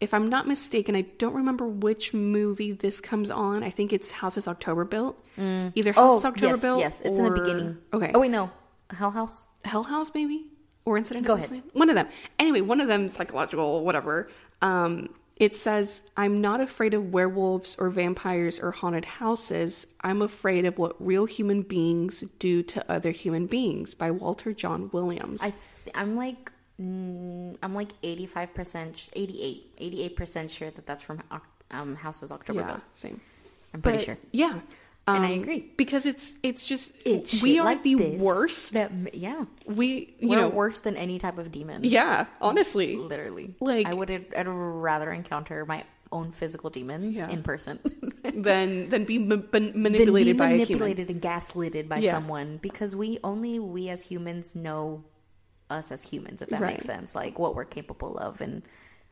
If 0.00 0.14
I'm 0.14 0.28
not 0.28 0.46
mistaken, 0.46 0.94
I 0.94 1.02
don't 1.02 1.34
remember 1.34 1.66
which 1.66 2.14
movie 2.14 2.70
this 2.72 3.00
comes 3.00 3.30
on. 3.30 3.64
I 3.64 3.70
think 3.70 3.92
it's 3.92 4.10
Houses 4.12 4.46
October 4.46 4.84
Built. 4.84 5.20
Either 5.36 5.92
House 5.92 6.24
oh 6.24 6.28
October 6.28 6.46
yes 6.54 6.60
Built 6.60 6.80
yes 6.80 6.96
it's 7.04 7.18
in 7.18 7.24
the 7.24 7.30
or- 7.30 7.38
beginning 7.40 7.78
Okay. 7.92 8.10
oh 8.14 8.20
wait 8.20 8.30
no 8.30 8.50
hell 8.90 9.10
house 9.10 9.46
Hell 9.64 9.82
House, 9.82 10.12
maybe, 10.14 10.46
or 10.84 10.96
Incident. 10.96 11.26
Go 11.26 11.34
ahead. 11.34 11.62
One 11.72 11.88
of 11.90 11.96
them. 11.96 12.06
Anyway, 12.38 12.60
one 12.62 12.80
of 12.80 12.86
them 12.88 13.08
psychological, 13.08 13.84
whatever. 13.84 14.30
Um, 14.62 15.08
it 15.36 15.54
says, 15.56 16.02
"I'm 16.16 16.40
not 16.40 16.60
afraid 16.60 16.94
of 16.94 17.12
werewolves 17.12 17.76
or 17.78 17.90
vampires 17.90 18.58
or 18.60 18.70
haunted 18.70 19.04
houses. 19.04 19.86
I'm 20.00 20.22
afraid 20.22 20.64
of 20.64 20.78
what 20.78 20.94
real 21.04 21.26
human 21.26 21.62
beings 21.62 22.22
do 22.38 22.62
to 22.62 22.90
other 22.90 23.10
human 23.10 23.46
beings." 23.46 23.94
By 23.94 24.10
Walter 24.12 24.52
John 24.54 24.90
Williams. 24.92 25.42
I 25.42 25.50
th- 25.50 25.94
I'm 25.94 26.16
like 26.16 26.50
mm, 26.50 26.52
I'm 26.78 27.74
like 27.74 27.92
85 28.02 28.54
percent 28.54 29.08
88 29.14 29.72
88 29.78 30.16
percent 30.16 30.50
sure 30.50 30.70
that 30.70 30.86
that's 30.86 31.02
from 31.02 31.22
um 31.70 31.96
Houses 31.96 32.30
October 32.32 32.60
yeah, 32.60 32.66
Bill. 32.66 32.80
same. 32.94 33.20
I'm 33.74 33.82
pretty 33.82 33.98
But, 33.98 34.04
sure 34.04 34.18
Yeah. 34.32 34.60
And 35.08 35.24
I 35.24 35.32
Um, 35.36 35.40
agree. 35.42 35.72
because 35.78 36.04
it's 36.04 36.34
it's 36.42 36.66
just 36.66 36.92
It's 37.04 37.42
we 37.42 37.58
are 37.58 37.64
like 37.64 37.82
the 37.82 37.94
worst. 37.96 38.74
that 38.74 38.92
yeah 39.14 39.46
we 39.66 40.14
you 40.20 40.28
we're 40.28 40.36
know 40.36 40.48
worse 40.50 40.80
than 40.80 40.96
any 40.96 41.18
type 41.18 41.38
of 41.38 41.50
demon 41.50 41.82
yeah 41.82 42.26
honestly 42.42 42.94
literally 42.96 43.54
Like- 43.60 43.86
i 43.86 43.94
would 43.94 44.10
i'd 44.10 44.46
rather 44.46 45.10
encounter 45.10 45.64
my 45.64 45.84
own 46.12 46.32
physical 46.32 46.68
demons 46.70 47.16
Yeah. 47.16 47.28
in 47.28 47.42
person 47.42 47.78
than 48.22 48.88
than 48.90 49.04
be 49.04 49.18
ma- 49.18 49.36
ma- 49.36 49.42
than 49.50 49.72
be 49.72 49.78
manipulated 49.78 50.36
by 50.36 50.50
a 50.50 50.64
human. 50.64 50.66
manipulated 50.68 51.10
and 51.10 51.20
gaslighted 51.22 51.88
by 51.88 51.98
Yeah. 51.98 52.12
someone 52.12 52.58
because 52.62 52.94
we 52.94 53.18
only 53.24 53.58
we 53.58 53.88
as 53.88 54.02
humans 54.02 54.54
know 54.54 55.04
us 55.70 55.90
as 55.90 56.02
humans 56.02 56.40
if 56.42 56.48
that 56.50 56.60
makes 56.60 56.84
sense 56.84 57.14
like 57.14 57.38
what 57.38 57.54
we're 57.54 57.64
capable 57.64 58.16
of 58.18 58.40
and 58.40 58.62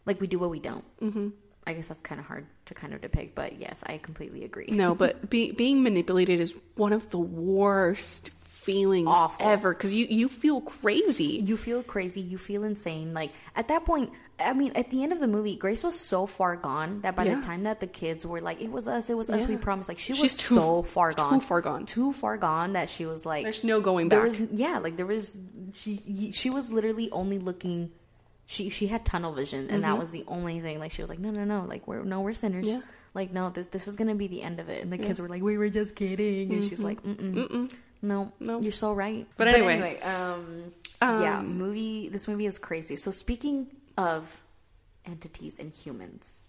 like 0.07 0.21
we 0.21 0.27
do 0.27 0.39
what 0.39 0.51
we 0.51 0.59
don't 0.61 0.85
mm-hmm. 1.01 1.29
i 1.67 1.73
guess 1.75 1.89
that's 1.89 2.01
kind 2.01 2.19
of 2.21 2.27
hard 2.27 2.47
to 2.65 2.75
kind 2.75 2.95
of 2.95 3.01
depict 3.01 3.35
but 3.35 3.59
yes 3.59 3.77
i 3.85 3.99
completely 3.99 4.45
agree 4.45 4.69
No, 4.71 4.95
but 4.95 5.29
be, 5.31 5.53
being 5.53 5.83
manipulated 5.83 6.41
is 6.41 6.55
one 6.77 6.93
of 6.93 7.11
the 7.11 7.19
worst 7.19 8.31
feelings 8.31 9.07
Awful. 9.09 9.47
ever 9.47 9.73
because 9.73 9.95
you 9.95 10.07
you 10.11 10.29
feel 10.29 10.61
crazy. 10.61 11.41
you 11.45 11.57
feel 11.57 11.85
crazy 11.85 12.21
you 12.21 12.37
feel 12.37 12.65
insane 12.65 13.15
like 13.15 13.31
at 13.55 13.69
that 13.69 13.85
point 13.85 14.11
i 14.41 14.53
mean 14.53 14.73
at 14.75 14.91
the 14.91 15.05
end 15.05 15.13
of 15.13 15.21
the 15.21 15.29
movie 15.29 15.55
grace 15.55 15.85
was 15.85 15.97
so 15.97 16.27
far 16.27 16.57
gone 16.57 17.01
that 17.03 17.15
by 17.15 17.25
Yeah. 17.27 17.37
the 17.37 17.43
time 17.47 17.63
that 17.63 17.79
the 17.79 17.87
kids 17.87 18.27
were 18.27 18.41
like 18.41 18.61
it 18.61 18.73
was 18.73 18.89
us 18.89 19.09
it 19.09 19.17
was 19.17 19.31
us 19.31 19.47
we 19.47 19.57
promised 19.57 19.89
like 19.89 20.01
she 20.01 20.15
was 20.21 20.37
too- 20.37 20.57
so 20.57 20.83
far 20.83 21.13
gone, 21.13 21.35
too 21.35 21.41
far 21.41 21.61
gone. 21.61 21.87
too 21.87 22.13
far 22.13 22.37
gone 22.39 22.73
that 22.73 22.89
she 22.89 23.07
was 23.07 23.25
like 23.25 23.45
There's 23.45 23.63
no 23.63 23.81
going 23.81 24.09
there 24.09 24.29
back. 24.29 24.37
was 24.41 24.49
yeah 24.51 24.79
like 24.79 24.97
there 24.97 25.07
was 25.07 25.39
she 25.77 26.33
she 26.33 26.51
was 26.51 26.71
literally 26.71 27.11
only 27.11 27.39
looking 27.39 27.91
she 28.47 28.71
she 28.71 28.87
had 28.87 29.05
tunnel 29.05 29.33
vision 29.33 29.69
and 29.71 29.83
that 29.85 29.99
was 29.99 30.11
the 30.11 30.25
only 30.29 30.61
thing 30.61 30.79
like 30.79 30.93
she 30.93 31.03
was 31.03 31.09
like 31.11 31.19
no 31.19 31.31
no 31.31 31.45
no 31.45 31.65
like 31.69 31.87
we're 31.87 32.03
no 32.05 32.21
we're 32.21 32.33
sinners 32.33 32.65
Mm-hmm. 32.65 32.77
Yeah. 32.81 32.83
like 33.15 33.33
no 33.33 33.51
this 33.51 33.67
this 33.67 33.89
is 33.89 33.97
gonna 33.97 34.15
be 34.15 34.29
the 34.29 34.43
end 34.43 34.61
of 34.61 34.69
it 34.69 34.83
and 34.83 34.93
the 34.93 34.99
kids 34.99 35.21
were 35.21 35.29
like 35.29 35.43
we 35.43 35.59
were 35.59 35.69
just 35.69 35.95
kidding 35.95 36.53
and 36.53 36.63
she's 36.65 36.79
like 36.81 37.03
mm-mm, 37.03 37.35
Mm-mm. 37.35 37.73
no 38.03 38.33
No. 38.41 38.61
you're 38.61 38.73
so 38.73 38.93
right 38.93 39.27
But 39.37 39.49
anyway. 39.49 39.99
um, 40.01 40.73
Um, 41.03 41.23
yeah 41.23 41.43
movie 41.43 42.09
this 42.09 42.27
movie 42.29 42.47
is 42.47 42.59
crazy 42.59 42.97
so 42.97 43.11
speaking 43.11 43.67
of 43.99 44.43
entities 45.05 45.59
and 45.59 45.73
humans 45.75 46.43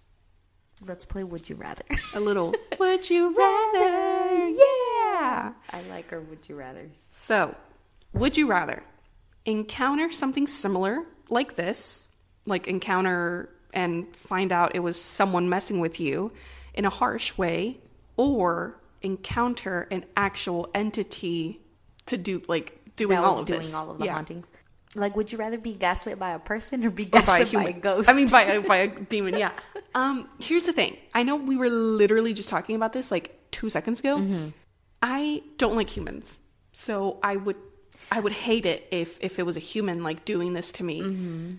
let's 0.86 1.06
play 1.06 1.24
would 1.24 1.50
you 1.50 1.56
rather 1.56 1.84
A 2.14 2.20
little. 2.20 2.54
Would 2.80 3.10
you 3.10 3.36
rather? 3.36 4.50
Yeah. 4.50 5.54
i 5.72 5.82
like 5.90 6.14
our 6.14 6.22
would 6.22 6.48
you 6.48 6.56
rather 6.56 6.86
So, 7.10 7.56
would 8.14 8.38
you 8.38 8.46
rather 8.48 8.84
encounter 9.48 10.12
something 10.12 10.46
similar 10.46 11.04
like 11.30 11.56
this, 11.56 12.10
like 12.46 12.68
encounter 12.68 13.50
and 13.74 14.16
find 14.16 14.52
out 14.52 14.76
it 14.76 14.80
was 14.80 15.02
someone 15.02 15.50
messing 15.50 15.80
with 15.80 16.00
you 16.00 16.32
in 16.76 16.86
a 16.86 16.90
harsh 16.92 17.36
way, 17.38 17.80
or 18.16 18.80
encounter 19.02 19.88
an 19.90 20.06
actual 20.16 20.70
entity 20.76 21.60
to 22.06 22.18
do 22.18 22.44
like 22.48 22.80
doing 22.96 23.18
all 23.18 23.40
of 23.40 23.48
doing 23.48 23.60
this? 23.62 23.74
all 23.74 23.92
of 23.92 23.98
the 23.98 24.06
Yeah. 24.06 24.14
hauntings 24.14 24.48
like 24.96 25.16
would 25.16 25.32
you 25.32 25.38
rather 25.38 25.58
be 25.58 25.74
gaslit 25.74 26.18
by 26.18 26.32
a 26.32 26.40
person 26.40 26.84
or 26.84 26.90
be 26.90 27.04
Or 27.06 27.22
gaslit 27.22 27.52
by 27.54 27.70
a, 27.70 27.74
ghost 27.74 28.10
I 28.10 28.14
mean, 28.14 28.28
by 28.30 28.44
a, 28.44 28.62
by 28.62 28.78
a 28.78 28.88
demon. 28.88 29.38
Yeah. 29.38 29.52
Um. 29.96 30.30
Here's 30.40 30.66
the 30.66 30.74
thing. 30.74 30.96
I 31.16 31.24
know 31.24 31.36
we 31.38 31.56
were 31.56 31.70
literally 31.70 32.34
just 32.34 32.50
talking 32.50 32.76
about 32.76 32.94
this 32.94 33.10
like 33.10 33.36
two 33.52 33.68
seconds 33.70 34.00
ago. 34.00 34.18
Mm-hmm. 34.18 34.50
I 35.02 35.42
don't 35.58 35.76
like 35.76 35.90
humans, 35.90 36.38
so 36.72 37.18
I 37.24 37.36
would 37.38 37.56
I 38.12 38.20
would 38.20 38.32
hate 38.34 38.66
it 38.66 38.88
if 38.92 39.18
if 39.22 39.40
it 39.40 39.46
was 39.46 39.58
a 39.58 39.62
human 39.62 40.04
like 40.04 40.26
doing 40.26 40.54
this 40.54 40.72
to 40.74 40.84
me. 40.84 41.02
Mm-hmm. 41.02 41.52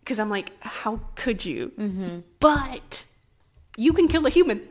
Because 0.00 0.18
I'm 0.18 0.30
like, 0.30 0.50
how 0.62 1.00
could 1.14 1.44
you? 1.44 2.22
But 2.40 3.04
you 3.76 3.92
can 3.92 4.08
kill 4.08 4.26
a 4.26 4.30
human. 4.30 4.66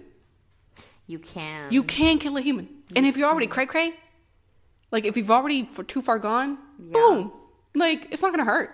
you 1.07 1.19
can 1.19 1.71
You 1.71 1.83
can 1.83 2.17
kill 2.19 2.35
a 2.37 2.41
human. 2.41 2.67
And 2.95 3.05
if 3.05 3.15
you're 3.17 3.29
already 3.29 3.47
cray 3.47 3.65
cray, 3.65 3.93
like 4.91 5.05
if 5.05 5.15
you've 5.17 5.31
already 5.31 5.69
for 5.71 5.83
too 5.83 6.01
far 6.01 6.19
gone, 6.19 6.57
Yeah. 6.79 6.93
boom. 6.93 7.31
Like 7.75 8.07
it's 8.11 8.21
not 8.21 8.31
gonna 8.31 8.45
hurt. 8.45 8.71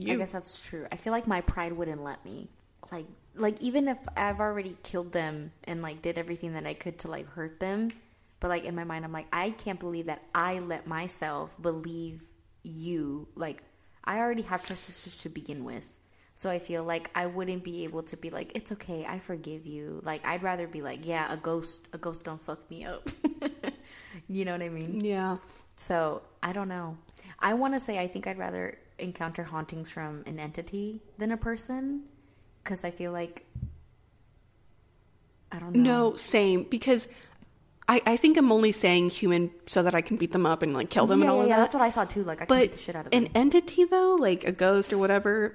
I 0.00 0.14
guess 0.14 0.30
that's 0.32 0.60
true. 0.60 0.86
I 0.92 0.96
feel 0.96 1.12
like 1.12 1.26
my 1.26 1.40
pride 1.40 1.72
wouldn't 1.72 2.02
let 2.04 2.24
me. 2.24 2.48
Like 2.92 3.06
like 3.34 3.60
even 3.60 3.88
if 3.88 3.98
I've 4.16 4.40
already 4.40 4.76
killed 4.84 5.12
them 5.12 5.52
and 5.64 5.82
like 5.82 6.02
did 6.02 6.18
everything 6.18 6.52
that 6.54 6.66
I 6.66 6.74
could 6.74 6.98
to 7.00 7.10
like 7.10 7.28
hurt 7.30 7.58
them, 7.60 7.90
but 8.40 8.48
like 8.48 8.64
in 8.64 8.74
my 8.74 8.84
mind 8.84 9.04
I'm 9.04 9.12
like 9.12 9.26
I 9.32 9.50
can't 9.50 9.80
believe 9.80 10.06
that 10.06 10.22
I 10.34 10.58
let 10.60 10.86
myself 10.86 11.50
believe 11.60 12.22
you. 12.62 13.28
Like 13.34 13.62
I 14.04 14.18
already 14.18 14.42
have 14.42 14.64
trust 14.64 14.88
issues 14.88 15.18
to 15.18 15.28
begin 15.28 15.64
with. 15.64 15.84
So 16.36 16.48
I 16.48 16.60
feel 16.60 16.84
like 16.84 17.10
I 17.16 17.26
wouldn't 17.26 17.64
be 17.64 17.82
able 17.84 18.04
to 18.04 18.16
be 18.16 18.30
like 18.30 18.52
it's 18.54 18.72
okay, 18.72 19.04
I 19.08 19.18
forgive 19.18 19.66
you. 19.66 20.00
Like 20.04 20.24
I'd 20.24 20.42
rather 20.42 20.66
be 20.66 20.82
like, 20.82 21.06
yeah, 21.06 21.32
a 21.32 21.36
ghost 21.36 21.88
a 21.92 21.98
ghost 21.98 22.24
don't 22.24 22.40
fuck 22.40 22.70
me 22.70 22.84
up. 22.84 23.08
you 24.28 24.44
know 24.44 24.52
what 24.52 24.62
I 24.62 24.68
mean? 24.68 25.00
yeah. 25.04 25.36
So 25.76 26.22
I 26.42 26.52
don't 26.52 26.68
know. 26.68 26.96
I 27.38 27.54
want 27.54 27.74
to 27.74 27.80
say 27.80 27.98
I 27.98 28.08
think 28.08 28.26
I'd 28.26 28.38
rather 28.38 28.78
encounter 28.98 29.44
hauntings 29.44 29.90
from 29.90 30.24
an 30.26 30.38
entity 30.38 31.00
than 31.18 31.30
a 31.30 31.36
person 31.36 32.02
because 32.62 32.84
I 32.84 32.90
feel 32.90 33.12
like 33.12 33.46
I 35.50 35.58
don't 35.58 35.74
know. 35.74 36.10
No, 36.10 36.14
same. 36.14 36.64
Because 36.64 37.08
I, 37.90 38.02
I 38.04 38.16
think 38.18 38.36
I'm 38.36 38.52
only 38.52 38.70
saying 38.72 39.08
human 39.10 39.50
so 39.66 39.82
that 39.82 39.94
I 39.94 40.02
can 40.02 40.16
beat 40.18 40.32
them 40.32 40.44
up 40.44 40.62
and 40.62 40.74
like 40.74 40.90
kill 40.90 41.06
them 41.06 41.20
yeah, 41.20 41.24
and 41.24 41.30
all 41.32 41.38
yeah, 41.38 41.42
of 41.44 41.48
yeah, 41.48 41.56
that. 41.56 41.62
that's 41.62 41.74
what 41.74 41.82
I 41.82 41.90
thought 41.90 42.10
too. 42.10 42.22
Like 42.24 42.42
I 42.42 42.44
can 42.46 42.56
beat 42.58 42.66
but 42.70 42.72
the 42.72 42.78
shit 42.78 42.94
out 42.96 43.06
of 43.06 43.12
an 43.14 43.28
entity 43.34 43.84
though, 43.84 44.14
like 44.18 44.44
a 44.44 44.52
ghost 44.52 44.92
or 44.92 44.98
whatever, 44.98 45.54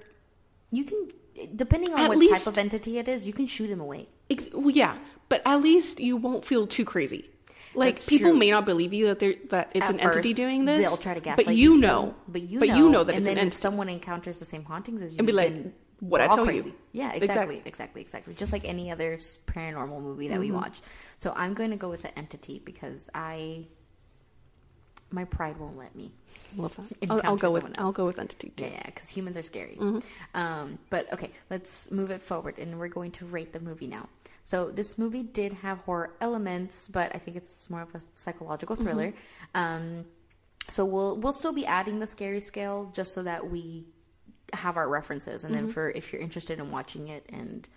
You 0.71 0.83
can, 0.85 1.09
depending 1.55 1.93
on 1.93 1.99
At 1.99 2.09
what 2.09 2.17
least- 2.17 2.45
type 2.45 2.47
of 2.47 2.57
entity 2.57 2.97
it 2.97 3.07
is, 3.07 3.27
you 3.27 3.33
can 3.33 3.45
shoo 3.45 3.67
them 3.67 3.79
away. 3.79 4.07
ex- 4.31 4.47
well, 4.53 4.71
yeah. 4.71 4.97
But 5.29 5.41
at 5.45 5.61
least 5.61 5.99
you 5.99 6.17
won't 6.17 6.43
feel 6.45 6.65
too 6.67 6.85
crazy. 6.85 7.29
Like 7.75 7.95
That's 7.95 8.05
people 8.07 8.29
true. 8.31 8.37
may 8.39 8.51
not 8.51 8.65
believe 8.65 8.93
you 8.93 9.07
that 9.07 9.17
they're 9.19 9.33
that 9.49 9.71
it's 9.73 9.87
At 9.89 9.95
an 9.95 9.99
entity 9.99 10.33
doing 10.35 10.65
this. 10.65 10.85
They'll 10.87 10.97
try 10.97 11.15
to 11.15 11.19
gaslight 11.19 11.47
but 11.47 11.55
you 11.55 11.77
still. 11.77 11.87
know, 12.05 12.15
but 12.27 12.41
you 12.43 12.59
but 12.59 12.67
know, 12.69 12.77
you 12.77 12.89
know 12.89 13.03
that 13.03 13.15
and 13.15 13.19
it's 13.21 13.27
then 13.27 13.37
an 13.37 13.47
if 13.47 13.53
entity. 13.53 13.61
someone 13.61 13.89
encounters 13.89 14.37
the 14.37 14.45
same 14.45 14.63
hauntings 14.63 15.01
as 15.01 15.13
you, 15.13 15.17
And 15.17 15.25
be 15.27 15.33
like, 15.33 15.53
what 16.09 16.21
I 16.21 16.27
tell 16.27 16.45
crazy. 16.45 16.69
you. 16.69 16.75
Yeah, 16.91 17.13
exactly, 17.13 17.61
exactly, 17.65 18.01
exactly. 18.01 18.33
Just 18.33 18.51
like 18.51 18.65
any 18.65 18.91
other 18.91 19.17
paranormal 19.47 20.01
movie 20.01 20.27
that 20.29 20.39
we 20.39 20.47
Mm-hmm. 20.47 20.55
watch. 20.57 20.81
So 21.17 21.33
I'm 21.35 21.53
going 21.53 21.71
to 21.71 21.77
go 21.77 21.89
with 21.89 22.01
the 22.03 22.17
entity 22.19 22.61
because 22.63 23.09
I, 23.15 23.67
my 25.11 25.25
pride 25.25 25.57
won't 25.57 25.77
let 25.77 25.95
me. 25.95 26.11
Love 26.57 26.75
that. 26.75 27.09
I'll, 27.09 27.21
I'll 27.23 27.37
go 27.37 27.51
with 27.51 27.63
someone 27.63 27.79
I'll 27.79 27.91
go 27.91 28.05
with 28.05 28.19
entity 28.19 28.49
too. 28.55 28.65
Yeah, 28.65 28.71
yeah, 28.71 28.83
because 28.87 29.07
humans 29.09 29.37
are 29.37 29.43
scary. 29.43 29.77
Mm-hmm. 29.79 29.99
Um, 30.39 30.77
but 30.89 31.11
okay, 31.13 31.29
let's 31.49 31.91
move 31.91 32.11
it 32.11 32.21
forward, 32.23 32.59
and 32.59 32.79
we're 32.79 32.87
going 32.89 33.11
to 33.11 33.25
rate 33.25 33.53
the 33.53 33.59
movie 33.59 33.87
now. 33.87 34.09
So 34.43 34.71
this 34.71 34.97
movie 34.97 35.23
did 35.23 35.53
have 35.53 35.77
horror 35.79 36.15
elements, 36.19 36.89
but 36.89 37.15
I 37.15 37.19
think 37.19 37.37
it's 37.37 37.69
more 37.69 37.81
of 37.83 37.93
a 37.95 38.01
psychological 38.15 38.75
Mm-hmm. 38.75 38.85
thriller. 38.85 39.13
Um, 39.55 40.05
so 40.67 40.83
we'll 40.85 41.17
we'll 41.17 41.33
still 41.33 41.53
be 41.53 41.65
adding 41.65 41.99
the 41.99 42.07
scary 42.07 42.39
scale 42.39 42.91
just 42.93 43.13
so 43.13 43.23
that 43.23 43.49
we 43.49 43.85
have 44.55 44.77
our 44.77 44.87
references, 44.87 45.43
and 45.43 45.53
Mm-hmm. 45.53 45.65
then 45.65 45.73
for 45.73 45.89
if 45.89 46.11
you're 46.13 46.21
interested 46.21 46.59
in 46.59 46.71
watching 46.71 47.07
it, 47.09 47.25
and 47.29 47.67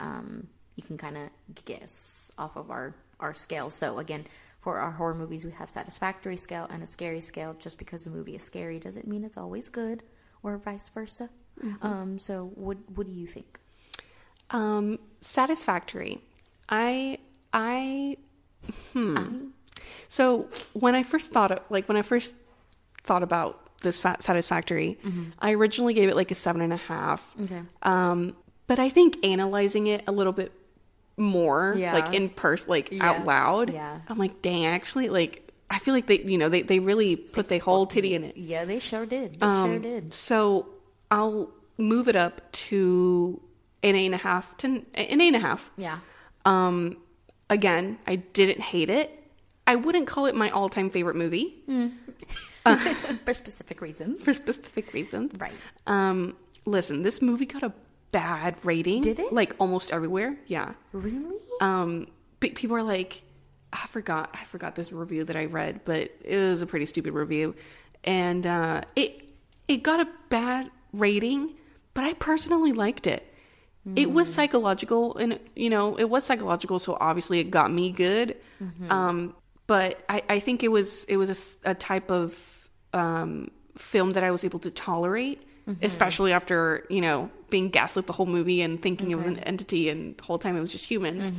um, 0.00 0.48
you 0.74 0.82
can 0.82 0.96
kind 0.98 1.16
of 1.16 1.30
guess 1.64 2.30
off 2.38 2.56
of 2.56 2.70
our 2.70 2.94
our 3.20 3.34
scale. 3.34 3.70
So 3.70 3.98
again. 3.98 4.26
For 4.60 4.80
our 4.80 4.90
horror 4.90 5.14
movies, 5.14 5.44
we 5.44 5.52
have 5.52 5.70
satisfactory 5.70 6.36
scale 6.36 6.66
and 6.68 6.82
a 6.82 6.88
scary 6.88 7.20
scale. 7.20 7.54
Just 7.56 7.78
because 7.78 8.04
a 8.04 8.10
movie 8.10 8.34
is 8.34 8.42
scary 8.42 8.80
doesn't 8.80 9.06
mean 9.06 9.22
it's 9.22 9.36
always 9.36 9.68
good, 9.68 10.02
or 10.42 10.56
vice 10.58 10.88
versa. 10.88 11.30
Mm-hmm. 11.64 11.86
Um, 11.86 12.18
so, 12.18 12.50
what 12.56 12.76
what 12.92 13.06
do 13.06 13.12
you 13.12 13.28
think? 13.28 13.60
Um, 14.50 14.98
satisfactory. 15.20 16.20
I 16.68 17.18
I 17.52 18.16
hmm. 18.92 19.50
So 20.08 20.48
when 20.72 20.96
I 20.96 21.04
first 21.04 21.30
thought 21.30 21.52
of, 21.52 21.60
like 21.70 21.86
when 21.88 21.96
I 21.96 22.02
first 22.02 22.34
thought 23.04 23.22
about 23.22 23.65
this 23.82 23.98
fat 23.98 24.22
satisfactory, 24.22 24.98
I 25.38 25.52
originally 25.52 25.94
gave 25.94 26.08
it 26.08 26.16
like 26.16 26.30
a 26.30 26.34
seven 26.34 26.62
and 26.62 26.72
a 26.72 26.76
half. 26.78 27.34
Okay. 27.42 27.60
Um, 27.82 28.34
but 28.66 28.78
I 28.78 28.88
think 28.88 29.24
analyzing 29.24 29.86
it 29.86 30.02
a 30.06 30.12
little 30.12 30.32
bit 30.32 30.52
more, 31.16 31.74
Yeah. 31.76 31.92
like 31.94 32.12
in 32.14 32.28
person, 32.28 32.68
like 32.70 32.90
Yeah. 32.92 33.08
out 33.10 33.24
loud, 33.24 33.72
Yeah. 33.72 33.98
I'm 34.08 34.18
like, 34.18 34.42
dang, 34.42 34.66
actually, 34.66 35.08
like 35.08 35.42
I 35.70 35.78
feel 35.80 35.94
like 35.94 36.06
they, 36.06 36.20
you 36.22 36.38
know, 36.38 36.48
they 36.48 36.62
they 36.62 36.78
really 36.78 37.16
put 37.16 37.48
their 37.48 37.58
whole 37.58 37.86
titty 37.86 38.14
in 38.14 38.22
it. 38.24 38.36
Yeah, 38.36 38.64
they 38.64 38.78
sure 38.78 39.04
did. 39.06 39.40
They 39.40 39.46
Um, 39.46 39.70
sure 39.72 39.78
did. 39.80 40.14
So 40.14 40.66
I'll 41.10 41.50
move 41.78 42.06
it 42.08 42.16
up 42.16 42.50
to 42.52 43.40
an 43.82 43.94
eight 43.96 44.06
and 44.06 44.14
a 44.14 44.18
half 44.18 44.56
to 44.58 44.66
an 44.68 44.86
eight 44.94 45.10
and 45.20 45.36
a 45.36 45.40
half. 45.40 45.70
Yeah. 45.76 45.98
Um, 46.44 46.98
again, 47.50 47.98
I 48.06 48.16
didn't 48.16 48.60
hate 48.60 48.90
it. 48.90 49.15
I 49.66 49.76
wouldn't 49.76 50.06
call 50.06 50.26
it 50.26 50.34
my 50.34 50.50
all-time 50.50 50.90
favorite 50.90 51.16
movie 51.16 51.62
For 53.24 53.34
specific 53.34 53.80
reasons. 53.80 54.22
for 54.22 54.34
specific 54.34 54.92
reasons. 54.92 55.32
Right. 55.38 55.52
Um, 55.86 56.36
listen, 56.64 57.02
this 57.02 57.22
movie 57.22 57.46
got 57.46 57.62
a 57.62 57.72
bad 58.12 58.56
rating. 58.64 59.02
Did 59.02 59.18
it? 59.18 59.32
Like 59.32 59.54
almost 59.58 59.92
everywhere. 59.92 60.36
Yeah. 60.46 60.72
Really? 60.92 61.36
Um, 61.60 62.08
pe- 62.40 62.50
people 62.50 62.76
are 62.76 62.82
like, 62.82 63.22
I 63.72 63.86
forgot, 63.86 64.30
I 64.34 64.44
forgot 64.44 64.74
this 64.74 64.90
review 64.92 65.24
that 65.24 65.36
I 65.36 65.46
read, 65.46 65.80
but 65.84 66.10
it 66.24 66.36
was 66.36 66.62
a 66.62 66.66
pretty 66.66 66.86
stupid 66.86 67.12
review, 67.12 67.54
and 68.04 68.46
uh, 68.46 68.80
it 68.94 69.22
it 69.68 69.78
got 69.82 70.00
a 70.00 70.08
bad 70.28 70.70
rating, 70.92 71.54
but 71.92 72.04
I 72.04 72.14
personally 72.14 72.72
liked 72.72 73.06
it. 73.06 73.32
It 73.94 74.10
was 74.10 74.32
psychological, 74.32 75.16
and 75.16 75.38
you 75.54 75.70
know, 75.70 75.94
it 75.96 76.04
was 76.10 76.24
psychological, 76.24 76.78
so 76.80 76.96
obviously 77.00 77.38
it 77.38 77.50
got 77.52 77.70
me 77.72 77.92
good. 77.92 78.36
Um, 78.90 79.34
but 79.66 80.00
I, 80.08 80.22
I 80.28 80.38
think 80.40 80.62
it 80.62 80.68
was 80.70 81.04
it 81.04 81.16
was 81.16 81.58
a 81.64 81.70
a, 81.70 81.74
type 81.74 82.10
of 82.10 82.68
um, 82.92 83.50
film 83.76 84.10
that 84.10 84.22
I 84.24 84.30
was 84.30 84.44
able 84.44 84.58
to 84.60 84.70
tolerate, 84.70 85.42
especially 85.82 86.32
after 86.32 86.84
you 86.88 87.00
know 87.00 87.30
being 87.50 87.68
gaslit 87.70 88.06
the 88.06 88.12
whole 88.12 88.26
movie 88.26 88.60
and 88.62 88.80
thinking 88.82 89.10
it 89.10 89.16
was 89.16 89.26
an 89.26 89.38
entity, 89.40 89.88
and 89.88 90.16
the 90.16 90.22
whole 90.24 90.38
time 90.38 90.56
it 90.56 90.60
was 90.60 90.72
just 90.72 90.86
humans. 90.90 91.32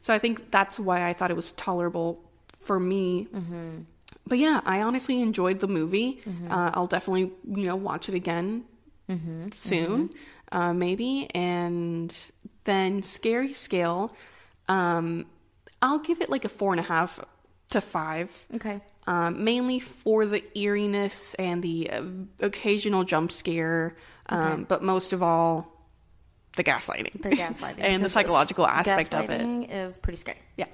So 0.00 0.14
I 0.14 0.18
think 0.18 0.50
that's 0.50 0.78
why 0.80 1.08
I 1.08 1.12
thought 1.12 1.30
it 1.30 1.36
was 1.36 1.52
tolerable 1.52 2.20
for 2.60 2.78
me. 2.80 3.26
But 4.26 4.38
yeah, 4.38 4.60
I 4.64 4.82
honestly 4.82 5.20
enjoyed 5.20 5.58
the 5.60 5.68
movie. 5.68 6.20
Uh, 6.50 6.70
I'll 6.74 6.86
definitely 6.86 7.32
you 7.58 7.66
know 7.66 7.76
watch 7.76 8.08
it 8.08 8.14
again 8.14 8.64
soon, 9.52 10.10
Uh, 10.52 10.72
maybe. 10.72 11.28
And 11.34 12.10
then 12.64 13.02
scary 13.02 13.52
scale, 13.52 14.10
um, 14.68 15.26
I'll 15.82 15.98
give 15.98 16.20
it 16.20 16.30
like 16.30 16.44
a 16.44 16.48
four 16.48 16.72
and 16.72 16.80
a 16.80 16.84
half 16.84 17.20
to 17.72 17.80
five 17.80 18.46
Okay. 18.54 18.80
um, 19.06 19.44
mainly 19.44 19.80
for 19.80 20.24
the 20.26 20.42
eeriness 20.58 21.34
and 21.34 21.62
the 21.62 21.90
uh, 21.90 22.02
occasional 22.40 23.04
jump 23.04 23.32
scare, 23.32 23.96
um, 24.28 24.64
but 24.64 24.82
most 24.82 25.12
of 25.12 25.22
all, 25.22 25.66
the 26.56 26.64
gaslighting, 26.64 27.20
The 27.22 27.30
gaslighting. 27.42 27.80
and 27.80 28.04
the 28.04 28.08
psychological 28.08 28.66
aspect 28.66 29.14
of 29.14 29.28
it. 29.30 29.40
gaslighting 29.40 29.68
is 29.70 29.98
pretty 29.98 30.18
scary. 30.18 30.38
Yeah, 30.56 30.66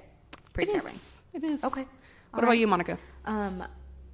Pretty 0.53 0.71
it 0.71 0.77
is. 0.83 1.17
It 1.33 1.43
is. 1.43 1.63
Okay. 1.63 1.85
What 2.31 2.43
about 2.43 2.57
you, 2.57 2.67
Monica? 2.67 2.97
Um, 3.25 3.63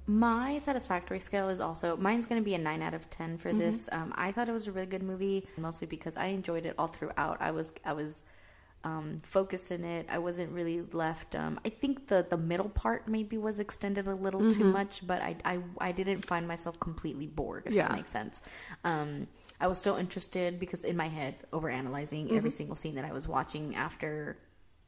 my 0.06 0.58
satisfactory 0.58 1.18
scale 1.18 1.48
is 1.48 1.60
also 1.60 1.96
mine's 1.96 2.26
going 2.26 2.40
to 2.40 2.44
be 2.44 2.54
a 2.54 2.58
nine 2.58 2.80
out 2.82 2.94
of 2.94 3.10
ten 3.10 3.36
for 3.38 3.52
this. 3.52 3.88
Um, 3.90 4.14
I 4.16 4.30
thought 4.32 4.48
it 4.48 4.52
was 4.52 4.68
a 4.68 4.72
really 4.72 4.86
good 4.86 5.02
movie, 5.02 5.48
mostly 5.56 5.86
because 5.88 6.16
I 6.16 6.26
enjoyed 6.26 6.64
it 6.64 6.74
all 6.78 6.86
throughout. 6.86 7.38
I 7.40 7.50
was 7.50 7.72
I 7.84 7.92
was 7.94 8.22
um, 8.86 9.18
focused 9.24 9.72
in 9.72 9.82
it. 9.84 10.06
I 10.08 10.18
wasn't 10.18 10.52
really 10.52 10.80
left. 10.92 11.34
Um, 11.34 11.58
I 11.64 11.70
think 11.70 12.06
the 12.06 12.24
the 12.28 12.36
middle 12.36 12.68
part 12.68 13.08
maybe 13.08 13.36
was 13.36 13.58
extended 13.58 14.06
a 14.06 14.14
little 14.14 14.40
too 14.52 14.64
much, 14.78 15.04
but 15.04 15.20
I, 15.22 15.36
I 15.44 15.58
I 15.88 15.92
didn't 15.92 16.24
find 16.24 16.46
myself 16.46 16.78
completely 16.78 17.26
bored. 17.26 17.64
If 17.66 17.72
Yeah. 17.72 17.88
that 17.88 17.96
makes 17.96 18.10
sense. 18.10 18.42
Um, 18.84 19.26
I 19.60 19.66
was 19.66 19.78
still 19.78 19.96
interested 19.96 20.60
because 20.60 20.84
in 20.84 20.96
my 20.96 21.08
head, 21.08 21.34
over 21.52 21.68
analyzing 21.68 22.30
every 22.36 22.50
single 22.50 22.76
scene 22.76 22.94
that 22.94 23.04
I 23.04 23.12
was 23.12 23.26
watching 23.26 23.74
after 23.74 24.36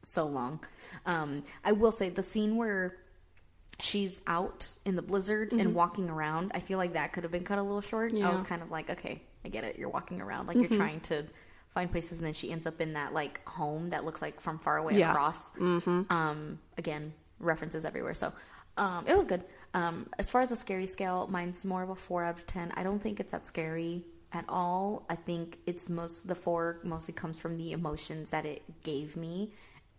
so 0.03 0.25
long. 0.27 0.63
Um, 1.05 1.43
I 1.65 1.73
will 1.73 1.91
say 1.91 2.09
the 2.09 2.23
scene 2.23 2.55
where 2.55 2.95
she's 3.79 4.21
out 4.27 4.71
in 4.85 4.95
the 4.95 5.01
blizzard 5.01 5.51
and 5.51 5.73
walking 5.73 6.09
around, 6.09 6.51
I 6.53 6.59
feel 6.61 6.77
like 6.77 6.93
that 6.93 7.11
could 7.13 7.23
have 7.23 7.31
been 7.31 7.43
cut 7.43 7.57
a 7.59 7.63
little 7.63 7.81
short. 7.81 8.13
I 8.13 8.31
was 8.31 8.43
kind 8.43 8.61
of 8.61 8.71
like, 8.71 8.89
okay, 8.89 9.21
I 9.43 9.49
get 9.49 9.63
it. 9.65 9.77
You're 9.77 9.89
walking 9.89 10.21
around 10.21 10.47
like 10.47 10.55
you're 10.57 10.77
trying 10.83 11.01
to 11.01 11.25
find 11.73 11.91
places, 11.91 12.17
and 12.17 12.25
then 12.25 12.33
she 12.33 12.51
ends 12.51 12.65
up 12.67 12.81
in 12.81 12.93
that 12.93 13.13
like 13.13 13.45
home 13.47 13.89
that 13.89 14.05
looks 14.05 14.21
like 14.21 14.39
from 14.41 14.59
far 14.59 14.77
away 14.77 14.97
Yeah. 14.97 15.11
across. 15.11 15.51
Um, 15.57 16.59
again, 16.77 17.13
references 17.39 17.85
everywhere. 17.85 18.13
So 18.13 18.33
um, 18.77 19.05
it 19.07 19.15
was 19.15 19.25
good. 19.25 19.43
Um, 19.73 20.07
as 20.17 20.29
far 20.29 20.41
as 20.41 20.49
the 20.49 20.55
scary 20.55 20.87
scale, 20.87 21.27
mine's 21.29 21.63
more 21.63 21.83
of 21.83 21.89
a 21.89 21.95
four 21.95 22.23
out 22.23 22.37
of 22.37 22.47
ten. 22.47 22.71
I 22.75 22.83
don't 22.83 23.01
think 23.01 23.19
it's 23.19 23.31
that 23.31 23.45
scary 23.47 24.05
at 24.31 24.45
all. 24.49 25.05
I 25.09 25.15
think 25.15 25.59
it's 25.65 25.89
most 25.89 26.27
the 26.27 26.35
four 26.35 26.79
mostly 26.83 27.13
comes 27.13 27.37
from 27.37 27.55
the 27.55 27.71
emotions 27.71 28.29
that 28.31 28.45
it 28.45 28.61
gave 28.83 29.15
me 29.15 29.51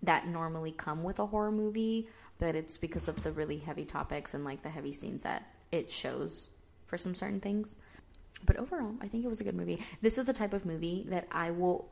that 0.02 0.26
normally 0.26 0.72
come 0.72 1.02
with 1.02 1.18
a 1.18 1.26
horror 1.26 1.52
movie, 1.52 2.08
but 2.38 2.54
it's 2.56 2.78
because 2.78 3.06
of 3.06 3.22
the 3.22 3.30
really 3.32 3.58
heavy 3.58 3.84
topics 3.84 4.34
and 4.34 4.44
like 4.44 4.62
the 4.62 4.70
heavy 4.70 4.92
scenes 4.92 5.22
that 5.22 5.44
it 5.70 5.90
shows 5.90 6.50
for 6.86 6.96
some 6.96 7.14
certain 7.14 7.38
things. 7.40 7.76
But 8.44 8.56
overall, 8.56 8.94
I 9.00 9.08
think 9.08 9.24
it 9.24 9.28
was 9.28 9.40
a 9.40 9.44
good 9.44 9.54
movie. 9.54 9.78
This 10.02 10.16
is 10.18 10.24
the 10.24 10.32
type 10.32 10.52
of 10.52 10.64
movie 10.64 11.06
that 11.10 11.26
I 11.30 11.50
will 11.50 11.88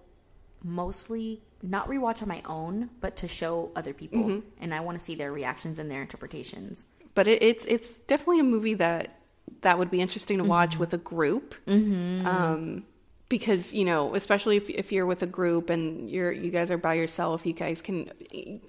mostly 0.65 1.41
not 1.63 1.89
rewatch 1.89 2.23
on 2.23 2.29
my 2.29 2.43
own, 2.47 2.91
but 3.01 3.17
to 3.17 3.29
show 3.29 3.71
other 3.77 3.93
people, 3.93 4.43
and 4.61 4.75
I 4.75 4.81
want 4.81 4.99
to 4.99 5.05
see 5.05 5.15
their 5.15 5.33
reactions 5.33 5.79
and 5.79 5.91
their 5.91 6.03
interpretations. 6.03 6.89
But 7.15 7.27
it, 7.29 7.43
it's 7.43 7.65
it's 7.67 7.97
definitely 7.99 8.41
a 8.41 8.45
movie 8.45 8.75
that 8.75 9.15
that 9.63 9.79
would 9.79 9.91
be 9.91 10.01
interesting 10.01 10.39
to 10.39 10.45
watch 10.45 10.71
Mm-hmm. 10.73 10.81
with 10.81 10.95
a 10.95 10.99
group. 10.99 11.55
Um, 11.69 12.85
because 13.29 13.75
you 13.75 13.85
know, 13.85 14.15
especially 14.15 14.57
if 14.57 14.71
if 14.71 14.91
you're 14.91 15.05
with 15.07 15.23
a 15.23 15.27
group 15.27 15.69
and 15.69 16.09
you're 16.11 16.33
you 16.33 16.51
guys 16.51 16.71
are 16.71 16.79
by 16.79 16.95
yourself, 16.95 17.45
you 17.45 17.53
guys 17.53 17.83
can 17.83 18.11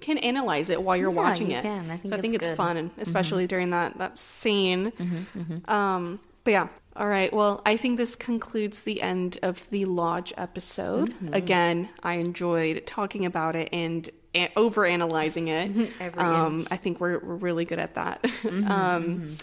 can 0.00 0.18
analyze 0.18 0.68
it 0.68 0.82
while 0.82 0.96
you're 0.96 1.10
Yeah, 1.12 1.16
watching 1.22 1.50
you 1.50 1.56
it. 1.56 1.62
can. 1.62 1.90
I 1.90 1.96
think 1.96 2.08
so 2.12 2.16
I 2.16 2.20
think 2.20 2.34
it's 2.34 2.48
it's 2.48 2.56
fun, 2.56 2.76
and 2.76 2.90
especially 2.98 3.46
during 3.46 3.70
that 3.70 3.96
that 3.98 4.18
scene. 4.18 4.92
Um, 5.66 6.20
but 6.44 6.50
yeah, 6.52 6.68
all 6.96 7.08
right. 7.08 7.32
Well, 7.32 7.62
I 7.64 7.76
think 7.76 7.96
this 7.96 8.16
concludes 8.16 8.82
the 8.82 9.00
end 9.02 9.38
of 9.42 9.68
the 9.70 9.84
lodge 9.84 10.32
episode. 10.36 11.14
Again, 11.32 11.88
I 12.02 12.14
enjoyed 12.14 12.86
talking 12.86 13.24
about 13.24 13.56
it 13.56 13.68
and 13.72 14.08
a- 14.34 14.50
over 14.56 14.84
analyzing 14.86 15.48
it. 15.48 15.90
Um, 16.16 16.66
I 16.70 16.76
think 16.76 17.00
we're 17.00 17.18
we're 17.18 17.36
really 17.36 17.64
good 17.64 17.78
at 17.78 17.94
that. 17.94 18.24
um, 18.66 19.36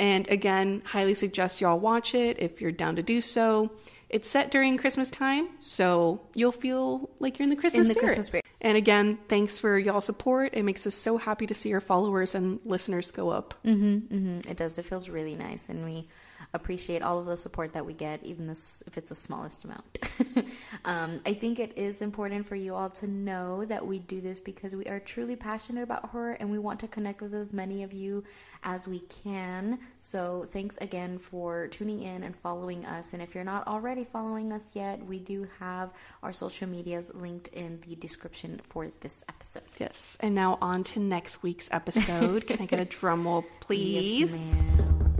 And 0.00 0.30
again, 0.30 0.82
highly 0.86 1.14
suggest 1.14 1.60
y'all 1.60 1.78
watch 1.80 2.14
it 2.14 2.38
if 2.40 2.60
you're 2.60 2.70
down 2.72 2.96
to 2.96 3.02
do 3.02 3.20
so. 3.20 3.70
It's 4.08 4.28
set 4.28 4.50
during 4.50 4.78
Christmas 4.78 5.10
time, 5.10 5.48
so 5.60 6.20
you'll 6.34 6.52
feel 6.52 7.10
like 7.18 7.38
you're 7.38 7.44
in 7.44 7.50
the 7.50 7.56
Christmas 7.56 7.88
the 7.88 7.94
spirit. 7.94 8.06
Christmas 8.06 8.26
spirit. 8.28 8.44
And 8.60 8.76
again, 8.78 9.18
thanks 9.28 9.58
for 9.58 9.78
y'all 9.78 10.00
support. 10.00 10.54
It 10.54 10.62
makes 10.62 10.86
us 10.86 10.94
so 10.94 11.18
happy 11.18 11.46
to 11.46 11.54
see 11.54 11.74
our 11.74 11.80
followers 11.82 12.34
and 12.34 12.58
listeners 12.64 13.10
go 13.10 13.28
up. 13.28 13.54
Mm-hmm, 13.66 14.48
It 14.50 14.56
does. 14.56 14.78
It 14.78 14.84
feels 14.86 15.08
really 15.10 15.34
nice, 15.34 15.68
and 15.68 15.84
we 15.84 16.08
appreciate 16.54 17.02
all 17.02 17.18
of 17.18 17.26
the 17.26 17.36
support 17.36 17.74
that 17.74 17.84
we 17.84 17.92
get, 17.92 18.22
even 18.24 18.46
this 18.46 18.82
if 18.86 18.96
it's 18.96 19.10
the 19.10 19.14
smallest 19.14 19.64
amount. 19.64 19.98
um, 20.84 21.20
I 21.26 21.34
think 21.34 21.58
it 21.58 21.76
is 21.76 22.00
important 22.00 22.46
for 22.46 22.56
you 22.56 22.74
all 22.74 22.90
to 22.90 23.06
know 23.06 23.64
that 23.66 23.86
we 23.86 23.98
do 23.98 24.20
this 24.20 24.40
because 24.40 24.74
we 24.74 24.86
are 24.86 25.00
truly 25.00 25.36
passionate 25.36 25.82
about 25.82 26.06
horror 26.06 26.32
and 26.32 26.50
we 26.50 26.58
want 26.58 26.80
to 26.80 26.88
connect 26.88 27.20
with 27.20 27.34
as 27.34 27.52
many 27.52 27.82
of 27.82 27.92
you 27.92 28.24
as 28.64 28.88
we 28.88 29.00
can. 29.00 29.78
So 30.00 30.46
thanks 30.50 30.76
again 30.80 31.18
for 31.18 31.68
tuning 31.68 32.02
in 32.02 32.22
and 32.22 32.34
following 32.36 32.84
us. 32.86 33.12
And 33.12 33.22
if 33.22 33.34
you're 33.34 33.44
not 33.44 33.66
already 33.66 34.04
following 34.04 34.52
us 34.52 34.70
yet, 34.74 35.04
we 35.04 35.18
do 35.18 35.48
have 35.60 35.90
our 36.22 36.32
social 36.32 36.68
medias 36.68 37.12
linked 37.14 37.48
in 37.48 37.80
the 37.86 37.94
description 37.96 38.60
for 38.68 38.90
this 39.00 39.24
episode. 39.28 39.62
Yes. 39.78 40.16
And 40.20 40.34
now 40.34 40.58
on 40.60 40.82
to 40.84 41.00
next 41.00 41.42
week's 41.42 41.68
episode. 41.72 42.46
Can 42.46 42.60
I 42.60 42.66
get 42.66 42.80
a 42.80 42.84
drum 42.98 43.26
roll, 43.26 43.44
please? 43.60 44.32
Yes, 44.32 44.78
ma'am. 44.78 45.14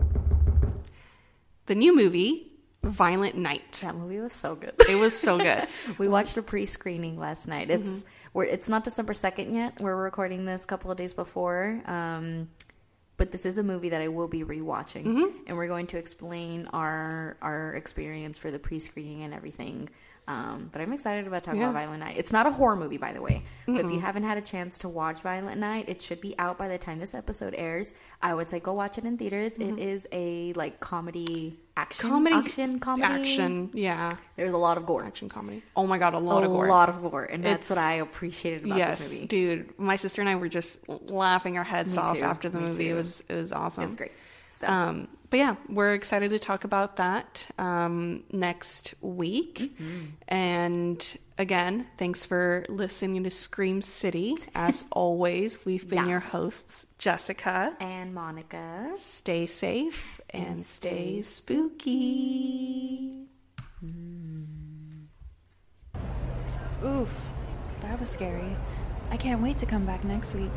The 1.69 1.75
new 1.75 1.95
movie, 1.95 2.51
Violent 2.83 3.37
Night. 3.37 3.79
That 3.83 3.95
movie 3.95 4.19
was 4.19 4.33
so 4.33 4.55
good. 4.57 4.73
It 4.89 4.97
was 4.97 5.17
so 5.17 5.39
good. 5.39 5.69
we 5.99 6.09
watched 6.09 6.37
a 6.37 6.43
pre-screening 6.43 7.19
last 7.19 7.47
night. 7.47 7.71
It's 7.71 8.05
we're, 8.33 8.45
it's 8.45 8.69
not 8.69 8.85
December 8.85 9.15
second 9.15 9.55
yet. 9.55 9.81
We're 9.81 9.97
recording 9.97 10.45
this 10.45 10.65
a 10.65 10.67
couple 10.67 10.91
of 10.91 10.97
days 10.97 11.15
before. 11.15 11.81
Um, 11.87 12.49
but 13.17 13.33
this 13.33 13.45
is 13.45 13.59
a 13.59 13.63
movie 13.63 13.91
that 13.91 14.01
I 14.01 14.09
will 14.09 14.29
be 14.29 14.45
rewatching, 14.45 15.33
and 15.47 15.57
we're 15.57 15.67
going 15.67 15.89
to 15.89 15.99
explain 15.99 16.67
our 16.73 17.37
our 17.43 17.75
experience 17.75 18.39
for 18.39 18.51
the 18.51 18.59
pre-screening 18.59 19.23
and 19.23 19.35
everything. 19.35 19.89
Um, 20.29 20.69
but 20.71 20.83
I'm 20.83 20.93
excited 20.93 21.27
about 21.27 21.43
talking 21.43 21.61
Yeah. 21.63 21.71
about 21.71 21.81
Violent 21.81 22.01
Night. 22.01 22.17
It's 22.19 22.33
not 22.33 22.47
a 22.47 22.51
horror 22.51 22.77
movie, 22.77 22.99
by 22.99 23.15
the 23.15 23.23
way. 23.23 23.45
So 23.67 23.79
if 23.81 23.91
you 23.91 23.99
haven't 23.99 24.25
had 24.25 24.37
a 24.37 24.43
chance 24.43 24.77
to 24.81 24.89
watch 24.89 25.23
Violent 25.23 25.59
Night, 25.59 25.89
it 25.89 26.03
should 26.03 26.21
be 26.21 26.35
out 26.39 26.59
by 26.59 26.69
the 26.69 26.77
time 26.77 26.99
this 26.99 27.15
episode 27.15 27.55
airs. 27.57 27.93
I 28.21 28.35
would 28.35 28.51
say 28.51 28.61
go 28.61 28.75
watch 28.75 28.99
it 28.99 29.05
in 29.05 29.17
theaters. 29.17 29.53
It 29.59 29.79
is 29.79 30.07
a 30.13 30.53
like 30.53 30.81
comedy 30.81 31.59
action 31.79 32.11
comedy. 32.11 32.35
action 32.37 32.79
comedy 32.79 33.21
Action. 33.23 33.71
Yeah. 33.73 34.17
There's 34.37 34.53
a 34.53 34.59
lot 34.59 34.77
of 34.77 34.85
gore 34.85 35.03
Action 35.03 35.31
comedy. 35.31 35.63
Oh 35.75 35.87
my 35.87 35.97
God, 35.97 36.13
a 36.13 36.19
lot 36.19 36.43
a 36.43 36.47
of 36.47 36.53
gore. 36.53 36.67
A 36.67 36.71
lot 36.71 36.91
of 36.91 37.01
gore, 37.01 37.25
and 37.25 37.43
that's 37.43 37.71
It's- 37.71 37.71
what 37.71 37.79
I 37.79 37.95
appreciated 37.95 38.67
about 38.67 38.77
yes, 38.77 38.99
this 38.99 39.15
movie. 39.15 39.27
dude. 39.29 39.79
My 39.79 39.97
sister 39.97 40.21
and 40.21 40.29
I 40.29 40.35
were 40.35 40.49
just 40.49 40.87
laughing 41.11 41.57
our 41.57 41.65
heads 41.65 41.97
Me 41.97 42.03
off 42.03 42.19
too, 42.19 42.25
after 42.25 42.51
the 42.51 42.61
me 42.61 42.67
movie. 42.69 42.91
It 42.91 42.95
was 42.95 43.23
it 43.31 43.35
was 43.35 43.53
awesome. 43.55 43.85
It 43.85 43.87
was 43.87 43.97
great. 43.97 44.13
So, 44.53 44.67
Um, 44.67 45.09
but 45.31 45.39
yeah, 45.39 45.57
we're 45.69 45.95
excited 45.95 46.31
to 46.31 46.39
talk 46.39 46.65
about 46.65 46.97
that 46.97 47.49
um, 47.59 48.25
next 48.33 48.95
week. 49.01 49.59
Mm-hmm. 49.75 50.05
And 50.29 51.19
again, 51.37 51.87
thanks 51.97 52.25
for 52.25 52.65
listening 52.69 53.25
to 53.25 53.31
Scream 53.31 53.83
City. 53.83 54.37
As 54.55 54.85
always, 54.93 55.65
we've 55.65 55.89
been 55.89 56.05
Yeah. 56.05 56.11
your 56.11 56.21
hosts, 56.21 56.87
Jessica. 56.99 57.77
and 57.81 58.15
Monica, 58.15 58.93
Stay 58.97 59.47
safe 59.47 60.21
and, 60.31 60.47
And 60.47 60.61
stay 60.61 61.21
stay 61.21 61.23
spooky. 61.23 63.25
Oof, 66.85 67.29
that 67.81 67.99
was 67.99 68.09
scary. 68.09 68.57
I 69.11 69.17
can't 69.17 69.43
wait 69.43 69.57
to 69.59 69.67
come 69.67 69.85
back 69.85 70.05
next 70.05 70.35
week. 70.35 70.51